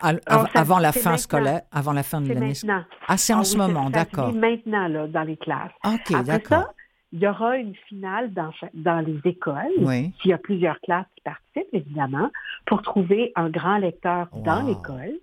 avant 0.01 0.79
la 0.79 0.93
fin 0.93 1.17
scolaire, 1.17 1.63
avant 1.73 1.93
la 1.93 2.03
fin 2.03 2.21
de 2.21 2.29
l'année. 2.29 2.49
Maintenant. 2.49 2.85
Ah, 3.09 3.17
c'est 3.17 3.35
en 3.35 3.41
ah 3.41 3.45
ce 3.45 3.57
moment, 3.57 3.91
d'accord. 3.91 4.33
Maintenant 4.33 4.89
là, 4.89 5.07
dans 5.09 5.23
les 5.23 5.37
classes. 5.37 5.73
Ok, 5.85 6.25
d'accord. 6.25 6.73
Il 7.13 7.19
y 7.19 7.27
aura 7.27 7.57
une 7.57 7.75
finale 7.89 8.33
dans, 8.33 8.53
dans 8.73 9.01
les 9.01 9.19
écoles, 9.25 9.73
oui. 9.79 10.13
s'il 10.23 10.31
y 10.31 10.35
a 10.35 10.39
plusieurs 10.39 10.79
classes 10.81 11.09
qui 11.17 11.23
participent, 11.23 11.75
évidemment, 11.75 12.31
pour 12.67 12.83
trouver 12.83 13.33
un 13.35 13.51
grand 13.51 13.79
lecteur 13.79 14.29
dans 14.33 14.63
l'école. 14.63 15.15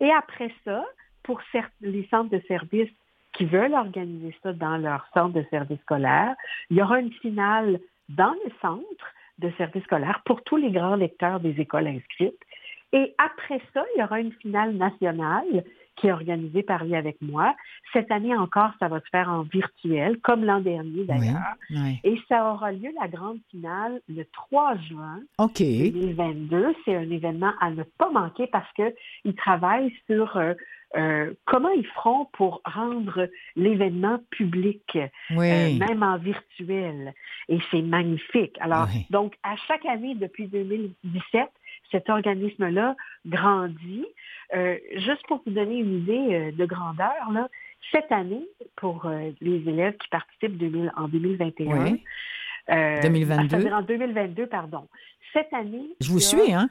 Et 0.00 0.10
après 0.10 0.52
ça, 0.64 0.84
pour 1.22 1.40
les 1.80 2.06
centres 2.10 2.30
de 2.30 2.42
services 2.48 2.90
qui 3.32 3.44
veulent 3.44 3.74
organiser 3.74 4.34
ça 4.42 4.52
dans 4.54 4.76
leur 4.76 5.06
centre 5.14 5.34
de 5.34 5.44
service 5.50 5.80
scolaire, 5.82 6.34
il 6.70 6.78
y 6.78 6.82
aura 6.82 6.98
une 6.98 7.12
finale 7.12 7.78
dans 8.08 8.34
le 8.44 8.52
centre 8.60 9.06
de 9.38 9.50
service 9.58 9.84
scolaire 9.84 10.22
pour 10.24 10.42
tous 10.42 10.56
les 10.56 10.70
grands 10.70 10.96
lecteurs 10.96 11.40
des 11.40 11.60
écoles 11.60 11.86
inscrites. 11.86 12.40
Et 12.92 13.14
après 13.18 13.60
ça, 13.74 13.84
il 13.94 14.00
y 14.00 14.04
aura 14.04 14.20
une 14.20 14.32
finale 14.32 14.74
nationale 14.74 15.64
qui 15.96 16.08
est 16.08 16.12
organisé 16.12 16.62
par 16.62 16.84
Lie 16.84 16.96
avec 16.96 17.16
moi. 17.20 17.54
Cette 17.92 18.10
année 18.10 18.36
encore, 18.36 18.70
ça 18.78 18.88
va 18.88 19.00
se 19.00 19.08
faire 19.10 19.28
en 19.28 19.42
virtuel, 19.42 20.18
comme 20.22 20.44
l'an 20.44 20.60
dernier 20.60 21.04
d'ailleurs. 21.04 21.54
Et 22.04 22.20
ça 22.28 22.52
aura 22.52 22.72
lieu, 22.72 22.90
la 23.00 23.08
grande 23.08 23.38
finale, 23.50 24.00
le 24.08 24.24
3 24.32 24.76
juin 24.88 25.20
2022. 25.38 26.74
C'est 26.84 26.94
un 26.94 27.10
événement 27.10 27.52
à 27.60 27.70
ne 27.70 27.82
pas 27.82 28.10
manquer 28.10 28.46
parce 28.46 28.70
qu'ils 28.74 29.34
travaillent 29.34 29.94
sur 30.06 30.36
euh, 30.36 30.54
euh, 30.96 31.34
comment 31.44 31.70
ils 31.70 31.86
feront 31.86 32.26
pour 32.32 32.62
rendre 32.64 33.28
l'événement 33.54 34.18
public, 34.30 34.96
euh, 34.96 35.08
même 35.30 36.02
en 36.02 36.16
virtuel. 36.16 37.12
Et 37.48 37.58
c'est 37.70 37.82
magnifique. 37.82 38.56
Alors, 38.60 38.88
donc, 39.10 39.34
à 39.42 39.56
chaque 39.56 39.84
année 39.86 40.14
depuis 40.14 40.46
2017, 40.46 41.48
cet 41.90 42.08
organisme-là 42.08 42.96
grandit. 43.26 44.06
Euh, 44.54 44.76
juste 44.96 45.26
pour 45.28 45.42
vous 45.44 45.52
donner 45.52 45.78
une 45.78 45.98
idée 45.98 46.52
de 46.52 46.66
grandeur, 46.66 47.30
là, 47.32 47.48
cette 47.92 48.10
année, 48.12 48.46
pour 48.76 49.08
les 49.40 49.68
élèves 49.68 49.96
qui 49.96 50.08
participent 50.08 50.62
en 50.96 51.08
2021, 51.08 51.96
2022. 53.02 53.72
en 53.72 53.82
2022, 53.82 54.46
pardon. 54.46 54.88
Cette 55.32 55.52
année. 55.52 55.94
Je 56.00 56.10
vous 56.10 56.20
suis, 56.20 56.52
hein? 56.52 56.68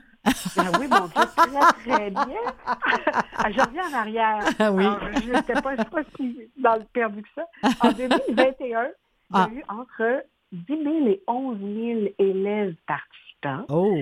Ben 0.56 0.72
oui, 0.80 0.88
mon 0.88 1.06
Dieu, 1.06 1.22
très, 1.36 1.84
très 1.86 2.10
bien. 2.10 2.26
Ah, 3.38 3.52
je 3.52 3.60
reviens 3.60 3.90
en 3.90 3.94
arrière. 3.94 4.40
Ah 4.60 4.72
oui. 4.72 4.86
je 5.24 5.32
n'étais 5.32 5.54
pas, 5.54 5.76
pas 5.76 6.02
si 6.18 6.50
dans 6.58 6.76
le 6.76 6.86
perdu 6.94 7.22
que 7.22 7.30
ça. 7.36 7.46
En 7.82 7.92
2021, 7.92 8.56
il 8.64 8.70
y 8.70 8.74
a 8.74 8.92
ah. 9.32 9.50
eu 9.54 9.64
entre 9.68 10.24
10 10.52 10.66
000 10.68 11.08
et 11.08 11.22
11 11.28 11.58
000 11.60 12.14
élèves 12.18 12.76
participants. 12.88 13.66
Oh. 13.70 13.98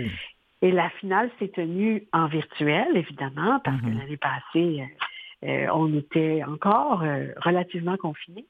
Et 0.63 0.71
la 0.71 0.89
finale 0.91 1.29
s'est 1.39 1.49
tenue 1.49 2.07
en 2.13 2.27
virtuel, 2.27 2.95
évidemment, 2.95 3.59
parce 3.65 3.81
que 3.81 3.87
mm-hmm. 3.87 3.99
l'année 3.99 4.17
passée, 4.17 4.81
euh, 5.43 5.47
euh, 5.47 5.67
on 5.73 5.93
était 5.93 6.41
encore 6.47 7.03
euh, 7.03 7.25
relativement 7.43 7.97
confinés. 7.97 8.45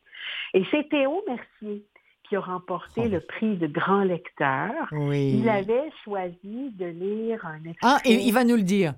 Et 0.54 0.64
c'est 0.70 0.88
Théo 0.90 1.24
Mercier 1.28 1.84
qui 2.30 2.36
a 2.36 2.40
remporté 2.40 3.02
oh. 3.06 3.10
le 3.10 3.20
prix 3.20 3.58
de 3.58 3.66
grand 3.66 4.04
lecteur. 4.04 4.72
Il 4.92 5.50
avait 5.50 5.90
choisi 6.04 6.70
de 6.78 6.86
lire 6.86 7.44
un 7.48 7.64
extrait. 7.68 7.82
Ah, 7.82 7.98
et 8.06 8.14
il 8.14 8.32
va 8.32 8.44
nous 8.44 8.58
le 8.58 8.62
dire. 8.62 8.94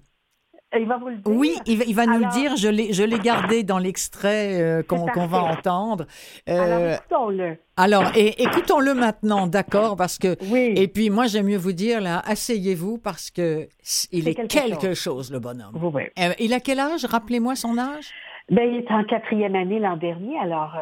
Il 0.79 0.87
va 0.87 0.97
vous 0.97 1.09
le 1.09 1.15
dire. 1.17 1.35
Oui, 1.35 1.55
il 1.65 1.95
va, 1.95 2.05
nous 2.05 2.19
le 2.19 2.31
dire. 2.31 2.55
Je 2.55 2.67
l'ai, 2.67 2.93
je 2.93 3.03
l'ai 3.03 3.19
gardé 3.19 3.63
dans 3.63 3.79
l'extrait 3.79 4.61
euh, 4.61 4.83
qu'on, 4.83 5.27
va 5.27 5.43
entendre. 5.43 6.05
Euh, 6.49 6.53
alors, 6.61 6.93
écoutons-le. 6.95 7.57
Alors, 7.77 8.11
et, 8.15 8.41
écoutons-le 8.41 8.93
maintenant, 8.93 9.47
d'accord, 9.47 9.95
parce 9.95 10.17
que. 10.17 10.35
Oui. 10.49 10.73
Et 10.75 10.87
puis, 10.87 11.09
moi, 11.09 11.27
j'aime 11.27 11.47
mieux 11.47 11.57
vous 11.57 11.73
dire 11.73 12.01
là, 12.01 12.21
asseyez-vous 12.25 12.97
parce 12.97 13.31
que 13.31 13.67
il 14.11 14.27
est, 14.27 14.35
quelque, 14.47 14.93
chose. 14.93 15.31
le 15.31 15.39
bonhomme. 15.39 15.77
Oui, 15.93 16.03
euh, 16.19 16.33
il 16.39 16.53
a 16.53 16.59
quel 16.59 16.79
âge? 16.79 17.05
Rappelez-moi 17.05 17.55
son 17.55 17.77
âge. 17.77 18.11
Ben, 18.49 18.63
il 18.63 18.77
est 18.77 18.91
en 18.91 19.03
quatrième 19.05 19.55
année 19.55 19.79
l'an 19.79 19.97
dernier, 19.97 20.37
alors 20.39 20.77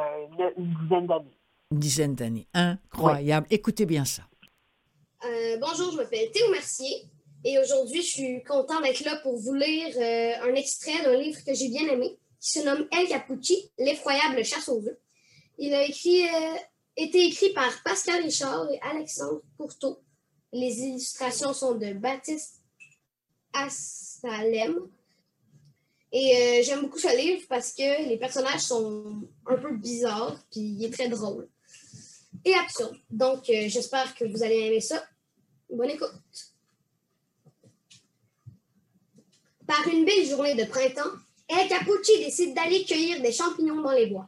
une 0.57 0.73
dizaine 0.81 1.07
d'années 1.07 1.37
une 1.73 1.79
dizaine 1.79 2.15
d'années. 2.15 2.47
Incroyable. 2.53 3.47
Écoutez 3.49 3.85
bien 3.85 4.05
ça. 4.05 4.23
Euh, 5.25 5.57
bonjour, 5.59 5.91
je 5.91 5.97
m'appelle 5.97 6.29
Théo 6.31 6.51
Mercier 6.51 7.05
et 7.43 7.59
aujourd'hui, 7.59 8.01
je 8.01 8.07
suis 8.07 8.43
content 8.43 8.81
d'être 8.81 9.01
là 9.01 9.17
pour 9.17 9.37
vous 9.37 9.53
lire 9.53 9.95
euh, 9.97 10.49
un 10.49 10.55
extrait 10.55 11.03
d'un 11.03 11.17
livre 11.17 11.43
que 11.45 11.53
j'ai 11.53 11.69
bien 11.69 11.87
aimé 11.87 12.17
qui 12.39 12.51
se 12.51 12.65
nomme 12.65 12.87
El 12.91 13.07
Capucci, 13.07 13.71
l'effroyable 13.77 14.43
chasse 14.43 14.67
aux 14.69 14.85
œufs. 14.85 14.97
Il 15.57 15.73
a 15.73 15.83
écrit, 15.83 16.27
euh, 16.27 16.55
été 16.97 17.25
écrit 17.25 17.53
par 17.53 17.71
Pascal 17.83 18.23
Richard 18.23 18.69
et 18.71 18.79
Alexandre 18.81 19.41
Courteau. 19.57 19.99
Les 20.51 20.79
illustrations 20.81 21.53
sont 21.53 21.75
de 21.75 21.93
Baptiste 21.93 22.61
Assalem. 23.53 24.89
Et 26.11 26.61
j'aime 26.63 26.81
beaucoup 26.81 26.99
ce 26.99 27.15
livre 27.17 27.43
parce 27.49 27.73
que 27.73 28.07
les 28.07 28.17
personnages 28.17 28.61
sont 28.61 29.23
un 29.47 29.55
peu 29.55 29.75
bizarres, 29.75 30.39
puis 30.51 30.61
il 30.61 30.85
est 30.85 30.93
très 30.93 31.09
drôle 31.09 31.47
et 32.45 32.53
absurde. 32.53 32.97
Donc, 33.09 33.49
euh, 33.49 33.67
j'espère 33.67 34.13
que 34.15 34.25
vous 34.25 34.43
allez 34.43 34.59
aimer 34.59 34.81
ça. 34.81 35.03
Bonne 35.69 35.89
écoute. 35.89 36.52
Par 39.67 39.87
une 39.87 40.05
belle 40.05 40.25
journée 40.25 40.55
de 40.55 40.65
printemps, 40.65 41.11
El 41.47 41.67
Capucci 41.67 42.19
décide 42.19 42.55
d'aller 42.55 42.83
cueillir 42.83 43.21
des 43.21 43.31
champignons 43.31 43.81
dans 43.81 43.91
les 43.91 44.07
bois. 44.07 44.27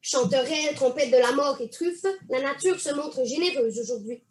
Chanterelle, 0.00 0.74
trompette 0.74 1.10
de 1.10 1.18
la 1.18 1.32
mort 1.32 1.60
et 1.60 1.68
truffe, 1.68 2.06
la 2.28 2.40
nature 2.40 2.80
se 2.80 2.92
montre 2.94 3.24
généreuse 3.24 3.78
aujourd'hui. 3.78 4.22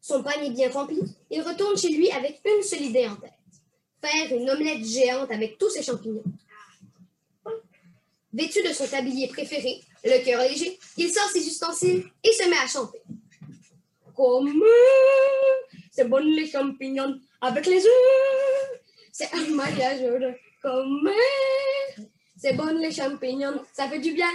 Son 0.00 0.22
panier 0.22 0.50
bien 0.50 0.70
rempli, 0.70 1.00
il 1.30 1.42
retourne 1.42 1.76
chez 1.76 1.90
lui 1.90 2.10
avec 2.10 2.40
une 2.44 2.62
seule 2.62 2.82
idée 2.82 3.06
en 3.06 3.16
tête. 3.16 3.32
Faire 4.02 4.36
une 4.36 4.50
omelette 4.50 4.84
géante 4.84 5.30
avec 5.30 5.58
tous 5.58 5.70
ses 5.70 5.82
champignons. 5.82 6.24
Vêtu 8.32 8.62
de 8.62 8.72
son 8.72 8.86
tablier 8.86 9.28
préféré, 9.28 9.82
le 10.04 10.24
cœur 10.24 10.42
léger, 10.42 10.78
il 10.96 11.10
sort 11.10 11.28
ses 11.30 11.46
ustensiles 11.46 12.04
et 12.22 12.32
se 12.32 12.48
met 12.48 12.58
à 12.58 12.66
chanter. 12.66 13.00
Comme 14.14 14.62
c'est 15.90 16.08
bon 16.08 16.18
les 16.18 16.48
champignons 16.48 17.18
avec 17.40 17.66
les 17.66 17.84
œufs, 17.84 18.37
c'est 19.12 19.32
un 19.32 19.48
mariage 19.50 20.02
heureux. 20.02 20.34
Comme 20.62 21.10
c'est 22.36 22.54
bon 22.54 22.66
les 22.78 22.92
champignons, 22.92 23.62
ça 23.72 23.88
fait 23.88 24.00
du 24.00 24.12
bien 24.12 24.30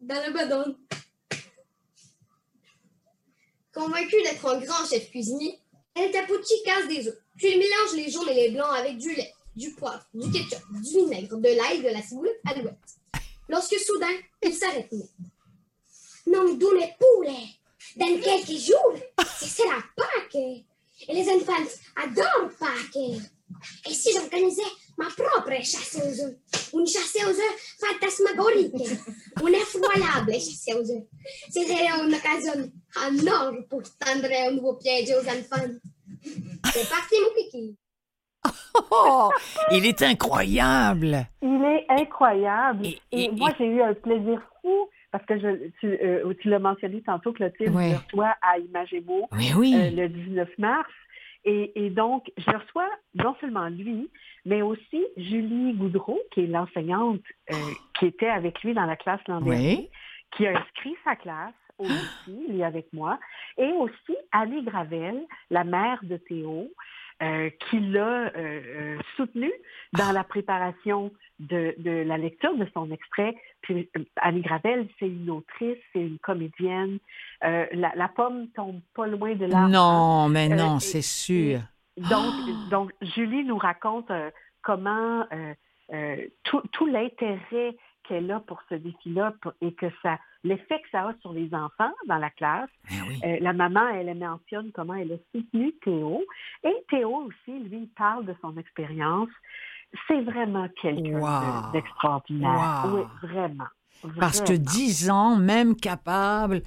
dans 0.00 0.26
le 0.26 0.32
badon. 0.32 0.76
Convaincu 3.72 4.22
d'être 4.22 4.46
un 4.46 4.60
grand 4.60 4.86
chef 4.86 5.10
cuisinier, 5.10 5.58
El 5.94 6.10
Capucci 6.12 6.54
casse 6.64 6.88
des 6.88 7.08
œufs, 7.08 7.18
puis 7.36 7.48
il 7.52 7.58
mélange 7.58 7.94
les 7.96 8.10
jaunes 8.10 8.28
et 8.28 8.34
les 8.34 8.50
blancs 8.50 8.72
avec 8.76 8.98
du 8.98 9.14
lait, 9.14 9.32
du 9.56 9.72
poivre, 9.72 10.06
du 10.14 10.30
ketchup, 10.30 10.62
du 10.70 10.90
vinaigre, 10.90 11.36
de 11.36 11.48
l'ail, 11.48 11.82
de 11.82 11.88
la 11.88 12.02
ciboule 12.02 12.30
alouette 12.46 12.78
lorsque 13.48 13.78
soudain, 13.78 14.16
il 14.42 14.54
s'arrête. 14.54 14.92
Non 16.26 16.54
d'où 16.54 16.72
les 16.72 16.92
poulets? 16.98 17.48
Dans 17.96 18.20
quelques 18.20 18.58
jours, 18.58 18.94
c'est 19.38 19.66
la 19.66 19.82
Pâques. 19.96 20.34
Et 20.34 21.12
les 21.12 21.28
enfants 21.28 21.52
adorent 21.96 22.50
Pâques. 22.58 23.20
Et 23.88 23.94
si 23.94 24.12
j'organisais 24.12 24.62
ma 24.98 25.06
propre 25.06 25.54
chasse 25.62 25.96
aux 25.96 26.24
œufs, 26.24 26.36
une 26.72 26.86
chasse 26.86 27.16
aux 27.24 27.28
œufs 27.28 27.78
fantasmagorique, 27.80 28.74
une 29.46 29.54
effroyable 29.54 30.32
chasse 30.32 30.68
aux 30.74 30.90
œufs, 30.90 31.04
ce 31.50 31.60
serait 31.60 31.86
une 32.04 32.14
occasion 32.14 32.70
en 32.96 33.26
or 33.26 33.54
pour 33.68 33.82
tendre 33.98 34.28
un 34.32 34.50
nouveau 34.52 34.74
piège 34.74 35.10
aux 35.10 35.26
enfants. 35.26 35.72
C'est 36.22 36.88
parti, 36.88 37.14
mon 37.20 37.42
kiki. 37.42 37.76
Oh, 38.90 39.30
il 39.70 39.86
est 39.86 40.02
incroyable. 40.02 41.26
Il 41.42 41.64
est 41.64 41.86
incroyable. 41.88 42.86
Et, 43.12 43.30
moi, 43.30 43.50
j'ai 43.58 43.66
eu 43.66 43.82
un 43.82 43.94
plaisir 43.94 44.40
fou 44.60 44.88
parce 45.12 45.24
que 45.26 45.38
je, 45.38 45.68
tu, 45.78 45.86
euh, 45.86 46.34
l'as 46.44 46.58
mentionné 46.58 47.00
tantôt, 47.02 47.32
Clotilde, 47.32 47.72
je 47.72 47.96
reçois 47.96 48.34
à 48.42 48.58
Imagemo 48.58 49.28
oui, 49.32 49.52
oui. 49.56 49.74
Euh, 49.76 49.90
le 49.90 50.08
19 50.08 50.48
mars. 50.58 50.90
Et, 51.46 51.90
donc, 51.90 52.30
je 52.38 52.50
reçois 52.50 52.88
non 53.14 53.36
seulement 53.40 53.68
lui, 53.68 54.08
mais 54.46 54.62
aussi 54.62 55.04
Julie 55.16 55.74
Goudreau, 55.74 56.18
qui 56.32 56.44
est 56.44 56.46
l'enseignante 56.46 57.20
euh, 57.52 57.54
qui 57.98 58.06
était 58.06 58.28
avec 58.28 58.62
lui 58.62 58.72
dans 58.72 58.86
la 58.86 58.96
classe 58.96 59.20
l'an 59.28 59.42
dernier, 59.42 59.90
qui 60.32 60.46
a 60.46 60.58
inscrit 60.58 60.96
sa 61.04 61.16
classe 61.16 61.52
aussi, 61.78 62.46
il 62.48 62.60
est 62.60 62.64
avec 62.64 62.92
moi, 62.92 63.18
et 63.58 63.70
aussi 63.72 64.16
Annie 64.32 64.62
Gravel, 64.62 65.20
la 65.50 65.64
mère 65.64 65.98
de 66.02 66.16
Théo, 66.16 66.70
euh, 67.22 67.48
qui 67.70 67.78
l'a 67.78 68.26
euh, 68.26 68.30
euh, 68.36 68.98
soutenu 69.16 69.52
dans 69.92 70.10
la 70.10 70.24
préparation 70.24 71.12
de, 71.38 71.72
la 71.84 72.18
lecture 72.18 72.56
de 72.56 72.66
son 72.74 72.90
extrait. 72.90 73.36
Puis 73.62 73.88
Annie 74.16 74.40
Gravel, 74.40 74.88
c'est 74.98 75.06
une 75.06 75.30
autrice, 75.30 75.78
c'est 75.92 76.00
une 76.00 76.18
comédienne. 76.18 76.98
La, 77.40 78.10
pomme 78.14 78.48
tombe 78.48 78.80
pas 78.94 79.06
loin 79.06 79.36
de 79.36 79.46
l'arbre. 79.46 79.68
Non, 79.68 80.28
mais 80.28 80.48
non, 80.48 80.80
c'est 80.80 81.02
sûr. 81.02 81.60
donc, 81.96 82.34
donc, 82.70 82.90
Julie 83.00 83.44
nous 83.44 83.58
raconte 83.58 84.10
comment 84.62 85.24
tout, 86.42 86.62
tout 86.72 86.86
l'intérêt 86.86 87.76
qu'elle 88.04 88.30
a 88.30 88.40
pour 88.40 88.60
ce 88.68 88.74
défi-là 88.74 89.34
et 89.60 89.72
que 89.72 89.86
ça, 90.02 90.18
l'effet 90.44 90.80
que 90.80 90.90
ça 90.92 91.08
a 91.08 91.14
sur 91.20 91.32
les 91.32 91.52
enfants 91.54 91.92
dans 92.06 92.18
la 92.18 92.30
classe. 92.30 92.70
Euh, 93.24 93.38
la 93.40 93.52
maman, 93.52 93.88
elle 93.88 94.14
mentionne 94.16 94.70
comment 94.72 94.94
elle 94.94 95.12
a 95.12 95.16
soutenu 95.32 95.72
Théo. 95.82 96.22
Et 96.62 96.73
Théo 96.88 97.28
aussi, 97.28 97.58
lui, 97.60 97.88
parle 97.96 98.26
de 98.26 98.34
son 98.40 98.56
expérience. 98.56 99.28
C'est 100.08 100.22
vraiment 100.22 100.68
quelqu'un 100.80 101.70
d'extraordinaire. 101.72 102.86
Oui, 102.92 103.02
vraiment, 103.28 103.64
Parce 104.18 104.40
que 104.40 104.52
dix 104.52 105.10
ans, 105.10 105.36
même 105.36 105.76
capable 105.76 106.62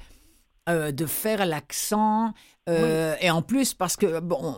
euh, 0.70 0.91
de 0.91 1.05
faire 1.05 1.45
l'accent. 1.45 2.34
Euh, 2.68 3.15
et 3.22 3.32
en 3.32 3.41
plus, 3.41 3.74
parce 3.74 3.95
que, 3.95 4.20
bon, 4.20 4.57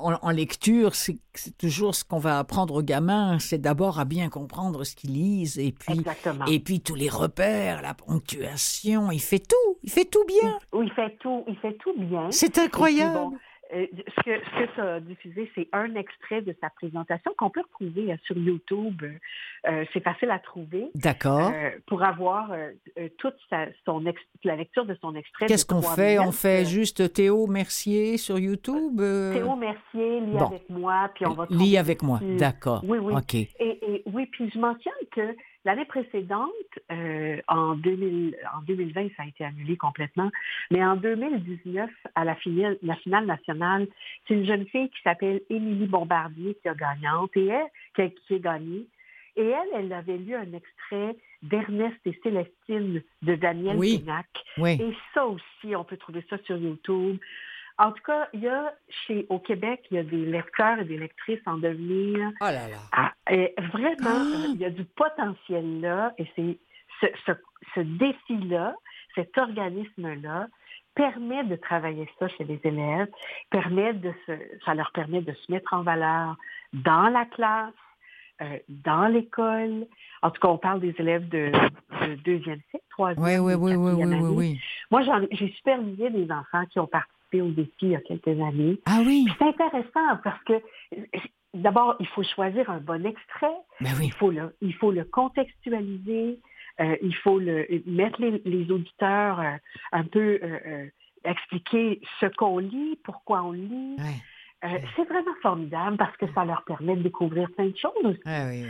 en, 0.00 0.30
lecture, 0.30 0.96
c'est 0.96 1.20
toujours 1.58 1.94
ce 1.94 2.04
qu'on 2.04 2.18
va 2.18 2.40
apprendre 2.40 2.74
aux 2.74 2.82
gamins, 2.82 3.38
c'est 3.38 3.60
d'abord 3.60 4.00
à 4.00 4.04
bien 4.04 4.28
comprendre 4.30 4.82
ce 4.82 4.96
qu'ils 4.96 5.12
lisent, 5.12 5.58
et 5.60 5.70
puis, 5.70 6.02
et 6.48 6.58
puis 6.58 6.80
tous 6.80 6.96
les 6.96 7.08
repères, 7.08 7.82
la 7.82 7.94
ponctuation, 7.94 9.12
il 9.12 9.20
fait 9.20 9.38
tout, 9.38 9.78
il 9.84 9.90
fait 9.92 10.06
tout 10.06 10.24
bien. 10.26 10.58
Oui, 10.72 10.86
il 10.86 10.92
fait 10.92 11.16
tout, 11.20 11.44
il 11.46 11.56
fait 11.58 11.74
tout 11.74 11.94
bien. 11.96 12.32
C'est 12.32 12.58
incroyable. 12.58 13.36
Euh, 13.74 13.86
ce, 13.92 14.22
que, 14.22 14.44
ce 14.44 14.64
que 14.64 14.76
ça 14.76 14.94
a 14.94 15.00
diffusé, 15.00 15.50
c'est 15.54 15.68
un 15.72 15.94
extrait 15.94 16.42
de 16.42 16.54
sa 16.60 16.70
présentation 16.70 17.32
qu'on 17.36 17.50
peut 17.50 17.62
retrouver 17.62 18.12
euh, 18.12 18.16
sur 18.24 18.36
YouTube. 18.36 19.02
Euh, 19.66 19.84
c'est 19.92 20.02
facile 20.02 20.30
à 20.30 20.38
trouver. 20.38 20.90
D'accord. 20.94 21.52
pour 21.86 22.02
avoir 22.02 22.50
toute 23.18 23.36
son 23.84 24.04
la 24.44 24.56
lecture 24.56 24.84
de 24.84 24.96
son 25.00 25.14
extrait. 25.14 25.46
Qu'est-ce 25.46 25.66
qu'on 25.66 25.82
fait? 25.82 26.18
On 26.18 26.32
fait 26.32 26.64
juste 26.64 27.12
Théo 27.12 27.46
Mercier 27.46 28.18
sur 28.18 28.38
YouTube? 28.38 28.98
Théo 28.98 29.56
Mercier, 29.56 30.20
lis 30.20 30.38
avec 30.38 30.68
moi, 30.68 31.10
puis 31.14 31.26
on 31.26 31.32
va... 31.34 31.46
Lis 31.50 31.78
avec 31.78 32.02
moi, 32.02 32.20
d'accord. 32.38 32.82
Oui, 32.86 32.98
oui. 32.98 33.14
OK. 33.14 33.34
Et, 33.34 34.02
oui, 34.06 34.26
puis 34.26 34.50
je 34.52 34.58
mentionne 34.58 34.92
que 35.12 35.34
L'année 35.64 35.86
précédente, 35.86 36.50
euh, 36.92 37.40
en, 37.48 37.74
2000, 37.74 38.36
en 38.54 38.60
2020, 38.62 39.08
ça 39.16 39.22
a 39.22 39.26
été 39.26 39.44
annulé 39.44 39.76
complètement, 39.78 40.30
mais 40.70 40.84
en 40.84 40.96
2019, 40.96 41.90
à 42.14 42.24
la 42.24 42.34
finale, 42.34 42.76
la 42.82 42.96
finale 42.96 43.24
nationale, 43.24 43.86
c'est 44.26 44.34
une 44.34 44.46
jeune 44.46 44.66
fille 44.66 44.90
qui 44.90 45.02
s'appelle 45.02 45.40
Émilie 45.48 45.86
Bombardier 45.86 46.56
qui 46.60 46.68
a 46.68 46.74
gagnante 46.74 47.34
et 47.36 47.46
elle, 47.46 48.12
qui, 48.26 48.46
a. 48.46 48.58
Et 49.36 49.48
elle, 49.48 49.68
elle 49.74 49.92
avait 49.92 50.18
lu 50.18 50.34
un 50.34 50.52
extrait 50.52 51.16
d'Ernest 51.42 51.96
et 52.04 52.18
Célestine 52.22 53.02
de 53.22 53.34
Daniel 53.34 53.76
oui. 53.76 54.04
Oui. 54.58 54.72
Et 54.80 54.94
ça 55.12 55.26
aussi, 55.26 55.74
on 55.74 55.84
peut 55.84 55.96
trouver 55.96 56.24
ça 56.30 56.36
sur 56.44 56.56
YouTube. 56.56 57.18
En 57.78 57.90
tout 57.90 58.02
cas, 58.04 58.28
il 58.32 58.40
y 58.40 58.48
a 58.48 58.72
chez 58.88 59.26
au 59.28 59.38
Québec, 59.40 59.84
il 59.90 59.96
y 59.96 60.00
a 60.00 60.04
des 60.04 60.24
lecteurs 60.24 60.78
et 60.78 60.84
des 60.84 60.96
lectrices 60.96 61.40
en 61.46 61.56
devenir. 61.56 62.30
Oh 62.40 62.44
là 62.44 62.68
là. 62.68 62.78
Ah, 62.92 63.12
et 63.28 63.54
vraiment, 63.72 63.96
ah! 64.04 64.46
il 64.48 64.60
y 64.60 64.64
a 64.64 64.70
du 64.70 64.84
potentiel 64.84 65.80
là, 65.80 66.14
et 66.18 66.26
c'est 66.36 66.58
ce, 67.00 67.32
ce, 67.74 67.80
défi-là, 67.80 68.76
cet 69.16 69.36
organisme-là, 69.36 70.46
permet 70.94 71.42
de 71.44 71.56
travailler 71.56 72.08
ça 72.18 72.28
chez 72.28 72.44
les 72.44 72.60
élèves, 72.62 73.08
permet 73.50 73.92
de 73.94 74.12
se, 74.26 74.32
ça 74.64 74.74
leur 74.74 74.92
permet 74.92 75.22
de 75.22 75.32
se 75.32 75.50
mettre 75.50 75.74
en 75.74 75.82
valeur 75.82 76.36
dans 76.72 77.08
la 77.08 77.24
classe, 77.24 77.72
euh, 78.42 78.58
dans 78.68 79.06
l'école. 79.06 79.86
En 80.22 80.30
tout 80.30 80.40
cas, 80.40 80.48
on 80.48 80.58
parle 80.58 80.80
des 80.80 80.94
élèves 80.98 81.28
de, 81.28 81.50
deuxième 82.24 82.60
cycle, 82.70 82.84
troisième, 82.90 83.24
oui, 83.24 83.54
oui, 83.54 83.54
oui, 83.54 83.74
oui, 83.74 84.04
oui, 84.04 84.28
oui, 84.28 84.60
Moi, 84.90 85.02
j'ai 85.32 85.48
supervisé 85.52 86.10
des 86.10 86.30
enfants 86.30 86.64
qui 86.66 86.78
ont 86.78 86.86
participé 86.86 87.23
au 87.40 87.50
défi 87.50 87.72
il 87.82 87.90
y 87.90 87.96
a 87.96 88.00
quelques 88.00 88.28
années. 88.28 88.78
Ah 88.86 89.00
oui. 89.04 89.26
C'est 89.38 89.44
intéressant 89.44 90.18
parce 90.22 90.42
que 90.44 90.54
d'abord, 91.54 91.96
il 92.00 92.06
faut 92.08 92.22
choisir 92.22 92.68
un 92.70 92.78
bon 92.78 93.04
extrait. 93.06 93.56
Ben 93.80 93.90
oui. 93.98 94.06
Il 94.06 94.12
faut 94.12 94.30
le, 94.30 94.54
il 94.60 94.74
faut 94.74 94.90
le 94.90 95.04
contextualiser. 95.04 96.38
Euh, 96.80 96.96
il 97.02 97.14
faut 97.16 97.38
le, 97.38 97.66
mettre 97.86 98.20
les, 98.20 98.70
auditeurs 98.70 99.38
euh, 99.40 99.56
un 99.92 100.04
peu 100.04 100.40
euh, 100.42 100.86
expliquer 101.24 102.00
ce 102.20 102.26
qu'on 102.26 102.58
lit, 102.58 102.98
pourquoi 103.04 103.44
on 103.44 103.52
lit. 103.52 103.96
c'est 104.60 105.04
vraiment 105.04 105.34
formidable 105.40 105.96
parce 105.96 106.16
que 106.16 106.26
ça 106.34 106.44
leur 106.44 106.64
permet 106.64 106.96
de 106.96 107.02
découvrir 107.02 107.48
plein 107.52 107.66
de 107.66 107.76
choses. 107.76 108.18
Ah 108.24 108.48
oui, 108.48 108.64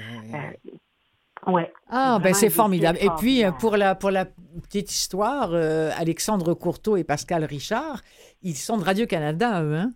Ouais. 1.46 1.72
Ah, 1.90 2.18
ben 2.22 2.34
c'est 2.34 2.50
formidable. 2.50 2.98
Et 3.00 3.10
puis, 3.18 3.42
pour 3.60 3.76
la, 3.76 3.94
pour 3.94 4.10
la 4.10 4.26
petite 4.62 4.90
histoire, 4.90 5.52
Alexandre 5.52 6.54
Courteau 6.54 6.96
et 6.96 7.04
Pascal 7.04 7.44
Richard, 7.44 8.00
ils 8.42 8.56
sont 8.56 8.76
de 8.78 8.84
Radio-Canada, 8.84 9.62
eux, 9.62 9.76
hein? 9.76 9.92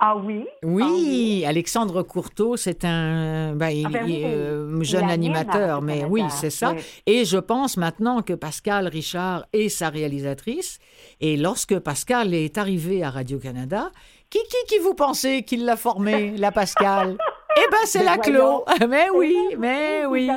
Ah 0.00 0.16
oui? 0.16 0.46
Oui, 0.62 1.42
ah 1.44 1.48
Alexandre 1.48 2.04
Courteau, 2.04 2.56
c'est 2.56 2.84
un 2.84 3.56
ben, 3.56 3.82
ah 3.84 3.88
ben 3.88 4.08
euh, 4.08 4.82
jeune 4.82 5.10
animateur, 5.10 5.82
mais 5.82 6.04
oui, 6.04 6.22
c'est 6.30 6.50
ça. 6.50 6.74
Et 7.04 7.24
je 7.24 7.36
pense 7.36 7.76
maintenant 7.76 8.22
que 8.22 8.32
Pascal 8.32 8.86
Richard 8.86 9.46
est 9.52 9.68
sa 9.68 9.88
réalisatrice. 9.88 10.78
Et 11.20 11.36
lorsque 11.36 11.76
Pascal 11.80 12.32
est 12.32 12.58
arrivé 12.58 13.02
à 13.02 13.10
Radio-Canada, 13.10 13.90
qui, 14.30 14.38
qui, 14.38 14.74
qui 14.74 14.78
vous 14.78 14.94
pensez 14.94 15.42
qu'il 15.42 15.64
l'a 15.64 15.76
formé, 15.76 16.36
la 16.36 16.52
Pascal 16.52 17.18
eh 17.64 17.70
ben, 17.70 17.78
c'est 17.84 18.04
la 18.04 18.18
Clos. 18.18 18.64
Mais 18.88 19.08
oui, 19.14 19.36
mais 19.58 20.06
oui, 20.06 20.30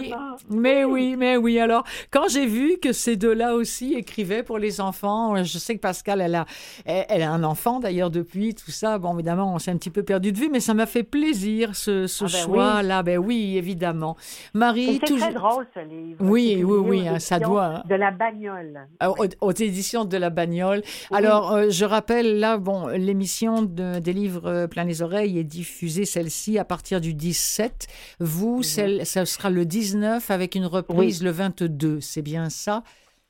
mais 0.49 0.83
oui, 0.83 1.15
mais 1.17 1.37
oui. 1.37 1.59
Alors, 1.59 1.83
quand 2.09 2.27
j'ai 2.27 2.45
vu 2.45 2.77
que 2.81 2.91
ces 2.91 3.15
deux-là 3.15 3.53
aussi 3.53 3.93
écrivaient 3.93 4.43
pour 4.43 4.57
les 4.57 4.81
enfants, 4.81 5.43
je 5.43 5.57
sais 5.57 5.75
que 5.75 5.79
Pascal, 5.79 6.21
elle 6.21 6.35
a, 6.35 6.45
elle 6.85 7.21
a 7.21 7.31
un 7.31 7.43
enfant 7.43 7.79
d'ailleurs 7.79 8.09
depuis 8.09 8.55
tout 8.55 8.71
ça. 8.71 8.97
Bon, 8.97 9.13
évidemment, 9.13 9.53
on 9.53 9.59
s'est 9.59 9.71
un 9.71 9.77
petit 9.77 9.89
peu 9.89 10.03
perdu 10.03 10.31
de 10.31 10.37
vue, 10.37 10.49
mais 10.49 10.59
ça 10.59 10.73
m'a 10.73 10.85
fait 10.85 11.03
plaisir 11.03 11.75
ce, 11.75 12.07
ce 12.07 12.25
ah 12.25 12.27
ben 12.27 12.37
choix-là. 12.37 13.03
Ben 13.03 13.17
oui, 13.17 13.57
évidemment. 13.57 14.17
Marie, 14.53 14.99
c'est 15.05 15.17
très 15.17 15.33
drôle 15.33 15.67
ce 15.73 15.79
livre. 15.79 16.17
Oui, 16.19 16.61
oui, 16.63 16.77
oui, 16.77 17.07
hein, 17.07 17.19
ça 17.19 17.39
doit. 17.39 17.65
Hein. 17.65 17.83
De 17.87 17.95
la 17.95 18.11
bagnole. 18.11 18.87
Ah, 18.99 19.11
aux, 19.11 19.51
éditions 19.51 20.05
de 20.05 20.17
la 20.17 20.29
bagnole. 20.29 20.81
Alors, 21.11 21.51
euh, 21.53 21.69
je 21.69 21.85
rappelle 21.85 22.39
là, 22.39 22.57
bon, 22.57 22.87
l'émission 22.87 23.61
de, 23.61 23.99
des 23.99 24.13
livres 24.13 24.47
euh, 24.47 24.67
plein 24.67 24.83
les 24.83 25.01
oreilles 25.01 25.39
est 25.39 25.43
diffusée 25.43 26.05
celle-ci 26.05 26.57
à 26.57 26.65
partir 26.65 27.01
du 27.01 27.10
17. 27.13 27.87
Vous, 28.19 28.57
mhm. 28.57 29.03
ça 29.03 29.25
sera 29.25 29.49
le 29.49 29.65
19 29.65 30.29
avec 30.31 30.55
une 30.55 30.65
reprise 30.65 31.23
le 31.23 31.31
22. 31.31 32.01
C'est 32.01 32.21
bien 32.21 32.49
ça? 32.49 32.83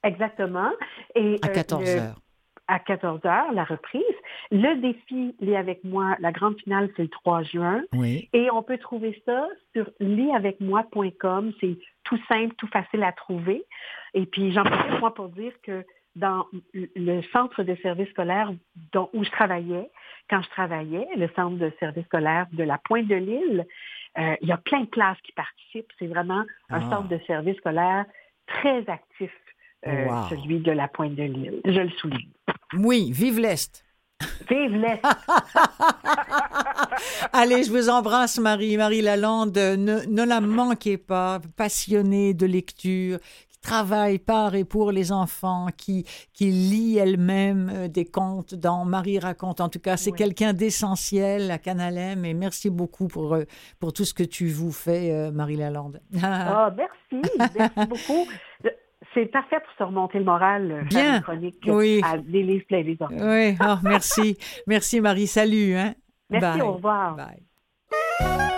Exactement. 0.04 0.72
Et, 1.16 1.38
à 1.42 1.50
14 1.50 1.90
euh, 1.90 2.00
heures. 2.00 2.16
À 2.68 2.80
14 2.80 3.20
heures, 3.26 3.52
la 3.54 3.64
reprise. 3.64 4.04
Le 4.52 4.82
défi 4.82 5.36
Lis 5.40 5.56
avec 5.56 5.84
moi, 5.84 6.16
la 6.20 6.32
grande 6.32 6.58
finale, 6.60 6.90
c'est 6.96 7.04
le 7.04 7.10
3 7.10 7.44
juin. 7.44 7.82
Oui. 7.94 8.30
Et 8.34 8.50
on 8.52 8.64
peut 8.64 8.78
trouver 8.78 9.22
ça 9.26 9.48
sur 9.74 9.90
lisavecmoi.com. 10.00 11.54
C'est 11.60 11.78
tout 12.04 12.20
simple, 12.30 12.56
tout 12.58 12.68
facile 12.68 13.04
à 13.04 13.12
trouver. 13.12 13.64
Et 14.14 14.26
puis, 14.26 14.52
j'en 14.52 14.64
profite, 14.64 15.00
moi, 15.00 15.14
pour 15.14 15.30
dire 15.30 15.54
que 15.64 15.86
dans 16.16 16.46
le 16.74 17.22
centre 17.32 17.64
de 17.64 17.76
service 17.82 18.10
scolaire 18.10 18.52
dont, 18.92 19.10
où 19.14 19.24
je 19.24 19.30
travaillais, 19.32 19.90
quand 20.30 20.42
je 20.42 20.50
travaillais, 20.50 21.08
le 21.16 21.30
centre 21.36 21.58
de 21.58 21.72
service 21.80 22.06
scolaire 22.06 22.48
de 22.52 22.64
la 22.64 22.78
Pointe 22.78 23.08
de 23.08 23.16
l'Île, 23.16 23.66
euh, 24.18 24.36
il 24.42 24.48
y 24.48 24.52
a 24.52 24.58
plein 24.58 24.82
de 24.82 24.90
classes 24.90 25.20
qui 25.24 25.32
participent. 25.32 25.92
C'est 26.00 26.08
vraiment 26.08 26.44
un 26.70 26.82
ah. 26.82 26.90
centre 26.90 27.08
de 27.08 27.20
service 27.28 27.58
scolaire 27.58 28.06
très 28.48 28.80
actif, 28.90 29.32
euh, 29.88 30.08
celui 30.30 30.60
de 30.60 30.72
la 30.72 30.88
Pointe 30.88 31.16
de 31.16 31.24
l'Île. 31.24 31.62
Je 31.66 31.82
le 31.82 31.90
souligne. 31.92 32.30
Oui, 32.78 33.12
vive 33.12 33.40
l'Est. 33.40 33.86
Vive 34.50 34.76
l'Est. 34.76 35.02
Allez, 37.34 37.64
je 37.64 37.72
vous 37.72 37.90
embrasse, 37.90 38.40
Marie. 38.40 38.78
Marie 38.78 39.02
Lalande, 39.02 39.58
ne, 39.58 40.06
ne 40.06 40.26
la 40.26 40.42
manquez 40.42 40.98
pas, 40.98 41.40
passionnée 41.58 42.34
de 42.34 42.46
lecture, 42.46 43.18
travaille 43.62 44.20
par 44.20 44.56
et 44.56 44.66
pour 44.66 44.92
les 44.92 45.12
enfants, 45.12 45.68
qui, 45.78 46.06
qui 46.34 46.46
lit 46.52 46.98
elle-même 46.98 47.72
euh, 47.74 47.88
des 47.88 48.06
contes 48.06 48.56
dans 48.56 48.86
Marie 48.86 49.20
raconte. 49.20 49.62
En 49.62 49.70
tout 49.70 49.80
cas, 49.80 49.98
c'est 49.98 50.12
quelqu'un 50.12 50.54
d'essentiel 50.54 51.52
à 51.52 51.58
Canalem 51.58 52.26
et 52.26 52.34
merci 52.34 52.70
beaucoup 52.70 53.08
pour, 53.08 53.36
euh, 53.36 53.44
pour 53.80 53.94
tout 53.94 54.04
ce 54.04 54.14
que 54.14 54.24
tu 54.24 54.48
vous 54.48 54.72
fais, 54.72 55.12
euh, 55.12 55.32
Marie 55.32 55.58
Lalande. 55.58 56.02
Ah, 56.22 56.74
merci, 56.78 57.30
merci 57.56 57.88
beaucoup. 57.88 58.28
C'est 59.14 59.26
parfait 59.26 59.58
pour 59.60 59.74
se 59.78 59.84
remonter 59.84 60.20
le 60.20 60.26
moral, 60.26 60.86
Bien. 60.90 61.22
chronique 61.22 61.60
oui. 61.68 62.02
à 62.04 62.18
des 62.18 62.44
livres 62.44 62.66
les 62.70 62.98
Oui, 63.00 63.58
oh, 63.62 63.76
merci. 63.84 64.38
merci 64.68 65.02
Marie, 65.02 65.28
salut. 65.28 65.76
Hein? 65.76 65.94
Merci, 66.30 66.62
au 66.62 66.74
revoir. 66.74 67.18
Bye. 67.18 68.51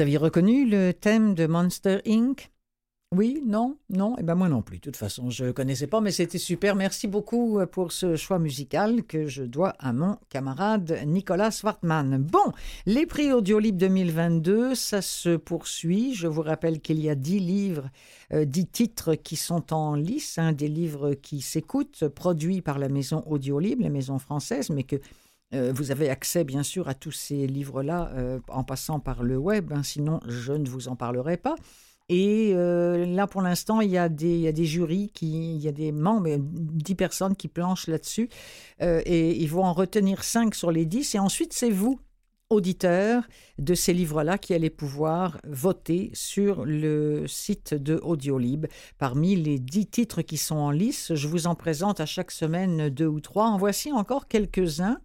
Vous 0.00 0.04
aviez 0.04 0.16
reconnu 0.16 0.64
le 0.66 0.94
thème 0.94 1.34
de 1.34 1.46
Monster 1.46 1.98
Inc? 2.06 2.50
Oui, 3.14 3.42
non, 3.44 3.76
non, 3.90 4.16
et 4.16 4.20
eh 4.20 4.22
ben 4.22 4.34
moi 4.34 4.48
non 4.48 4.62
plus. 4.62 4.78
De 4.78 4.82
toute 4.82 4.96
façon, 4.96 5.28
je 5.28 5.44
ne 5.44 5.52
connaissais 5.52 5.88
pas, 5.88 6.00
mais 6.00 6.10
c'était 6.10 6.38
super. 6.38 6.74
Merci 6.74 7.06
beaucoup 7.06 7.58
euh, 7.58 7.66
pour 7.66 7.92
ce 7.92 8.16
choix 8.16 8.38
musical 8.38 9.04
que 9.04 9.26
je 9.26 9.42
dois 9.42 9.74
à 9.78 9.92
mon 9.92 10.16
camarade 10.30 11.00
Nicolas 11.04 11.50
Swartman. 11.50 12.16
Bon, 12.16 12.52
les 12.86 13.04
prix 13.04 13.30
Audiolib 13.30 13.76
2022, 13.76 14.74
ça 14.74 15.02
se 15.02 15.36
poursuit. 15.36 16.14
Je 16.14 16.28
vous 16.28 16.40
rappelle 16.40 16.80
qu'il 16.80 16.98
y 16.98 17.10
a 17.10 17.14
dix 17.14 17.40
livres, 17.40 17.90
euh, 18.32 18.46
dix 18.46 18.68
titres 18.68 19.16
qui 19.16 19.36
sont 19.36 19.74
en 19.74 19.96
lice, 19.96 20.38
hein, 20.38 20.52
des 20.52 20.68
livres 20.68 21.12
qui 21.12 21.42
s'écoutent, 21.42 22.08
produits 22.08 22.62
par 22.62 22.78
la 22.78 22.88
maison 22.88 23.22
Audiolib, 23.26 23.82
la 23.82 23.90
maison 23.90 24.18
française, 24.18 24.70
mais 24.70 24.84
que 24.84 24.96
euh, 25.54 25.72
vous 25.74 25.90
avez 25.90 26.08
accès 26.10 26.44
bien 26.44 26.62
sûr 26.62 26.88
à 26.88 26.94
tous 26.94 27.12
ces 27.12 27.46
livres-là 27.46 28.12
en 28.48 28.64
passant 28.64 29.00
par 29.00 29.22
le 29.22 29.36
web, 29.36 29.72
hein, 29.72 29.82
sinon 29.82 30.20
je 30.26 30.52
ne 30.52 30.68
vous 30.68 30.88
en 30.88 30.96
parlerai 30.96 31.36
pas. 31.36 31.56
Et 32.12 32.54
euh, 32.56 33.06
là, 33.06 33.28
pour 33.28 33.40
l'instant, 33.40 33.80
il, 33.80 33.88
y 33.88 33.96
a 33.96 34.08
des, 34.08 34.64
jurys, 34.64 35.12
il 35.22 35.58
y 35.58 35.68
a 35.68 35.72
des 35.72 35.92
membres, 35.92 36.28
dix 36.40 36.96
personnes 36.96 37.36
qui 37.36 37.46
planchent 37.46 37.86
là-dessus. 37.86 38.28
Euh, 38.82 39.00
et 39.06 39.36
ils 39.36 39.48
vont 39.48 39.62
en 39.62 39.72
retenir 39.72 40.24
cinq 40.24 40.56
sur 40.56 40.72
les 40.72 40.86
dix. 40.86 41.14
Et 41.14 41.20
ensuite, 41.20 41.52
c'est 41.52 41.70
vous, 41.70 42.00
auditeurs 42.48 43.22
de 43.58 43.74
ces 43.74 43.92
livres-là, 43.92 44.38
qui 44.38 44.54
allez 44.54 44.70
pouvoir 44.70 45.40
voter 45.46 46.10
sur 46.12 46.64
le 46.64 47.28
site 47.28 47.74
de 47.74 48.00
Audiolib. 48.02 48.66
Parmi 48.98 49.36
les 49.36 49.60
dix 49.60 49.86
titres 49.86 50.22
qui 50.22 50.36
sont 50.36 50.56
en 50.56 50.72
lice, 50.72 51.14
je 51.14 51.28
vous 51.28 51.46
en 51.46 51.54
présente 51.54 52.00
à 52.00 52.06
chaque 52.06 52.32
semaine 52.32 52.88
deux 52.88 53.06
ou 53.06 53.20
trois. 53.20 53.46
En 53.46 53.56
voici 53.56 53.92
encore 53.92 54.26
quelques-uns. 54.26 54.98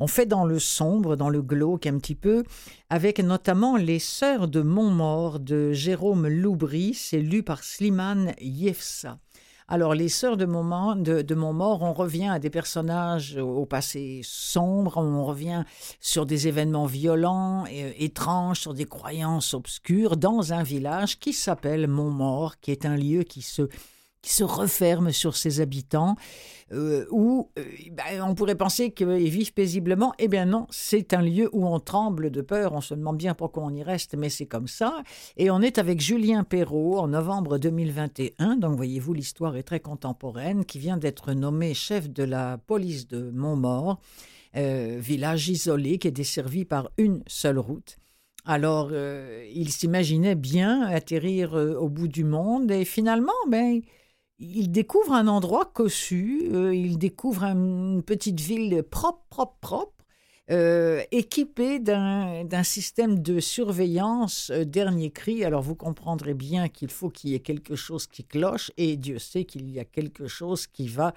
On 0.00 0.06
fait 0.06 0.26
dans 0.26 0.44
le 0.44 0.60
sombre, 0.60 1.16
dans 1.16 1.28
le 1.28 1.42
glauque 1.42 1.86
un 1.86 1.98
petit 1.98 2.14
peu, 2.14 2.44
avec 2.88 3.18
notamment 3.18 3.76
Les 3.76 3.98
Sœurs 3.98 4.46
de 4.46 4.60
Montmort 4.60 5.40
de 5.40 5.72
Jérôme 5.72 6.28
Loubry, 6.28 6.94
c'est 6.94 7.20
lu 7.20 7.42
par 7.42 7.64
Slimane 7.64 8.32
Yefsa. 8.40 9.18
Alors, 9.70 9.94
les 9.94 10.08
sœurs 10.08 10.38
de, 10.38 10.46
Montmort, 10.46 11.82
on 11.82 11.92
revient 11.92 12.28
à 12.28 12.38
des 12.38 12.48
personnages 12.48 13.36
au 13.36 13.66
passé 13.66 14.22
sombre, 14.24 14.96
on 14.96 15.26
revient 15.26 15.64
sur 16.00 16.24
des 16.24 16.48
événements 16.48 16.86
violents, 16.86 17.66
et, 17.70 18.02
étranges, 18.02 18.60
sur 18.60 18.72
des 18.72 18.86
croyances 18.86 19.52
obscures, 19.52 20.16
dans 20.16 20.54
un 20.54 20.62
village 20.62 21.18
qui 21.18 21.34
s'appelle 21.34 21.86
Montmort, 21.86 22.60
qui 22.60 22.70
est 22.70 22.86
un 22.86 22.96
lieu 22.96 23.24
qui 23.24 23.42
se 23.42 23.68
qui 24.22 24.32
se 24.32 24.44
referme 24.44 25.12
sur 25.12 25.36
ses 25.36 25.60
habitants, 25.60 26.16
euh, 26.72 27.06
où 27.10 27.50
euh, 27.58 27.64
ben, 27.92 28.22
on 28.22 28.34
pourrait 28.34 28.54
penser 28.54 28.90
qu'ils 28.90 29.30
vivent 29.30 29.54
paisiblement. 29.54 30.12
Eh 30.18 30.28
bien 30.28 30.44
non, 30.44 30.66
c'est 30.70 31.14
un 31.14 31.22
lieu 31.22 31.48
où 31.52 31.66
on 31.66 31.80
tremble 31.80 32.30
de 32.30 32.42
peur, 32.42 32.72
on 32.74 32.80
se 32.80 32.94
demande 32.94 33.16
bien 33.16 33.34
pourquoi 33.34 33.62
on 33.64 33.74
y 33.74 33.82
reste, 33.82 34.14
mais 34.16 34.28
c'est 34.28 34.46
comme 34.46 34.68
ça. 34.68 35.02
Et 35.36 35.50
on 35.50 35.62
est 35.62 35.78
avec 35.78 36.00
Julien 36.00 36.44
Perrault 36.44 36.98
en 36.98 37.08
novembre 37.08 37.58
2021, 37.58 38.56
donc 38.56 38.76
voyez-vous, 38.76 39.14
l'histoire 39.14 39.56
est 39.56 39.62
très 39.62 39.80
contemporaine, 39.80 40.64
qui 40.64 40.78
vient 40.78 40.98
d'être 40.98 41.32
nommé 41.32 41.72
chef 41.72 42.10
de 42.10 42.24
la 42.24 42.58
police 42.58 43.06
de 43.06 43.30
Montmort, 43.30 44.00
euh, 44.56 44.98
village 45.00 45.48
isolé 45.48 45.98
qui 45.98 46.08
est 46.08 46.12
desservi 46.12 46.64
par 46.64 46.90
une 46.98 47.22
seule 47.26 47.58
route. 47.58 47.98
Alors, 48.44 48.92
il 48.92 49.70
s'imaginait 49.70 50.34
bien 50.34 50.80
atterrir 50.80 51.52
au 51.52 51.90
bout 51.90 52.08
du 52.08 52.24
monde 52.24 52.70
et 52.70 52.86
finalement, 52.86 53.34
ben, 53.46 53.82
il 54.38 54.70
découvre 54.70 55.12
un 55.12 55.26
endroit 55.26 55.64
cossu, 55.66 56.48
euh, 56.52 56.74
il 56.74 56.98
découvre 56.98 57.44
une 57.44 58.02
petite 58.02 58.40
ville 58.40 58.82
propre, 58.88 59.24
propre, 59.30 59.56
propre, 59.60 59.92
euh, 60.50 61.02
équipée 61.10 61.78
d'un 61.78 62.62
système 62.62 63.20
de 63.20 63.38
surveillance 63.38 64.50
euh, 64.50 64.64
dernier 64.64 65.10
cri. 65.10 65.44
Alors 65.44 65.60
vous 65.60 65.74
comprendrez 65.74 66.32
bien 66.34 66.68
qu'il 66.68 66.90
faut 66.90 67.10
qu'il 67.10 67.30
y 67.30 67.34
ait 67.34 67.40
quelque 67.40 67.74
chose 67.74 68.06
qui 68.06 68.24
cloche, 68.24 68.70
et 68.76 68.96
Dieu 68.96 69.18
sait 69.18 69.44
qu'il 69.44 69.68
y 69.70 69.80
a 69.80 69.84
quelque 69.84 70.26
chose 70.26 70.66
qui 70.66 70.88
va 70.88 71.14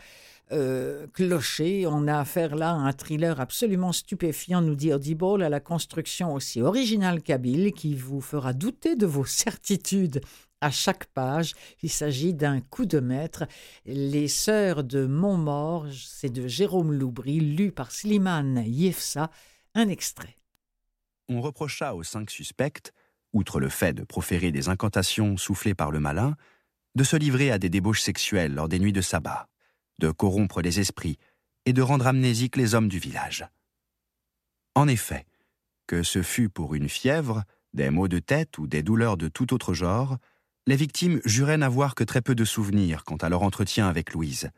clocher. 1.14 1.88
On 1.88 2.10
a 2.10 2.20
affaire 2.20 2.58
là 2.58 2.72
à 2.72 2.74
un 2.74 2.92
thriller 2.92 3.40
absolument 3.40 3.94
stupéfiant, 3.94 4.62
nous 4.62 4.76
dit 4.76 4.92
Audible, 4.92 5.44
à 5.44 5.48
la 5.48 5.62
construction 5.62 6.34
aussi 6.34 6.62
originale 6.62 7.22
qu'habile, 7.22 7.72
qui 7.72 7.96
vous 7.96 8.20
fera 8.20 8.52
douter 8.52 8.98
de 8.98 9.06
vos 9.06 9.24
certitudes 9.26 10.20
à 10.62 10.72
chaque 10.72 11.06
page, 11.06 11.54
il 11.82 11.90
s'agit 11.90 12.34
d'un 12.34 12.62
coup 12.62 12.86
de 12.86 13.00
maître. 13.00 13.46
Les 13.86 14.28
Sœurs 14.28 14.84
de 14.84 15.06
Montmort, 15.06 15.88
c'est 15.92 16.30
de 16.30 16.48
Jérôme 16.48 16.94
Loubry, 16.94 17.40
lu 17.40 17.72
par 17.72 17.92
Slimane 17.92 18.64
Yefsa, 18.66 19.32
un 19.74 19.90
extrait. 19.90 20.36
On 21.28 21.42
reprocha 21.42 21.96
aux 21.96 22.04
cinq 22.04 22.30
suspects, 22.30 22.92
outre 23.34 23.60
le 23.60 23.70
fait 23.70 23.94
de 23.94 24.04
proférer 24.04 24.52
des 24.52 24.70
incantations 24.70 25.38
soufflées 25.38 25.74
par 25.74 25.92
le 25.92 26.00
malin, 26.00 26.36
de 26.96 27.04
se 27.04 27.16
livrer 27.16 27.52
à 27.52 27.58
des 27.58 27.70
débauches 27.70 28.02
sexuelles 28.02 28.54
lors 28.54 28.68
des 28.68 28.80
nuits 28.80 28.94
de 28.94 29.02
sabbat, 29.02 29.48
de 30.00 30.12
corrompre 30.12 30.62
les 30.62 30.80
esprits 30.80 31.18
et 31.66 31.74
de 31.74 31.82
rendre 31.82 32.08
amnésiques 32.08 32.58
les 32.58 32.76
hommes 32.76 32.90
du 32.90 33.00
village. 33.00 33.48
En 34.76 34.88
effet, 34.88 35.26
que 35.88 36.04
ce 36.04 36.22
fût 36.22 36.50
pour 36.50 36.76
une 36.76 36.90
fièvre, 36.90 37.44
des 37.74 37.90
maux 37.90 38.08
de 38.08 38.20
tête 38.20 38.58
ou 38.58 38.68
des 38.68 38.84
douleurs 38.84 39.18
de 39.18 39.28
tout 39.28 39.54
autre 39.54 39.74
genre, 39.74 40.18
les 40.68 40.76
victimes 40.76 41.22
juraient 41.26 41.58
n'avoir 41.58 41.96
que 41.96 42.04
très 42.04 42.22
peu 42.22 42.36
de 42.36 42.46
souvenirs 42.46 43.04
quant 43.04 43.18
à 43.18 43.30
leur 43.30 43.42
entretien 43.42 43.88
avec 43.88 44.14
Louise. 44.14 44.50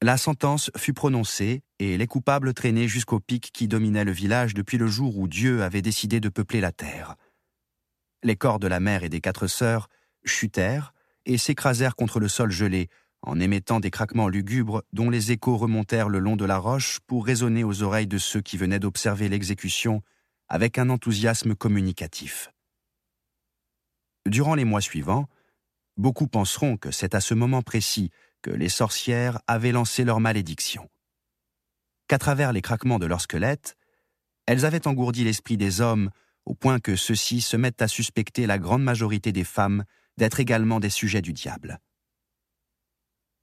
La 0.00 0.16
sentence 0.16 0.70
fut 0.76 0.92
prononcée 0.92 1.62
et 1.80 1.98
les 1.98 2.06
coupables 2.06 2.54
traînés 2.54 2.86
jusqu'au 2.86 3.18
pic 3.18 3.50
qui 3.52 3.66
dominait 3.66 4.04
le 4.04 4.12
village 4.12 4.54
depuis 4.54 4.78
le 4.78 4.86
jour 4.86 5.18
où 5.18 5.26
Dieu 5.26 5.64
avait 5.64 5.82
décidé 5.82 6.20
de 6.20 6.28
peupler 6.28 6.60
la 6.60 6.70
terre. 6.70 7.16
Les 8.22 8.36
corps 8.36 8.60
de 8.60 8.68
la 8.68 8.78
mère 8.78 9.02
et 9.02 9.08
des 9.08 9.20
quatre 9.20 9.48
sœurs 9.48 9.88
chutèrent 10.24 10.94
et 11.26 11.36
s'écrasèrent 11.36 11.96
contre 11.96 12.20
le 12.20 12.28
sol 12.28 12.52
gelé 12.52 12.88
en 13.22 13.40
émettant 13.40 13.80
des 13.80 13.90
craquements 13.90 14.28
lugubres 14.28 14.82
dont 14.92 15.10
les 15.10 15.32
échos 15.32 15.56
remontèrent 15.56 16.08
le 16.08 16.20
long 16.20 16.36
de 16.36 16.44
la 16.44 16.58
roche 16.58 17.00
pour 17.08 17.26
résonner 17.26 17.64
aux 17.64 17.82
oreilles 17.82 18.06
de 18.06 18.18
ceux 18.18 18.40
qui 18.40 18.56
venaient 18.56 18.78
d'observer 18.78 19.28
l'exécution 19.28 20.02
avec 20.48 20.78
un 20.78 20.88
enthousiasme 20.90 21.56
communicatif. 21.56 22.52
Durant 24.28 24.54
les 24.54 24.66
mois 24.66 24.82
suivants, 24.82 25.26
beaucoup 25.96 26.26
penseront 26.26 26.76
que 26.76 26.90
c'est 26.90 27.14
à 27.14 27.20
ce 27.20 27.32
moment 27.32 27.62
précis 27.62 28.10
que 28.42 28.50
les 28.50 28.68
sorcières 28.68 29.40
avaient 29.46 29.72
lancé 29.72 30.04
leur 30.04 30.20
malédiction. 30.20 30.86
Qu'à 32.08 32.18
travers 32.18 32.52
les 32.52 32.60
craquements 32.60 32.98
de 32.98 33.06
leur 33.06 33.22
squelette, 33.22 33.76
elles 34.46 34.66
avaient 34.66 34.86
engourdi 34.86 35.24
l'esprit 35.24 35.56
des 35.56 35.80
hommes 35.80 36.10
au 36.44 36.54
point 36.54 36.78
que 36.78 36.94
ceux-ci 36.94 37.40
se 37.40 37.56
mettent 37.56 37.80
à 37.80 37.88
suspecter 37.88 38.46
la 38.46 38.58
grande 38.58 38.82
majorité 38.82 39.32
des 39.32 39.44
femmes 39.44 39.84
d'être 40.18 40.40
également 40.40 40.78
des 40.78 40.90
sujets 40.90 41.22
du 41.22 41.32
diable. 41.32 41.80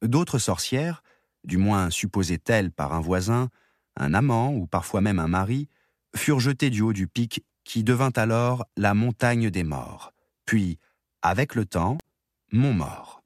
D'autres 0.03 0.37
sorcières, 0.37 1.01
du 1.45 1.57
moins 1.57 1.89
supposées-elles 1.89 2.71
par 2.71 2.93
un 2.93 3.01
voisin, 3.01 3.49
un 3.95 4.13
amant 4.13 4.53
ou 4.53 4.67
parfois 4.67 5.01
même 5.01 5.19
un 5.19 5.27
mari, 5.27 5.67
furent 6.15 6.39
jetées 6.39 6.69
du 6.69 6.81
haut 6.81 6.93
du 6.93 7.07
pic 7.07 7.43
qui 7.63 7.83
devint 7.83 8.13
alors 8.15 8.65
la 8.77 8.93
montagne 8.93 9.49
des 9.49 9.63
morts 9.63 10.14
puis, 10.45 10.77
avec 11.21 11.55
le 11.55 11.65
temps, 11.65 11.97
Montmort. 12.51 13.23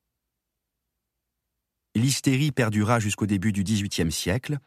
L'hystérie 1.95 2.51
perdura 2.51 2.99
jusqu'au 2.99 3.25
début 3.25 3.51
du 3.51 3.63
XVIIIe 3.63 4.11
siècle, 4.11 4.59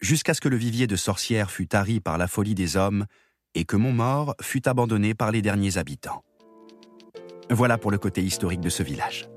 jusqu'à 0.00 0.34
ce 0.34 0.40
que 0.40 0.48
le 0.48 0.56
vivier 0.56 0.86
de 0.86 0.96
sorcières 0.96 1.50
fût 1.50 1.66
tari 1.66 2.00
par 2.00 2.18
la 2.18 2.28
folie 2.28 2.54
des 2.54 2.76
hommes 2.76 3.06
et 3.54 3.64
que 3.64 3.76
Montmort 3.76 4.34
fut 4.40 4.66
abandonné 4.68 5.14
par 5.14 5.30
les 5.30 5.42
derniers 5.42 5.76
habitants. 5.76 6.24
Voilà 7.50 7.76
pour 7.76 7.90
le 7.90 7.98
côté 7.98 8.22
historique 8.22 8.60
de 8.60 8.70
ce 8.70 8.82
village. 8.82 9.28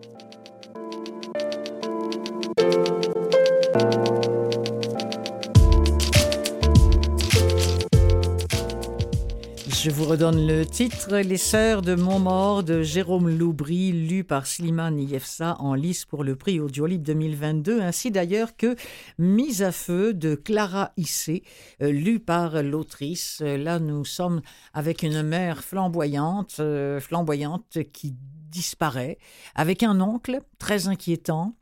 Je 9.84 9.92
vous 9.92 10.06
redonne 10.06 10.48
le 10.48 10.66
titre 10.66 11.18
Les 11.18 11.38
Sœurs 11.38 11.82
de 11.82 11.96
Montmort 11.96 12.64
de 12.64 12.82
Jérôme 12.82 13.30
Loubry, 13.30 13.92
lu 13.92 14.24
par 14.24 14.48
Slimane 14.48 15.00
Yefsa 15.00 15.58
en 15.60 15.76
lice 15.76 16.06
pour 16.06 16.24
le 16.24 16.36
prix 16.36 16.60
Audiolib 16.60 17.04
2022, 17.04 17.82
ainsi 17.82 18.10
d'ailleurs 18.10 18.56
que 18.56 18.76
Mise 19.20 19.62
à 19.62 19.72
feu 19.72 20.14
de 20.14 20.34
Clara 20.36 20.92
Issé, 20.98 21.44
euh, 21.82 21.92
lu 21.92 22.20
par 22.20 22.64
l'autrice. 22.64 23.42
Là, 23.42 23.80
nous 23.80 24.06
sommes 24.06 24.42
avec 24.74 25.04
une 25.04 25.22
mère 25.22 25.64
flamboyante, 25.64 26.56
euh, 26.60 27.00
flamboyante 27.00 27.80
qui 27.92 28.16
disparaît, 28.50 29.20
avec 29.54 29.84
un 29.84 30.00
oncle 30.02 30.40
très 30.58 30.88
inquiétant 30.88 31.56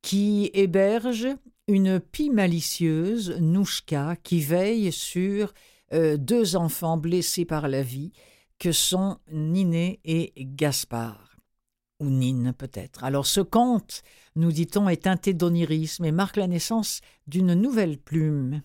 qui 0.00 0.50
héberge 0.54 1.28
une 1.68 2.00
pie 2.00 2.30
malicieuse, 2.30 3.36
Nouchka, 3.40 4.16
qui 4.24 4.40
veille 4.40 4.90
sur 4.90 5.52
euh, 5.92 6.16
deux 6.16 6.56
enfants 6.56 6.96
blessés 6.96 7.44
par 7.44 7.68
la 7.68 7.82
vie, 7.82 8.12
que 8.58 8.72
sont 8.72 9.18
Niné 9.30 10.00
et 10.04 10.32
Gaspard. 10.36 11.36
Ou 12.00 12.10
Nine 12.10 12.52
peut-être. 12.56 13.04
Alors 13.04 13.26
ce 13.26 13.40
conte, 13.40 14.02
nous 14.34 14.50
dit-on, 14.50 14.88
est 14.88 15.04
teinté 15.04 15.34
d'onirisme 15.34 16.04
et 16.04 16.12
marque 16.12 16.36
la 16.36 16.48
naissance 16.48 17.00
d'une 17.26 17.54
nouvelle 17.54 17.98
plume, 17.98 18.62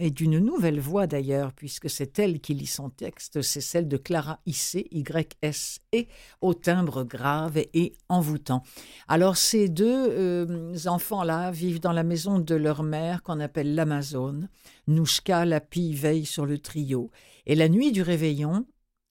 et 0.00 0.10
d'une 0.10 0.38
nouvelle 0.38 0.80
voix 0.80 1.06
d'ailleurs, 1.06 1.52
puisque 1.52 1.90
c'est 1.90 2.18
elle 2.18 2.40
qui 2.40 2.54
lit 2.54 2.66
son 2.66 2.88
texte, 2.88 3.42
c'est 3.42 3.60
celle 3.60 3.86
de 3.86 3.98
Clara 3.98 4.40
Issé, 4.46 4.88
Y-S-E, 4.90 6.06
au 6.40 6.54
timbre 6.54 7.04
grave 7.04 7.58
et 7.74 7.92
envoûtant. 8.08 8.62
Alors 9.08 9.36
ces 9.36 9.68
deux 9.68 10.08
euh, 10.08 10.74
enfants-là 10.86 11.50
vivent 11.50 11.80
dans 11.80 11.92
la 11.92 12.02
maison 12.02 12.38
de 12.38 12.54
leur 12.54 12.82
mère 12.82 13.22
qu'on 13.22 13.40
appelle 13.40 13.74
l'Amazone. 13.74 14.48
Nouchka, 14.88 15.44
la 15.44 15.60
pie, 15.60 15.92
veille 15.92 16.24
sur 16.24 16.46
le 16.46 16.58
trio. 16.58 17.10
Et 17.44 17.54
la 17.54 17.68
nuit 17.68 17.92
du 17.92 18.00
réveillon, 18.00 18.66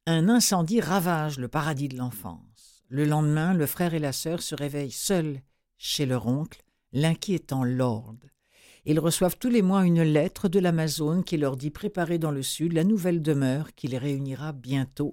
un 0.08 0.28
incendie 0.28 0.82
ravage 0.82 1.38
le 1.38 1.48
paradis 1.48 1.88
de 1.88 1.98
l'enfance. 1.98 2.84
Le 2.88 3.06
lendemain, 3.06 3.54
le 3.54 3.68
frère 3.68 3.94
et 3.94 4.00
la 4.00 4.12
sœur 4.12 4.42
se 4.42 4.56
réveillent 4.56 4.90
seuls 4.90 5.42
chez 5.78 6.08
leur 6.08 6.26
oncle, 6.26 6.64
l'inquiétant 6.94 7.64
Lord. 7.64 8.16
Ils 8.90 9.00
reçoivent 9.00 9.38
tous 9.38 9.52
les 9.52 9.62
mois 9.62 9.86
une 9.86 10.02
lettre 10.02 10.50
de 10.50 10.58
l'Amazone 10.58 11.24
qui 11.24 11.38
leur 11.38 11.58
dit 11.58 11.70
préparer 11.70 12.18
dans 12.18 12.32
le 12.32 12.42
sud 12.42 12.74
la 12.74 12.84
nouvelle 12.84 13.22
demeure 13.22 13.76
qui 13.76 13.88
les 13.88 14.00
réunira 14.00 14.52
bientôt. 14.52 15.12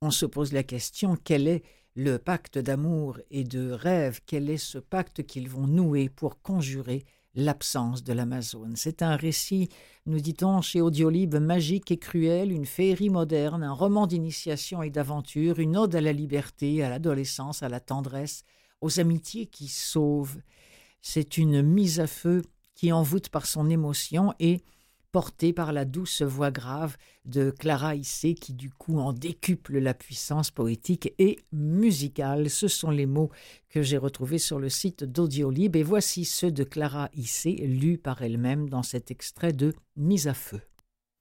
On 0.00 0.10
se 0.10 0.24
pose 0.24 0.54
la 0.54 0.62
question 0.62 1.18
quel 1.22 1.46
est 1.46 1.62
le 1.94 2.16
pacte 2.16 2.56
d'amour 2.56 3.18
et 3.30 3.44
de 3.44 3.70
rêve, 3.70 4.20
quel 4.24 4.48
est 4.48 4.56
ce 4.56 4.78
pacte 4.78 5.26
qu'ils 5.26 5.50
vont 5.50 5.66
nouer 5.66 6.08
pour 6.08 6.40
conjurer 6.40 7.04
l'absence 7.34 8.02
de 8.02 8.14
l'Amazone? 8.14 8.76
C'est 8.76 9.02
un 9.02 9.16
récit, 9.16 9.68
nous 10.06 10.20
dit-on 10.20 10.62
chez 10.62 10.80
Audiolib, 10.80 11.34
magique 11.34 11.90
et 11.90 11.98
cruel, 11.98 12.50
une 12.50 12.64
féerie 12.64 13.10
moderne, 13.10 13.62
un 13.62 13.74
roman 13.74 14.06
d'initiation 14.06 14.82
et 14.82 14.88
d'aventure, 14.88 15.58
une 15.58 15.76
ode 15.76 15.94
à 15.94 16.00
la 16.00 16.14
liberté, 16.14 16.82
à 16.82 16.88
l'adolescence, 16.88 17.62
à 17.62 17.68
la 17.68 17.80
tendresse, 17.80 18.44
aux 18.80 19.00
amitiés 19.00 19.44
qui 19.44 19.68
sauvent. 19.68 20.40
C'est 21.02 21.36
une 21.36 21.60
mise 21.60 22.00
à 22.00 22.06
feu 22.06 22.40
qui 22.82 22.90
envoûte 22.90 23.28
par 23.28 23.46
son 23.46 23.70
émotion 23.70 24.34
et 24.40 24.60
portée 25.12 25.52
par 25.52 25.72
la 25.72 25.84
douce 25.84 26.20
voix 26.20 26.50
grave 26.50 26.96
de 27.24 27.52
Clara 27.52 27.94
Issé 27.94 28.34
qui 28.34 28.54
du 28.54 28.70
coup 28.70 28.98
en 28.98 29.12
décuple 29.12 29.78
la 29.78 29.94
puissance 29.94 30.50
poétique 30.50 31.14
et 31.20 31.38
musicale. 31.52 32.50
Ce 32.50 32.66
sont 32.66 32.90
les 32.90 33.06
mots 33.06 33.30
que 33.68 33.82
j'ai 33.82 33.98
retrouvés 33.98 34.40
sur 34.40 34.58
le 34.58 34.68
site 34.68 35.04
d'Audiolib 35.04 35.76
et 35.76 35.84
voici 35.84 36.24
ceux 36.24 36.50
de 36.50 36.64
Clara 36.64 37.08
Issé 37.14 37.52
lus 37.52 37.98
par 37.98 38.20
elle-même 38.20 38.68
dans 38.68 38.82
cet 38.82 39.12
extrait 39.12 39.52
de 39.52 39.74
Mise 39.94 40.26
à 40.26 40.34
feu. 40.34 40.60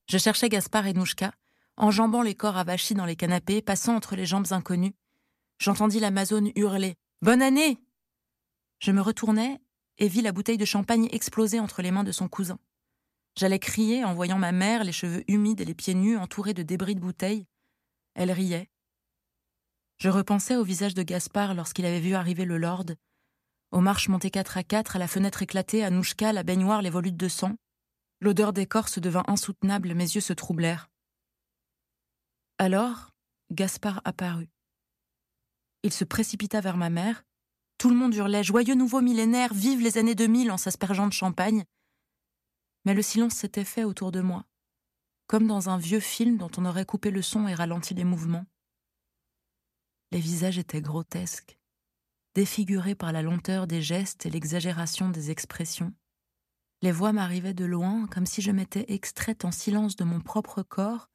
Je 0.09 0.17
cherchais 0.17 0.49
Gaspard 0.49 0.87
et 0.87 0.93
Nouchka, 0.93 1.31
enjambant 1.77 2.23
les 2.23 2.33
corps 2.33 2.57
avachis 2.57 2.95
dans 2.95 3.05
les 3.05 3.15
canapés, 3.15 3.61
passant 3.61 3.95
entre 3.95 4.15
les 4.15 4.25
jambes 4.25 4.47
inconnues. 4.49 4.95
J'entendis 5.59 5.99
l'Amazone 5.99 6.49
hurler 6.55 6.95
Bonne 7.21 7.43
année 7.43 7.77
Je 8.79 8.91
me 8.91 9.01
retournai 9.01 9.59
et 10.01 10.07
vit 10.07 10.21
la 10.21 10.31
bouteille 10.33 10.57
de 10.57 10.65
champagne 10.65 11.07
exploser 11.11 11.59
entre 11.59 11.81
les 11.81 11.91
mains 11.91 12.03
de 12.03 12.11
son 12.11 12.27
cousin. 12.27 12.59
J'allais 13.37 13.59
crier 13.59 14.03
en 14.03 14.13
voyant 14.13 14.39
ma 14.39 14.51
mère, 14.51 14.83
les 14.83 14.91
cheveux 14.91 15.23
humides 15.29 15.61
et 15.61 15.65
les 15.65 15.75
pieds 15.75 15.93
nus 15.93 16.17
entourés 16.17 16.55
de 16.55 16.63
débris 16.63 16.95
de 16.95 16.99
bouteilles. 16.99 17.45
Elle 18.15 18.31
riait. 18.31 18.69
Je 19.99 20.09
repensais 20.09 20.55
au 20.55 20.63
visage 20.63 20.95
de 20.95 21.03
Gaspard 21.03 21.53
lorsqu'il 21.53 21.85
avait 21.85 21.99
vu 21.99 22.15
arriver 22.15 22.45
le 22.45 22.57
lord, 22.57 22.85
aux 23.69 23.79
marches 23.79 24.09
montées 24.09 24.31
quatre 24.31 24.57
à 24.57 24.63
quatre, 24.63 24.95
à 24.95 24.99
la 24.99 25.07
fenêtre 25.07 25.43
éclatée, 25.43 25.83
à 25.83 25.91
Nouchka, 25.91 26.33
la 26.33 26.43
baignoire, 26.43 26.81
les 26.81 26.89
volutes 26.89 27.15
de 27.15 27.29
sang. 27.29 27.55
L'odeur 28.19 28.53
d'écorce 28.53 28.99
devint 28.99 29.23
insoutenable, 29.27 29.93
mes 29.93 30.15
yeux 30.15 30.21
se 30.21 30.33
troublèrent. 30.33 30.89
Alors, 32.57 33.11
Gaspard 33.51 34.01
apparut. 34.03 34.49
Il 35.83 35.93
se 35.93 36.03
précipita 36.03 36.59
vers 36.59 36.77
ma 36.77 36.89
mère, 36.89 37.23
tout 37.81 37.89
le 37.89 37.95
monde 37.95 38.13
hurlait 38.13 38.43
Joyeux 38.43 38.75
nouveau 38.75 39.01
millénaire, 39.01 39.55
vive 39.55 39.81
les 39.81 39.97
années 39.97 40.13
2000 40.13 40.51
en 40.51 40.57
s'aspergeant 40.57 41.07
de 41.07 41.13
champagne. 41.13 41.65
Mais 42.85 42.93
le 42.93 43.01
silence 43.01 43.33
s'était 43.33 43.63
fait 43.63 43.85
autour 43.85 44.11
de 44.11 44.21
moi, 44.21 44.45
comme 45.25 45.47
dans 45.47 45.67
un 45.67 45.79
vieux 45.79 45.99
film 45.99 46.37
dont 46.37 46.51
on 46.57 46.65
aurait 46.65 46.85
coupé 46.85 47.09
le 47.09 47.23
son 47.23 47.47
et 47.47 47.55
ralenti 47.55 47.95
les 47.95 48.03
mouvements. 48.03 48.45
Les 50.11 50.19
visages 50.19 50.59
étaient 50.59 50.83
grotesques, 50.83 51.57
défigurés 52.35 52.93
par 52.93 53.11
la 53.11 53.23
lenteur 53.23 53.65
des 53.65 53.81
gestes 53.81 54.27
et 54.27 54.29
l'exagération 54.29 55.09
des 55.09 55.31
expressions. 55.31 55.91
Les 56.83 56.91
voix 56.91 57.13
m'arrivaient 57.13 57.55
de 57.55 57.65
loin, 57.65 58.05
comme 58.05 58.27
si 58.27 58.43
je 58.43 58.51
m'étais 58.51 58.85
extraite 58.89 59.43
en 59.43 59.51
silence 59.51 59.95
de 59.95 60.03
mon 60.03 60.21
propre 60.21 60.61
corps 60.61 61.09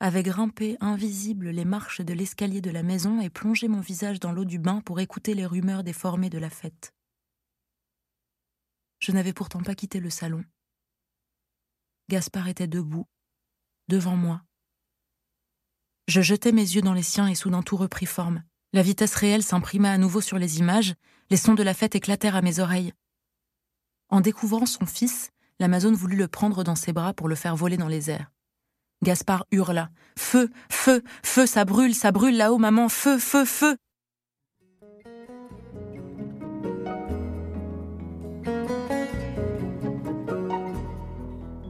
avait 0.00 0.22
grimpé 0.22 0.76
invisible 0.80 1.50
les 1.50 1.64
marches 1.64 2.00
de 2.00 2.14
l'escalier 2.14 2.60
de 2.60 2.70
la 2.70 2.82
maison 2.82 3.20
et 3.20 3.30
plongé 3.30 3.66
mon 3.66 3.80
visage 3.80 4.20
dans 4.20 4.32
l'eau 4.32 4.44
du 4.44 4.58
bain 4.58 4.80
pour 4.80 5.00
écouter 5.00 5.34
les 5.34 5.46
rumeurs 5.46 5.82
déformées 5.82 6.30
de 6.30 6.38
la 6.38 6.50
fête. 6.50 6.94
Je 9.00 9.12
n'avais 9.12 9.32
pourtant 9.32 9.62
pas 9.62 9.74
quitté 9.74 10.00
le 10.00 10.10
salon. 10.10 10.44
Gaspard 12.08 12.48
était 12.48 12.66
debout, 12.66 13.06
devant 13.88 14.16
moi. 14.16 14.42
Je 16.06 16.20
jetai 16.20 16.52
mes 16.52 16.62
yeux 16.62 16.80
dans 16.80 16.94
les 16.94 17.02
siens 17.02 17.28
et 17.28 17.34
soudain 17.34 17.62
tout 17.62 17.76
reprit 17.76 18.06
forme. 18.06 18.42
La 18.72 18.82
vitesse 18.82 19.14
réelle 19.14 19.42
s'imprima 19.42 19.90
à 19.90 19.98
nouveau 19.98 20.20
sur 20.20 20.38
les 20.38 20.58
images, 20.58 20.94
les 21.30 21.36
sons 21.36 21.54
de 21.54 21.62
la 21.62 21.74
fête 21.74 21.94
éclatèrent 21.94 22.36
à 22.36 22.42
mes 22.42 22.60
oreilles. 22.60 22.92
En 24.08 24.20
découvrant 24.20 24.66
son 24.66 24.86
fils, 24.86 25.30
l'Amazone 25.58 25.94
voulut 25.94 26.16
le 26.16 26.28
prendre 26.28 26.64
dans 26.64 26.76
ses 26.76 26.92
bras 26.92 27.12
pour 27.12 27.28
le 27.28 27.34
faire 27.34 27.56
voler 27.56 27.76
dans 27.76 27.88
les 27.88 28.10
airs. 28.10 28.30
Gaspard 29.02 29.46
hurla. 29.52 29.90
Feu, 30.16 30.48
feu, 30.70 31.02
feu, 31.22 31.46
ça 31.46 31.64
brûle, 31.64 31.94
ça 31.94 32.10
brûle 32.10 32.36
là-haut, 32.36 32.58
maman, 32.58 32.88
feu, 32.88 33.18
feu, 33.18 33.44
feu. 33.44 33.76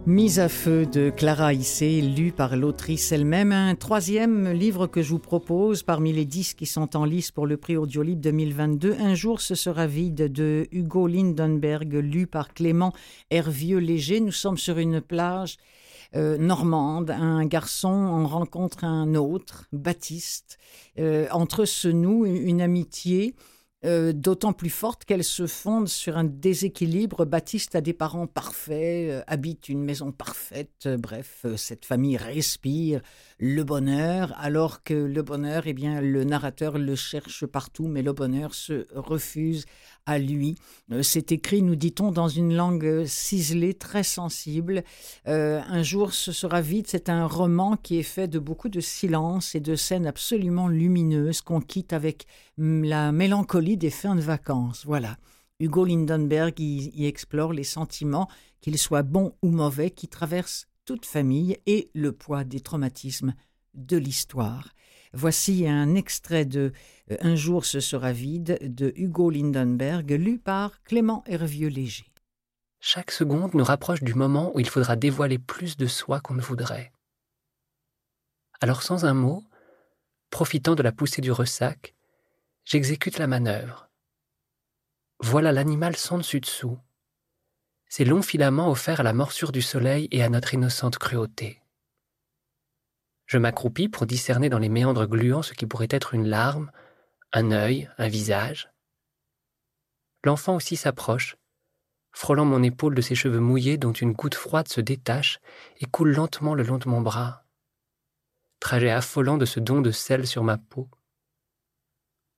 Mise 0.09 0.41
à 0.41 0.49
feu 0.49 0.87
de 0.87 1.11
Clara 1.11 1.53
Issé, 1.53 2.01
lu 2.01 2.33
par 2.33 2.57
l'autrice 2.57 3.13
elle-même. 3.13 3.53
Un 3.53 3.75
troisième 3.75 4.51
livre 4.51 4.87
que 4.87 5.03
je 5.03 5.11
vous 5.11 5.19
propose 5.19 5.83
parmi 5.83 6.15
les 6.15 6.25
dix 6.25 6.55
qui 6.55 6.65
sont 6.65 6.97
en 6.97 7.05
lice 7.05 7.31
pour 7.31 7.47
le 7.47 7.59
prix 7.59 7.77
Audiolib 7.77 8.19
2022. 8.19 8.97
Un 8.99 9.15
jour 9.15 9.43
ce 9.43 9.55
sera 9.55 9.87
vide 9.87 10.33
de 10.33 10.67
Hugo 10.73 11.07
Lindenberg, 11.07 11.93
lu 11.93 12.27
par 12.27 12.55
Clément 12.55 12.95
Hervieux-Léger. 13.29 14.21
Nous 14.21 14.33
sommes 14.33 14.57
sur 14.57 14.79
une 14.79 15.03
plage 15.03 15.59
euh, 16.17 16.39
normande. 16.39 17.11
Un 17.11 17.45
garçon 17.45 17.89
en 17.89 18.27
rencontre 18.27 18.85
un 18.85 19.15
autre, 19.15 19.67
Baptiste. 19.73 20.59
Euh, 20.99 21.27
entre 21.31 21.67
ce 21.67 21.89
nous 21.89 22.25
une 22.25 22.63
amitié 22.63 23.35
euh, 23.85 24.13
d'autant 24.13 24.53
plus 24.53 24.71
forte 24.71 25.05
qu'elle 25.05 25.23
se 25.23 25.47
fonde 25.47 25.87
sur 25.87 26.17
un 26.17 26.25
déséquilibre. 26.25 27.27
Baptiste 27.27 27.77
a 27.77 27.81
des 27.81 27.93
parents 27.93 28.27
parfaits, 28.27 29.23
habite 29.27 29.69
une 29.69 29.85
maison 29.85 30.11
parfaite, 30.11 30.89
bref, 30.99 31.47
cette 31.57 31.85
famille 31.85 32.17
respire 32.17 33.03
le 33.39 33.63
bonheur, 33.63 34.35
alors 34.39 34.83
que 34.83 34.95
le 34.95 35.23
bonheur, 35.23 35.65
eh 35.67 35.75
bien, 35.75 36.01
le 36.01 36.25
narrateur 36.25 36.79
le 36.79 36.97
cherche 36.97 37.47
partout, 37.47 37.87
mais 37.87 38.03
le 38.03 38.13
bonheur 38.13 38.55
se 38.55 38.87
refuse 38.95 39.65
à 40.09 40.19
lui. 40.19 40.57
Euh, 40.91 41.03
c'est 41.03 41.33
écrit, 41.33 41.61
nous 41.63 41.77
dit-on, 41.77 42.11
dans 42.11 42.29
une 42.29 42.55
langue 42.55 43.05
ciselée, 43.05 43.75
très 43.75 44.03
sensible. 44.03 44.83
Euh, 45.29 45.61
un 45.69 45.83
jour, 45.83 46.15
ce 46.15 46.33
sera 46.33 46.63
vite. 46.63 46.89
C'est 46.89 47.11
un 47.11 47.27
roman 47.27 47.77
qui 47.77 47.99
est 47.99 48.03
fait 48.03 48.27
de 48.27 48.39
beaucoup 48.39 48.71
de 48.71 48.81
silence 48.81 49.55
et 49.55 49.61
de 49.61 49.77
scènes 49.77 50.07
absolument 50.07 50.67
lumineuses 50.67 51.43
qu'on 51.43 51.61
quitte 51.61 51.93
avec 51.93 52.27
la 52.57 53.13
mélancolie 53.13 53.77
des 53.77 53.91
fins 53.91 54.17
de 54.17 54.23
vacances. 54.23 54.87
Voilà. 54.87 55.19
Hugo 55.61 55.85
Lindenberg 55.85 56.59
y, 56.59 57.05
explore 57.05 57.53
les 57.53 57.65
sentiments, 57.65 58.29
qu'ils 58.63 58.79
soient 58.79 59.03
bons 59.03 59.35
ou 59.43 59.51
mauvais, 59.51 59.91
qui 59.91 60.09
traversent 60.09 60.69
toute 60.87 61.05
famille 61.05 61.59
et 61.67 61.91
le 61.95 62.13
poids 62.13 62.45
des 62.45 62.61
traumatismes 62.61 63.35
de 63.75 63.99
l'histoire. 63.99 64.69
Voici 65.13 65.67
un 65.67 65.95
extrait 65.95 66.45
de 66.45 66.73
euh, 67.11 67.17
Un 67.21 67.35
jour 67.35 67.65
ce 67.65 67.81
sera 67.81 68.13
vide 68.13 68.59
de 68.63 68.93
Hugo 68.97 69.31
Lindenberg, 69.31 70.11
lu 70.11 70.39
par 70.39 70.83
Clément 70.83 71.25
Hervieux-Léger. 71.27 72.13
Chaque 72.81 73.11
seconde 73.11 73.55
nous 73.55 73.65
rapproche 73.65 74.03
du 74.03 74.15
moment 74.15 74.53
où 74.55 74.61
il 74.61 74.69
faudra 74.69 74.97
dévoiler 74.97 75.39
plus 75.39 75.77
de 75.77 75.87
soi 75.87 76.21
qu'on 76.21 76.35
ne 76.35 76.43
voudrait. 76.43 76.93
Alors 78.61 78.83
sans 78.83 79.05
un 79.05 79.15
mot, 79.15 79.45
profitant 80.31 80.75
de 80.75 80.83
la 80.83 80.93
poussée 80.93 81.21
du 81.21 81.33
ressac, 81.33 81.95
j'exécute 82.65 83.19
la 83.19 83.27
manœuvre. 83.27 83.89
Voilà 85.21 85.51
l'animal 85.51 85.97
sans 85.97 86.19
dessus-dessous. 86.19 86.79
Ses 87.89 88.05
longs 88.05 88.23
filaments 88.23 88.71
offerts 88.71 89.01
à 89.01 89.05
la 89.05 89.13
morsure 89.13 89.51
du 89.51 89.63
soleil 89.63 90.07
et 90.11 90.23
à 90.23 90.29
notre 90.29 90.55
innocente 90.55 90.99
cruauté. 90.99 91.61
Je 93.29 93.37
m'accroupis 93.37 93.91
pour 93.91 94.07
discerner 94.07 94.49
dans 94.49 94.59
les 94.59 94.71
méandres 94.71 95.07
gluants 95.07 95.43
ce 95.43 95.53
qui 95.53 95.67
pourrait 95.67 95.89
être 95.91 96.15
une 96.15 96.27
larme, 96.27 96.73
un 97.35 97.53
œil, 97.53 97.91
un 97.99 98.09
visage. 98.09 98.71
L'enfant 100.25 100.57
aussi 100.57 100.77
s'approche, 100.77 101.37
frôlant 102.11 102.47
mon 102.47 102.63
épaule 102.63 102.95
de 102.95 103.03
ses 103.03 103.15
cheveux 103.15 103.39
mouillés 103.39 103.77
dont 103.77 103.93
une 103.93 104.15
goutte 104.15 104.35
froide 104.35 104.69
se 104.69 104.81
détache 104.81 105.41
et 105.77 105.85
coule 105.85 106.15
lentement 106.15 106.55
le 106.55 106.63
long 106.63 106.79
de 106.79 106.89
mon 106.89 107.03
bras. 107.03 107.45
Trajet 108.61 108.91
affolant 108.91 109.37
de 109.37 109.45
ce 109.45 109.61
don 109.61 109.83
de 109.83 109.91
sel 109.91 110.27
sur 110.27 110.43
ma 110.43 110.57
peau. 110.57 110.89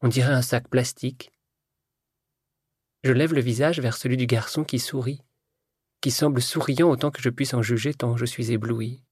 On 0.02 0.08
dirait 0.08 0.34
un 0.34 0.42
sac 0.42 0.68
plastique. 0.68 1.30
Je 3.04 3.12
lève 3.12 3.32
le 3.32 3.40
visage 3.40 3.78
vers 3.78 3.96
celui 3.96 4.16
du 4.16 4.26
garçon 4.26 4.64
qui 4.64 4.80
sourit, 4.80 5.22
qui 6.00 6.10
semble 6.10 6.42
souriant 6.42 6.90
autant 6.90 7.12
que 7.12 7.22
je 7.22 7.30
puisse 7.30 7.54
en 7.54 7.62
juger 7.62 7.94
tant 7.94 8.16
je 8.16 8.26
suis 8.26 8.50
ébloui. 8.50 9.04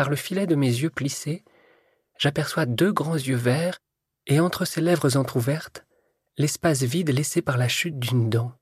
Par 0.00 0.08
le 0.08 0.16
filet 0.16 0.46
de 0.46 0.54
mes 0.54 0.66
yeux 0.66 0.88
plissés, 0.88 1.44
j'aperçois 2.16 2.64
deux 2.64 2.90
grands 2.90 3.18
yeux 3.18 3.36
verts 3.36 3.80
et 4.26 4.40
entre 4.40 4.64
ses 4.64 4.80
lèvres 4.80 5.18
entr'ouvertes, 5.18 5.84
l'espace 6.38 6.84
vide 6.84 7.10
laissé 7.10 7.42
par 7.42 7.58
la 7.58 7.68
chute 7.68 7.98
d'une 7.98 8.30
dent. 8.30 8.54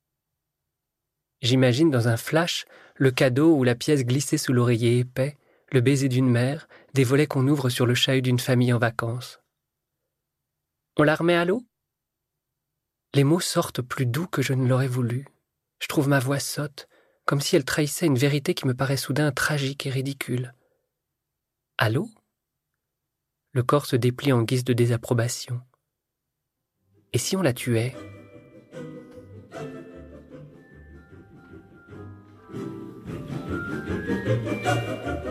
J'imagine 1.41 1.93
dans 1.93 2.09
un 2.09 2.16
flash 2.16 2.66
le 2.97 3.12
cadeau 3.12 3.55
ou 3.55 3.62
la 3.62 3.76
pièce 3.76 4.05
glissée 4.05 4.36
sous 4.36 4.53
l'oreiller 4.53 4.99
épais, 4.99 5.39
le 5.70 5.80
baiser 5.80 6.09
d'une 6.09 6.28
mère, 6.28 6.66
des 6.95 7.05
volets 7.05 7.28
qu'on 7.28 7.47
ouvre 7.47 7.68
sur 7.68 7.86
le 7.86 7.95
chahut 7.95 8.20
d'une 8.20 8.41
famille 8.41 8.72
en 8.72 8.80
vacances. 8.80 9.39
On 10.97 11.05
la 11.05 11.14
remet 11.14 11.36
à 11.36 11.45
l'eau? 11.45 11.62
Les 13.14 13.22
mots 13.22 13.39
sortent 13.39 13.80
plus 13.80 14.07
doux 14.07 14.26
que 14.26 14.43
je 14.43 14.55
ne 14.55 14.66
l'aurais 14.66 14.89
voulu. 14.89 15.28
Je 15.78 15.86
trouve 15.86 16.09
ma 16.09 16.18
voix 16.18 16.41
sotte, 16.41 16.89
comme 17.26 17.41
si 17.41 17.55
elle 17.55 17.64
trahissait 17.64 18.07
une 18.07 18.18
vérité 18.18 18.55
qui 18.55 18.66
me 18.66 18.74
paraît 18.74 18.97
soudain 18.97 19.30
tragique 19.30 19.86
et 19.86 19.91
ridicule. 19.91 20.53
L'eau 21.87 22.11
Le 23.53 23.62
corps 23.62 23.87
se 23.87 23.97
déplie 23.97 24.33
en 24.33 24.43
guise 24.43 24.64
de 24.64 24.74
désapprobation. 24.74 25.62
Et 27.14 27.18
si 27.18 27.37
on 27.37 27.43
la 27.43 27.55
tuait? 27.55 27.95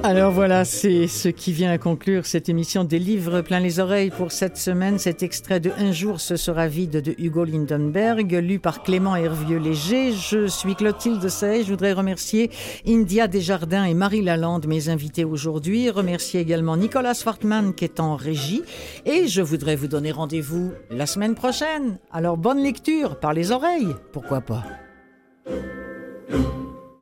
Alors 0.08 0.32
voilà, 0.32 0.64
c'est 0.64 1.05
ce 1.08 1.28
qui 1.28 1.51
vient 1.51 1.70
à 1.70 1.78
conclure 1.78 2.26
cette 2.26 2.47
émission 2.47 2.86
des 2.86 2.97
livres 2.97 3.41
plein 3.41 3.60
les 3.60 3.82
oreilles 3.82 4.10
pour 4.10 4.32
cette 4.32 4.55
semaine. 4.55 4.99
Cet 4.99 5.22
extrait 5.22 5.60
de 5.60 5.70
Un 5.78 5.91
jour 5.91 6.22
ce 6.22 6.38
sera 6.38 6.70
vide 6.70 7.01
de 7.01 7.14
Hugo 7.18 7.43
Lindenberg, 7.43 8.32
lu 8.32 8.58
par 8.58 8.84
Clément 8.84 9.18
Hervieux-Léger. 9.18 10.14
Je 10.14 10.47
suis 10.47 10.76
Clotilde 10.76 11.28
Sey. 11.28 11.64
Je 11.64 11.72
voudrais 11.72 11.91
remercier 11.91 12.51
India 12.88 13.28
Desjardins 13.28 13.84
et 13.84 13.93
Marie 13.93 14.22
Lalande, 14.22 14.66
mes 14.66 14.88
invités 14.88 15.26
aujourd'hui. 15.26 15.89
Remercier 15.89 16.39
également 16.39 16.78
Nicolas 16.78 17.14
Swartman 17.14 17.74
qui 17.74 17.84
est 17.84 17.99
en 17.99 18.16
régie. 18.16 18.62
Et 19.05 19.28
je 19.28 19.41
voudrais 19.41 19.76
vous 19.76 19.88
donner 19.88 20.14
rendez-vous 20.14 20.72
la 20.89 21.05
semaine 21.05 21.36
prochaine. 21.36 21.97
Alors 22.14 22.38
bonne 22.38 22.64
lecture 22.64 23.20
par 23.20 23.34
les 23.34 23.51
oreilles, 23.51 23.93
pourquoi 24.14 24.39
pas? 24.39 24.64